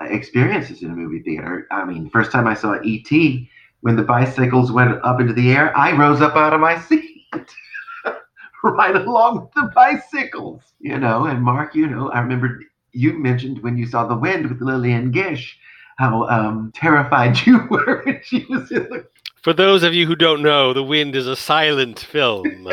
uh, 0.00 0.04
experiences 0.06 0.82
in 0.82 0.90
a 0.90 0.94
movie 0.94 1.22
theater. 1.22 1.66
I 1.70 1.84
mean, 1.84 2.10
first 2.10 2.30
time 2.30 2.46
I 2.46 2.54
saw 2.54 2.80
E.T., 2.82 3.50
when 3.80 3.96
the 3.96 4.02
bicycles 4.02 4.72
went 4.72 4.98
up 5.04 5.20
into 5.20 5.32
the 5.32 5.52
air, 5.52 5.76
I 5.76 5.92
rose 5.96 6.20
up 6.20 6.34
out 6.34 6.52
of 6.52 6.60
my 6.60 6.80
seat. 6.80 7.28
right 8.64 8.96
along 8.96 9.40
with 9.40 9.52
the 9.52 9.70
bicycles, 9.74 10.62
you 10.80 10.98
know. 10.98 11.26
And 11.26 11.42
Mark, 11.42 11.74
you 11.74 11.86
know, 11.86 12.10
I 12.10 12.20
remember 12.20 12.60
you 12.98 13.12
mentioned 13.12 13.62
when 13.62 13.78
you 13.78 13.86
saw 13.86 14.06
The 14.06 14.16
Wind 14.16 14.48
with 14.48 14.60
Lillian 14.60 15.12
Gish, 15.12 15.56
how 15.98 16.26
um, 16.28 16.72
terrified 16.74 17.38
you 17.46 17.66
were 17.70 18.02
when 18.04 18.20
she 18.24 18.44
was 18.48 18.70
in 18.72 18.84
the. 18.84 19.06
For 19.42 19.52
those 19.52 19.84
of 19.84 19.94
you 19.94 20.06
who 20.06 20.16
don't 20.16 20.42
know, 20.42 20.72
The 20.72 20.82
Wind 20.82 21.14
is 21.14 21.28
a 21.28 21.36
silent 21.36 22.00
film. 22.00 22.44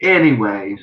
anyway, 0.00 0.76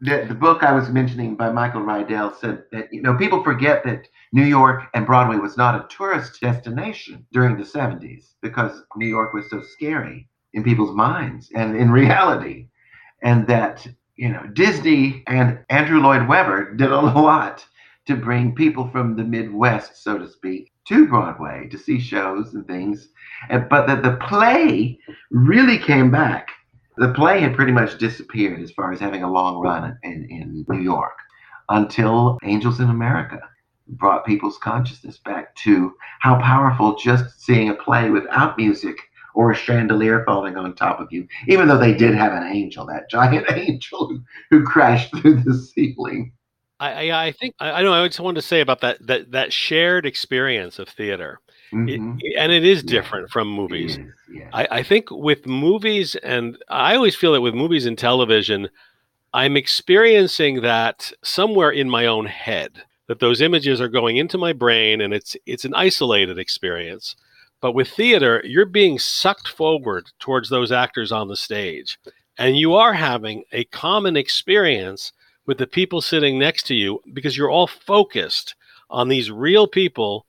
the, 0.00 0.26
the 0.28 0.34
book 0.34 0.62
I 0.62 0.72
was 0.72 0.90
mentioning 0.90 1.34
by 1.34 1.50
Michael 1.50 1.80
Riedel 1.80 2.34
said 2.38 2.64
that 2.72 2.92
you 2.92 3.00
know 3.00 3.16
people 3.16 3.42
forget 3.42 3.84
that 3.84 4.06
New 4.32 4.44
York 4.44 4.82
and 4.92 5.06
Broadway 5.06 5.36
was 5.36 5.56
not 5.56 5.76
a 5.76 5.86
tourist 5.88 6.40
destination 6.42 7.26
during 7.32 7.56
the 7.56 7.64
70s 7.64 8.34
because 8.42 8.82
New 8.96 9.06
York 9.06 9.32
was 9.32 9.48
so 9.48 9.62
scary 9.62 10.28
in 10.52 10.62
people's 10.62 10.94
minds 10.94 11.50
and 11.54 11.74
in 11.74 11.90
reality, 11.90 12.68
and 13.22 13.46
that 13.46 13.86
you 14.16 14.28
know, 14.28 14.42
Disney 14.52 15.22
and 15.26 15.58
Andrew 15.70 16.00
Lloyd 16.00 16.28
Webber 16.28 16.74
did 16.74 16.90
a 16.90 17.00
lot 17.00 17.64
to 18.06 18.16
bring 18.16 18.54
people 18.54 18.88
from 18.88 19.16
the 19.16 19.24
Midwest, 19.24 20.02
so 20.02 20.18
to 20.18 20.28
speak, 20.28 20.72
to 20.86 21.08
Broadway 21.08 21.68
to 21.70 21.78
see 21.78 21.98
shows 21.98 22.54
and 22.54 22.66
things. 22.66 23.08
But 23.48 23.86
that 23.86 24.02
the 24.02 24.16
play 24.16 24.98
really 25.30 25.78
came 25.78 26.10
back. 26.10 26.50
The 26.96 27.12
play 27.12 27.40
had 27.40 27.56
pretty 27.56 27.72
much 27.72 27.98
disappeared 27.98 28.60
as 28.60 28.70
far 28.70 28.92
as 28.92 29.00
having 29.00 29.22
a 29.22 29.30
long 29.30 29.60
run 29.60 29.98
in, 30.02 30.26
in 30.30 30.64
New 30.68 30.80
York 30.80 31.16
until 31.70 32.38
Angels 32.44 32.78
in 32.78 32.90
America 32.90 33.40
brought 33.88 34.24
people's 34.24 34.58
consciousness 34.58 35.18
back 35.18 35.54
to 35.56 35.94
how 36.20 36.40
powerful 36.40 36.96
just 36.96 37.40
seeing 37.40 37.70
a 37.70 37.74
play 37.74 38.10
without 38.10 38.56
music 38.56 38.96
or 39.34 39.50
a 39.50 39.54
chandelier 39.54 40.24
falling 40.24 40.56
on 40.56 40.74
top 40.74 41.00
of 41.00 41.08
you, 41.10 41.26
even 41.48 41.68
though 41.68 41.78
they 41.78 41.92
did 41.92 42.14
have 42.14 42.32
an 42.32 42.44
angel, 42.44 42.86
that 42.86 43.10
giant 43.10 43.50
angel 43.52 44.08
who, 44.08 44.22
who 44.50 44.64
crashed 44.64 45.14
through 45.16 45.42
the 45.42 45.54
ceiling. 45.54 46.32
I, 46.80 47.10
I, 47.10 47.26
I 47.26 47.32
think 47.32 47.54
I, 47.60 47.70
I 47.70 47.82
know. 47.82 47.92
I 47.92 48.06
just 48.06 48.20
wanted 48.20 48.40
to 48.40 48.46
say 48.46 48.60
about 48.60 48.80
that 48.80 49.04
that 49.06 49.30
that 49.30 49.52
shared 49.52 50.06
experience 50.06 50.78
of 50.78 50.88
theater, 50.88 51.40
mm-hmm. 51.72 52.18
it, 52.20 52.36
and 52.36 52.52
it 52.52 52.64
is 52.64 52.82
different 52.82 53.28
yeah. 53.28 53.32
from 53.32 53.48
movies. 53.48 53.98
Yeah. 54.30 54.48
I, 54.52 54.68
I 54.70 54.82
think 54.82 55.10
with 55.10 55.46
movies, 55.46 56.16
and 56.16 56.58
I 56.68 56.96
always 56.96 57.14
feel 57.14 57.32
that 57.32 57.40
with 57.40 57.54
movies 57.54 57.86
and 57.86 57.96
television, 57.96 58.68
I'm 59.32 59.56
experiencing 59.56 60.62
that 60.62 61.12
somewhere 61.22 61.70
in 61.70 61.88
my 61.88 62.06
own 62.06 62.26
head. 62.26 62.82
That 63.06 63.20
those 63.20 63.42
images 63.42 63.82
are 63.82 63.88
going 63.88 64.16
into 64.16 64.38
my 64.38 64.52
brain, 64.52 65.00
and 65.00 65.14
it's 65.14 65.36
it's 65.46 65.64
an 65.64 65.74
isolated 65.74 66.38
experience. 66.38 67.14
But 67.64 67.74
with 67.74 67.88
theater, 67.88 68.42
you're 68.44 68.66
being 68.66 68.98
sucked 68.98 69.48
forward 69.48 70.10
towards 70.18 70.50
those 70.50 70.70
actors 70.70 71.10
on 71.10 71.28
the 71.28 71.34
stage. 71.34 71.98
And 72.36 72.58
you 72.58 72.74
are 72.74 72.92
having 72.92 73.44
a 73.52 73.64
common 73.64 74.18
experience 74.18 75.12
with 75.46 75.56
the 75.56 75.66
people 75.66 76.02
sitting 76.02 76.38
next 76.38 76.64
to 76.64 76.74
you 76.74 77.00
because 77.14 77.38
you're 77.38 77.48
all 77.48 77.66
focused 77.66 78.54
on 78.90 79.08
these 79.08 79.30
real 79.30 79.66
people, 79.66 80.26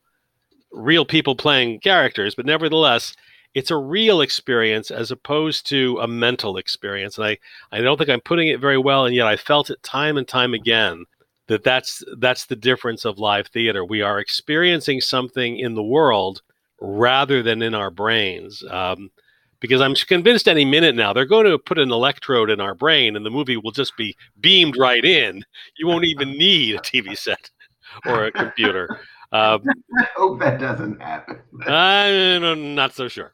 real 0.72 1.04
people 1.04 1.36
playing 1.36 1.82
characters, 1.82 2.36
but 2.36 2.46
nevertheless, 2.46 3.18
it's 3.54 3.70
a 3.70 3.76
real 3.76 4.22
experience 4.22 4.90
as 4.90 5.12
opposed 5.12 5.68
to 5.68 6.00
a 6.00 6.08
mental 6.08 6.56
experience. 6.56 7.18
And 7.18 7.28
I, 7.28 7.38
I 7.70 7.82
don't 7.82 7.98
think 7.98 8.10
I'm 8.10 8.22
putting 8.22 8.48
it 8.48 8.62
very 8.62 8.78
well, 8.78 9.06
and 9.06 9.14
yet 9.14 9.28
I 9.28 9.36
felt 9.36 9.70
it 9.70 9.84
time 9.84 10.16
and 10.16 10.26
time 10.26 10.54
again 10.54 11.04
that 11.48 11.66
that's 11.66 12.02
that's 12.18 12.46
the 12.46 12.56
difference 12.56 13.04
of 13.04 13.20
live 13.20 13.48
theater. 13.48 13.84
We 13.84 14.02
are 14.02 14.20
experiencing 14.20 15.02
something 15.02 15.60
in 15.60 15.76
the 15.76 15.84
world 15.84 16.42
rather 16.82 17.42
than 17.42 17.62
in 17.62 17.74
our 17.74 17.90
brains. 17.90 18.64
Um, 18.70 19.12
because 19.60 19.82
I'm 19.82 19.96
convinced 19.96 20.48
any 20.48 20.66
minute 20.66 20.96
now 20.96 21.14
they're 21.14 21.26
going 21.26 21.46
to 21.46 21.58
put 21.58 21.80
an 21.80 21.92
electrode 21.92 22.50
in 22.50 22.60
our 22.60 22.76
brain 22.76 23.16
and 23.16 23.26
the 23.26 23.32
movie 23.32 23.58
will 23.58 23.72
just 23.72 23.98
be 23.98 24.16
beamed 24.40 24.78
right 24.78 25.04
in. 25.04 25.44
You 25.78 25.88
won't 25.88 26.06
even 26.06 26.32
need 26.38 26.76
a 26.76 26.80
TV 26.80 27.18
set 27.18 27.50
or 28.06 28.26
a 28.26 28.32
computer. 28.32 29.00
Um, 29.32 29.64
I 30.00 30.08
hope 30.16 30.40
that 30.40 30.60
doesn't 30.60 31.02
happen. 31.02 31.42
I'm 31.68 32.76
not 32.76 32.94
so 32.94 33.08
sure. 33.08 33.34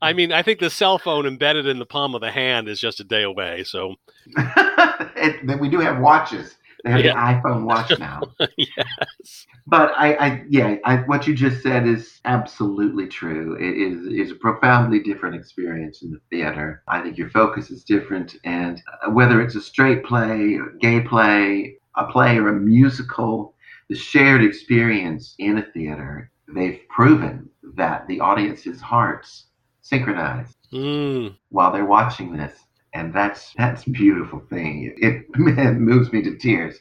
I 0.00 0.12
mean, 0.12 0.32
I 0.32 0.42
think 0.42 0.60
the 0.60 0.70
cell 0.70 0.98
phone 0.98 1.26
embedded 1.26 1.66
in 1.66 1.78
the 1.78 1.86
palm 1.86 2.14
of 2.14 2.20
the 2.20 2.30
hand 2.30 2.68
is 2.68 2.80
just 2.80 3.00
a 3.00 3.04
day 3.04 3.22
away. 3.22 3.64
So, 3.64 3.96
it, 4.36 5.60
we 5.60 5.68
do 5.68 5.80
have 5.80 6.00
watches. 6.00 6.56
They 6.84 6.90
have 6.90 7.04
yeah. 7.04 7.12
the 7.12 7.40
iPhone 7.40 7.64
watch 7.66 7.98
now. 7.98 8.22
yes. 8.56 9.46
But 9.66 9.92
I, 9.96 10.14
I 10.14 10.44
yeah, 10.48 10.76
I, 10.84 10.96
what 10.96 11.26
you 11.26 11.34
just 11.34 11.62
said 11.62 11.86
is 11.86 12.20
absolutely 12.24 13.06
true. 13.06 13.56
It 13.56 13.76
is 13.76 14.06
is 14.06 14.32
a 14.32 14.38
profoundly 14.38 15.00
different 15.00 15.36
experience 15.36 16.02
in 16.02 16.10
the 16.10 16.20
theater. 16.30 16.82
I 16.88 17.00
think 17.00 17.16
your 17.16 17.30
focus 17.30 17.70
is 17.70 17.84
different, 17.84 18.36
and 18.44 18.82
uh, 19.06 19.10
whether 19.10 19.40
it's 19.40 19.54
a 19.54 19.60
straight 19.60 20.04
play, 20.04 20.56
a 20.56 20.78
gay 20.78 21.00
play, 21.00 21.76
a 21.96 22.06
play, 22.06 22.38
or 22.38 22.48
a 22.48 22.60
musical, 22.60 23.54
the 23.88 23.94
shared 23.94 24.42
experience 24.42 25.34
in 25.38 25.58
a 25.58 25.66
theater, 25.72 26.30
they've 26.48 26.80
proven 26.88 27.48
that 27.76 28.06
the 28.08 28.20
audience's 28.20 28.80
hearts 28.80 29.46
synchronize 29.82 30.52
mm. 30.72 31.34
while 31.50 31.72
they're 31.72 31.84
watching 31.84 32.36
this 32.36 32.52
and 32.94 33.12
that's 33.14 33.52
that's 33.56 33.84
beautiful 33.84 34.40
thing. 34.50 34.94
It, 34.98 35.26
it 35.36 35.36
moves 35.78 36.12
me 36.12 36.22
to 36.22 36.36
tears. 36.36 36.78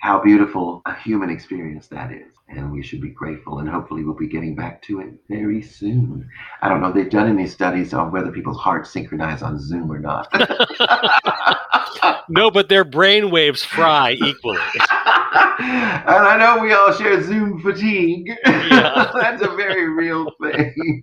How 0.00 0.18
beautiful 0.22 0.80
a 0.86 0.94
human 0.94 1.28
experience 1.28 1.86
that 1.88 2.10
is, 2.10 2.32
and 2.48 2.72
we 2.72 2.82
should 2.82 3.02
be 3.02 3.10
grateful. 3.10 3.58
And 3.58 3.68
hopefully, 3.68 4.02
we'll 4.02 4.14
be 4.14 4.28
getting 4.28 4.56
back 4.56 4.80
to 4.84 5.00
it 5.00 5.12
very 5.28 5.60
soon. 5.60 6.26
I 6.62 6.70
don't 6.70 6.80
know. 6.80 6.90
They've 6.90 7.10
done 7.10 7.28
any 7.28 7.46
studies 7.46 7.92
on 7.92 8.10
whether 8.10 8.32
people's 8.32 8.56
hearts 8.56 8.90
synchronize 8.90 9.42
on 9.42 9.60
Zoom 9.60 9.92
or 9.92 9.98
not. 9.98 10.28
no, 12.30 12.50
but 12.50 12.70
their 12.70 12.84
brain 12.84 13.30
waves 13.30 13.62
fry 13.62 14.12
equally. 14.12 14.56
and 14.78 16.08
I 16.08 16.38
know 16.38 16.62
we 16.62 16.72
all 16.72 16.94
share 16.94 17.22
Zoom 17.22 17.60
fatigue. 17.60 18.32
Yeah. 18.46 19.10
That's 19.14 19.42
a 19.42 19.54
very 19.54 19.90
real 19.90 20.32
thing 20.40 21.02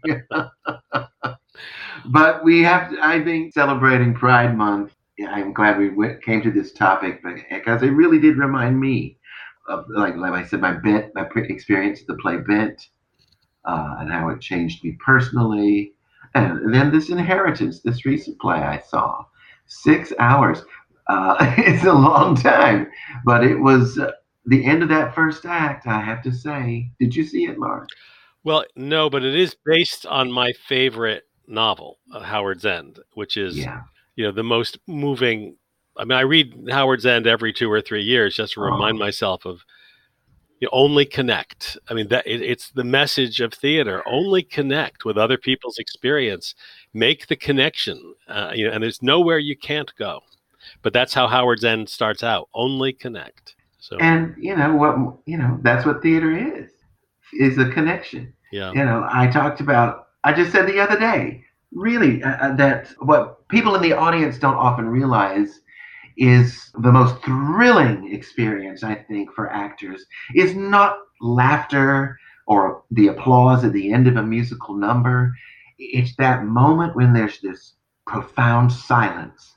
but 2.06 2.44
we 2.44 2.64
have, 2.64 2.94
I 3.02 3.24
think, 3.24 3.54
celebrating 3.54 4.14
Pride 4.14 4.56
Month. 4.56 4.94
I'm 5.28 5.54
glad 5.54 5.78
we 5.78 5.90
went, 5.90 6.24
came 6.24 6.42
to 6.44 6.52
this 6.52 6.74
topic 6.74 7.22
because 7.50 7.82
it 7.82 7.90
really 7.90 8.20
did 8.20 8.38
remind 8.38 8.80
me 8.80 9.18
of, 9.68 9.86
like, 9.90 10.16
like 10.16 10.34
I 10.34 10.46
said, 10.46 10.62
my 10.62 10.74
bent, 10.74 11.14
my 11.16 11.28
experience 11.36 12.02
the 12.08 12.16
play 12.16 12.38
Bent, 12.38 12.90
uh, 13.66 13.96
and 14.00 14.12
how 14.12 14.30
it 14.30 14.40
changed 14.40 14.84
me 14.84 14.98
personally. 15.04 15.94
And 16.36 16.74
then 16.74 16.92
this 16.92 17.10
inheritance, 17.10 17.82
this 17.82 18.06
recent 18.06 18.40
play 18.40 18.58
I 18.58 18.80
saw, 18.80 19.26
six 19.66 20.14
hours. 20.20 20.64
Uh, 21.08 21.36
it's 21.58 21.86
a 21.86 21.94
long 21.94 22.36
time, 22.36 22.92
but 23.26 23.44
it 23.44 23.56
was 23.56 23.98
uh, 23.98 24.12
the 24.46 24.64
end 24.66 24.84
of 24.84 24.90
that 24.90 25.16
first 25.16 25.46
act. 25.46 25.88
I 25.88 26.00
have 26.00 26.22
to 26.24 26.32
say. 26.32 26.92
Did 27.00 27.16
you 27.16 27.26
see 27.26 27.46
it, 27.46 27.58
Mark? 27.58 27.90
Well, 28.44 28.66
no, 28.76 29.10
but 29.10 29.26
it 29.26 29.36
is 29.36 29.56
based 29.66 30.06
on 30.06 30.32
my 30.32 30.54
favorite 30.54 31.27
novel, 31.48 31.98
uh, 32.14 32.22
Howard's 32.22 32.66
End, 32.66 33.00
which 33.14 33.38
is 33.38 33.58
yeah. 33.58 33.82
you 34.16 34.26
know 34.26 34.32
the 34.32 34.44
most 34.44 34.78
moving. 34.88 35.56
I 35.98 36.06
mean, 36.06 36.18
I 36.18 36.22
read 36.22 36.70
Howard's 36.70 37.06
End 37.06 37.26
every 37.26 37.52
two 37.54 37.72
or 37.72 37.82
three 37.82 38.04
years 38.04 38.36
just 38.36 38.54
to 38.54 38.62
remind 38.62 38.98
oh. 38.98 39.00
myself 39.00 39.46
of 39.46 39.64
you 40.60 40.66
know, 40.66 40.70
only 40.72 41.06
connect. 41.06 41.78
I 41.90 41.94
mean, 41.94 42.08
that 42.08 42.26
it, 42.26 42.42
it's 42.42 42.72
the 42.72 42.84
message 42.84 43.42
of 43.42 43.54
theater. 43.54 44.04
Only 44.08 44.44
connect 44.44 45.06
with 45.06 45.18
other 45.18 45.38
people's 45.38 45.78
experience. 45.78 46.56
Make 46.94 47.28
the 47.28 47.36
connection. 47.36 48.16
Uh, 48.28 48.52
you 48.56 48.68
know, 48.68 48.74
and 48.74 48.84
there's 48.84 49.02
nowhere 49.02 49.40
you 49.40 49.56
can't 49.56 49.94
go. 49.98 50.22
But 50.82 50.94
that's 50.94 51.14
how 51.14 51.28
Howard's 51.28 51.64
End 51.64 51.90
starts 51.90 52.24
out. 52.24 52.50
Only 52.54 52.92
connect. 52.92 53.56
So, 53.80 53.98
and 54.00 54.36
you 54.38 54.56
know 54.56 54.76
what? 54.76 54.98
You 55.26 55.38
know 55.38 55.60
that's 55.62 55.86
what 55.86 56.02
theater 56.02 56.36
is. 56.36 56.72
Is 57.34 57.58
a 57.58 57.70
connection. 57.70 58.34
Yeah. 58.52 58.72
You 58.72 58.84
know, 58.84 59.08
I 59.10 59.28
talked 59.28 59.60
about 59.60 60.07
I 60.24 60.34
just 60.34 60.52
said 60.52 60.68
the 60.68 60.80
other 60.80 61.00
day, 61.00 61.44
really, 61.72 62.24
uh, 62.24 62.38
uh, 62.38 62.56
that 62.56 62.94
what 63.00 63.48
people 63.50 63.76
in 63.76 63.82
the 63.82 63.94
audience 63.94 64.38
don't 64.38 64.56
often 64.56 64.88
realize 64.88 65.62
is 66.18 66.72
the 66.80 66.92
most 66.92 67.24
thrilling 67.24 68.12
experience, 68.14 68.84
I 68.84 68.96
think, 68.96 69.32
for 69.34 69.52
actors 69.52 70.04
is 70.36 70.56
not 70.56 70.98
laughter 71.22 72.18
or 72.48 72.84
the 72.92 73.08
applause 73.08 73.64
at 73.64 73.74
the 73.74 73.92
end 73.92 74.08
of 74.08 74.16
a 74.16 74.24
musical 74.24 74.76
number. 74.76 75.34
It's 75.78 76.16
that 76.18 76.46
moment 76.46 76.96
when 76.96 77.14
there's 77.14 77.40
this 77.42 77.74
profound 78.08 78.72
silence 78.72 79.56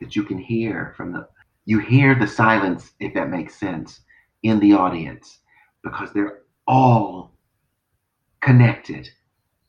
that 0.00 0.14
you 0.14 0.22
can 0.22 0.38
hear 0.38 0.94
from 0.96 1.12
the 1.12 1.26
you 1.64 1.80
hear 1.80 2.14
the 2.14 2.28
silence 2.28 2.92
if 3.00 3.12
that 3.14 3.28
makes 3.28 3.58
sense 3.58 4.02
in 4.44 4.60
the 4.60 4.72
audience 4.72 5.40
because 5.82 6.12
they're 6.12 6.42
all 6.68 7.32
connected 8.40 9.08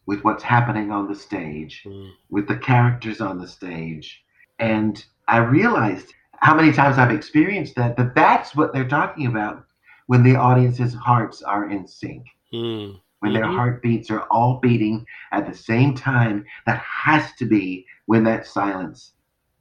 with 0.07 0.23
what's 0.23 0.43
happening 0.43 0.89
on 0.91 1.07
the 1.07 1.15
stage, 1.15 1.83
mm. 1.85 2.09
with 2.29 2.47
the 2.47 2.57
characters 2.57 3.21
on 3.21 3.37
the 3.37 3.47
stage. 3.47 4.23
And 4.57 5.05
I 5.27 5.37
realized 5.37 6.13
how 6.39 6.55
many 6.55 6.71
times 6.71 6.97
I've 6.97 7.11
experienced 7.11 7.75
that, 7.75 7.97
that 7.97 8.15
that's 8.15 8.55
what 8.55 8.73
they're 8.73 8.87
talking 8.87 9.27
about 9.27 9.65
when 10.07 10.23
the 10.23 10.35
audience's 10.35 10.93
hearts 10.93 11.41
are 11.41 11.69
in 11.69 11.85
sync. 11.87 12.25
Mm. 12.53 12.99
When 13.19 13.33
mm-hmm. 13.33 13.41
their 13.41 13.51
heartbeats 13.51 14.09
are 14.09 14.27
all 14.31 14.59
beating 14.61 15.05
at 15.31 15.47
the 15.47 15.57
same 15.57 15.93
time, 15.93 16.45
that 16.65 16.79
has 16.79 17.33
to 17.33 17.45
be 17.45 17.85
when 18.05 18.23
that 18.23 18.47
silence 18.47 19.13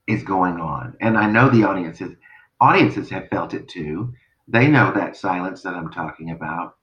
is 0.07 0.23
going 0.23 0.59
on. 0.59 0.95
And 1.01 1.17
I 1.17 1.29
know 1.29 1.49
the 1.49 1.63
audiences 1.63 2.15
audiences 2.59 3.09
have 3.09 3.27
felt 3.29 3.53
it 3.53 3.67
too. 3.67 4.13
They 4.47 4.67
know 4.67 4.91
that 4.93 5.17
silence 5.17 5.61
that 5.63 5.75
I'm 5.75 5.91
talking 5.91 6.31
about. 6.31 6.75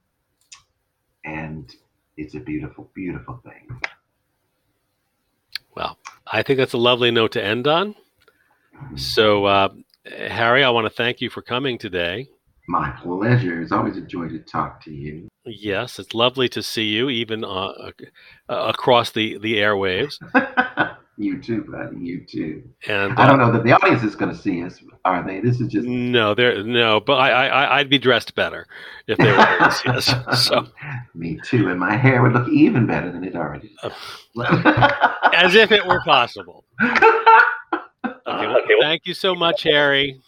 And 1.25 1.73
it's 2.17 2.35
a 2.35 2.39
beautiful, 2.39 2.89
beautiful 2.93 3.41
thing. 3.43 3.79
Well, 5.75 5.97
I 6.27 6.41
think 6.41 6.57
that's 6.57 6.73
a 6.73 6.77
lovely 6.77 7.11
note 7.11 7.33
to 7.33 7.43
end 7.43 7.67
on. 7.67 7.95
So, 8.95 9.45
uh, 9.45 9.69
Harry, 10.05 10.63
I 10.63 10.69
want 10.69 10.85
to 10.85 10.89
thank 10.89 11.21
you 11.21 11.29
for 11.29 11.41
coming 11.41 11.77
today. 11.77 12.27
My 12.67 12.91
pleasure. 12.91 13.61
It's 13.61 13.71
always 13.71 13.97
a 13.97 14.01
joy 14.01 14.27
to 14.29 14.39
talk 14.39 14.83
to 14.85 14.91
you. 14.91 15.27
Yes, 15.45 15.99
it's 15.99 16.13
lovely 16.13 16.49
to 16.49 16.63
see 16.63 16.85
you, 16.85 17.09
even 17.09 17.43
uh, 17.43 17.91
across 18.49 19.11
the 19.11 19.37
the 19.37 19.55
airwaves. 19.55 20.17
You 21.17 21.41
too, 21.41 21.63
buddy. 21.69 21.97
You 21.97 22.25
too. 22.25 22.63
And 22.87 23.13
I 23.13 23.25
don't 23.25 23.39
uh, 23.39 23.45
know 23.45 23.53
that 23.53 23.63
the 23.63 23.71
audience 23.71 24.03
is 24.03 24.15
going 24.15 24.31
to 24.31 24.37
see 24.37 24.61
us, 24.63 24.83
are 25.05 25.25
they? 25.25 25.39
This 25.39 25.61
is 25.61 25.69
just 25.69 25.87
no, 25.87 26.35
there, 26.35 26.61
no. 26.63 26.99
But 26.99 27.13
I, 27.13 27.47
I, 27.47 27.79
I'd 27.79 27.89
be 27.89 27.97
dressed 27.97 28.35
better 28.35 28.67
if 29.07 29.17
they 29.17 29.31
were 29.31 29.37
to 29.37 29.71
see 29.71 29.89
us. 29.89 30.45
So 30.45 30.67
me 31.13 31.39
too, 31.45 31.69
and 31.69 31.79
my 31.79 31.95
hair 31.95 32.21
would 32.21 32.33
look 32.33 32.49
even 32.49 32.85
better 32.85 33.11
than 33.11 33.23
it 33.23 33.35
already. 33.35 33.73
As 35.33 35.55
if 35.55 35.71
it 35.71 35.85
were 35.85 36.01
possible. 36.01 36.65
Okay, 38.27 38.47
well, 38.47 38.81
thank 38.81 39.03
you 39.05 39.13
so 39.13 39.35
much, 39.35 39.63
Harry. 39.63 40.19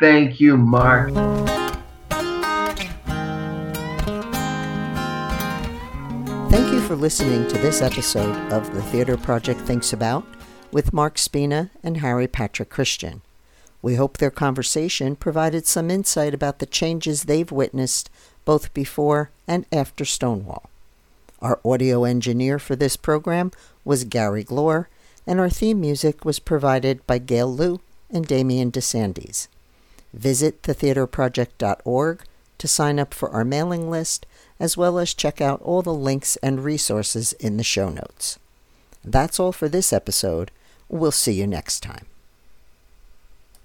thank 0.00 0.40
you, 0.40 0.56
Mark. 0.56 1.10
For 6.88 6.96
listening 6.96 7.46
to 7.46 7.58
this 7.58 7.82
episode 7.82 8.34
of 8.50 8.72
The 8.72 8.80
Theater 8.80 9.18
Project 9.18 9.60
Thinks 9.60 9.92
About 9.92 10.24
with 10.72 10.94
Mark 10.94 11.18
Spina 11.18 11.70
and 11.82 11.98
Harry 11.98 12.26
Patrick 12.26 12.70
Christian. 12.70 13.20
We 13.82 13.96
hope 13.96 14.16
their 14.16 14.30
conversation 14.30 15.14
provided 15.14 15.66
some 15.66 15.90
insight 15.90 16.32
about 16.32 16.60
the 16.60 16.64
changes 16.64 17.24
they've 17.24 17.52
witnessed 17.52 18.08
both 18.46 18.72
before 18.72 19.30
and 19.46 19.66
after 19.70 20.06
Stonewall. 20.06 20.70
Our 21.42 21.60
audio 21.62 22.04
engineer 22.04 22.58
for 22.58 22.74
this 22.74 22.96
program 22.96 23.52
was 23.84 24.04
Gary 24.04 24.42
Glore, 24.42 24.88
and 25.26 25.38
our 25.38 25.50
theme 25.50 25.82
music 25.82 26.24
was 26.24 26.38
provided 26.38 27.06
by 27.06 27.18
Gail 27.18 27.52
Liu 27.52 27.82
and 28.08 28.26
Damian 28.26 28.72
DeSandes. 28.72 29.48
Visit 30.14 30.62
thetheaterproject.org 30.62 32.22
to 32.56 32.66
sign 32.66 32.98
up 32.98 33.12
for 33.12 33.28
our 33.28 33.44
mailing 33.44 33.90
list 33.90 34.24
as 34.60 34.76
well 34.76 34.98
as 34.98 35.14
check 35.14 35.40
out 35.40 35.62
all 35.62 35.82
the 35.82 35.94
links 35.94 36.36
and 36.42 36.64
resources 36.64 37.32
in 37.34 37.56
the 37.56 37.64
show 37.64 37.88
notes. 37.88 38.38
That's 39.04 39.38
all 39.38 39.52
for 39.52 39.68
this 39.68 39.92
episode. 39.92 40.50
We'll 40.88 41.12
see 41.12 41.32
you 41.32 41.46
next 41.46 41.80
time. 41.80 42.06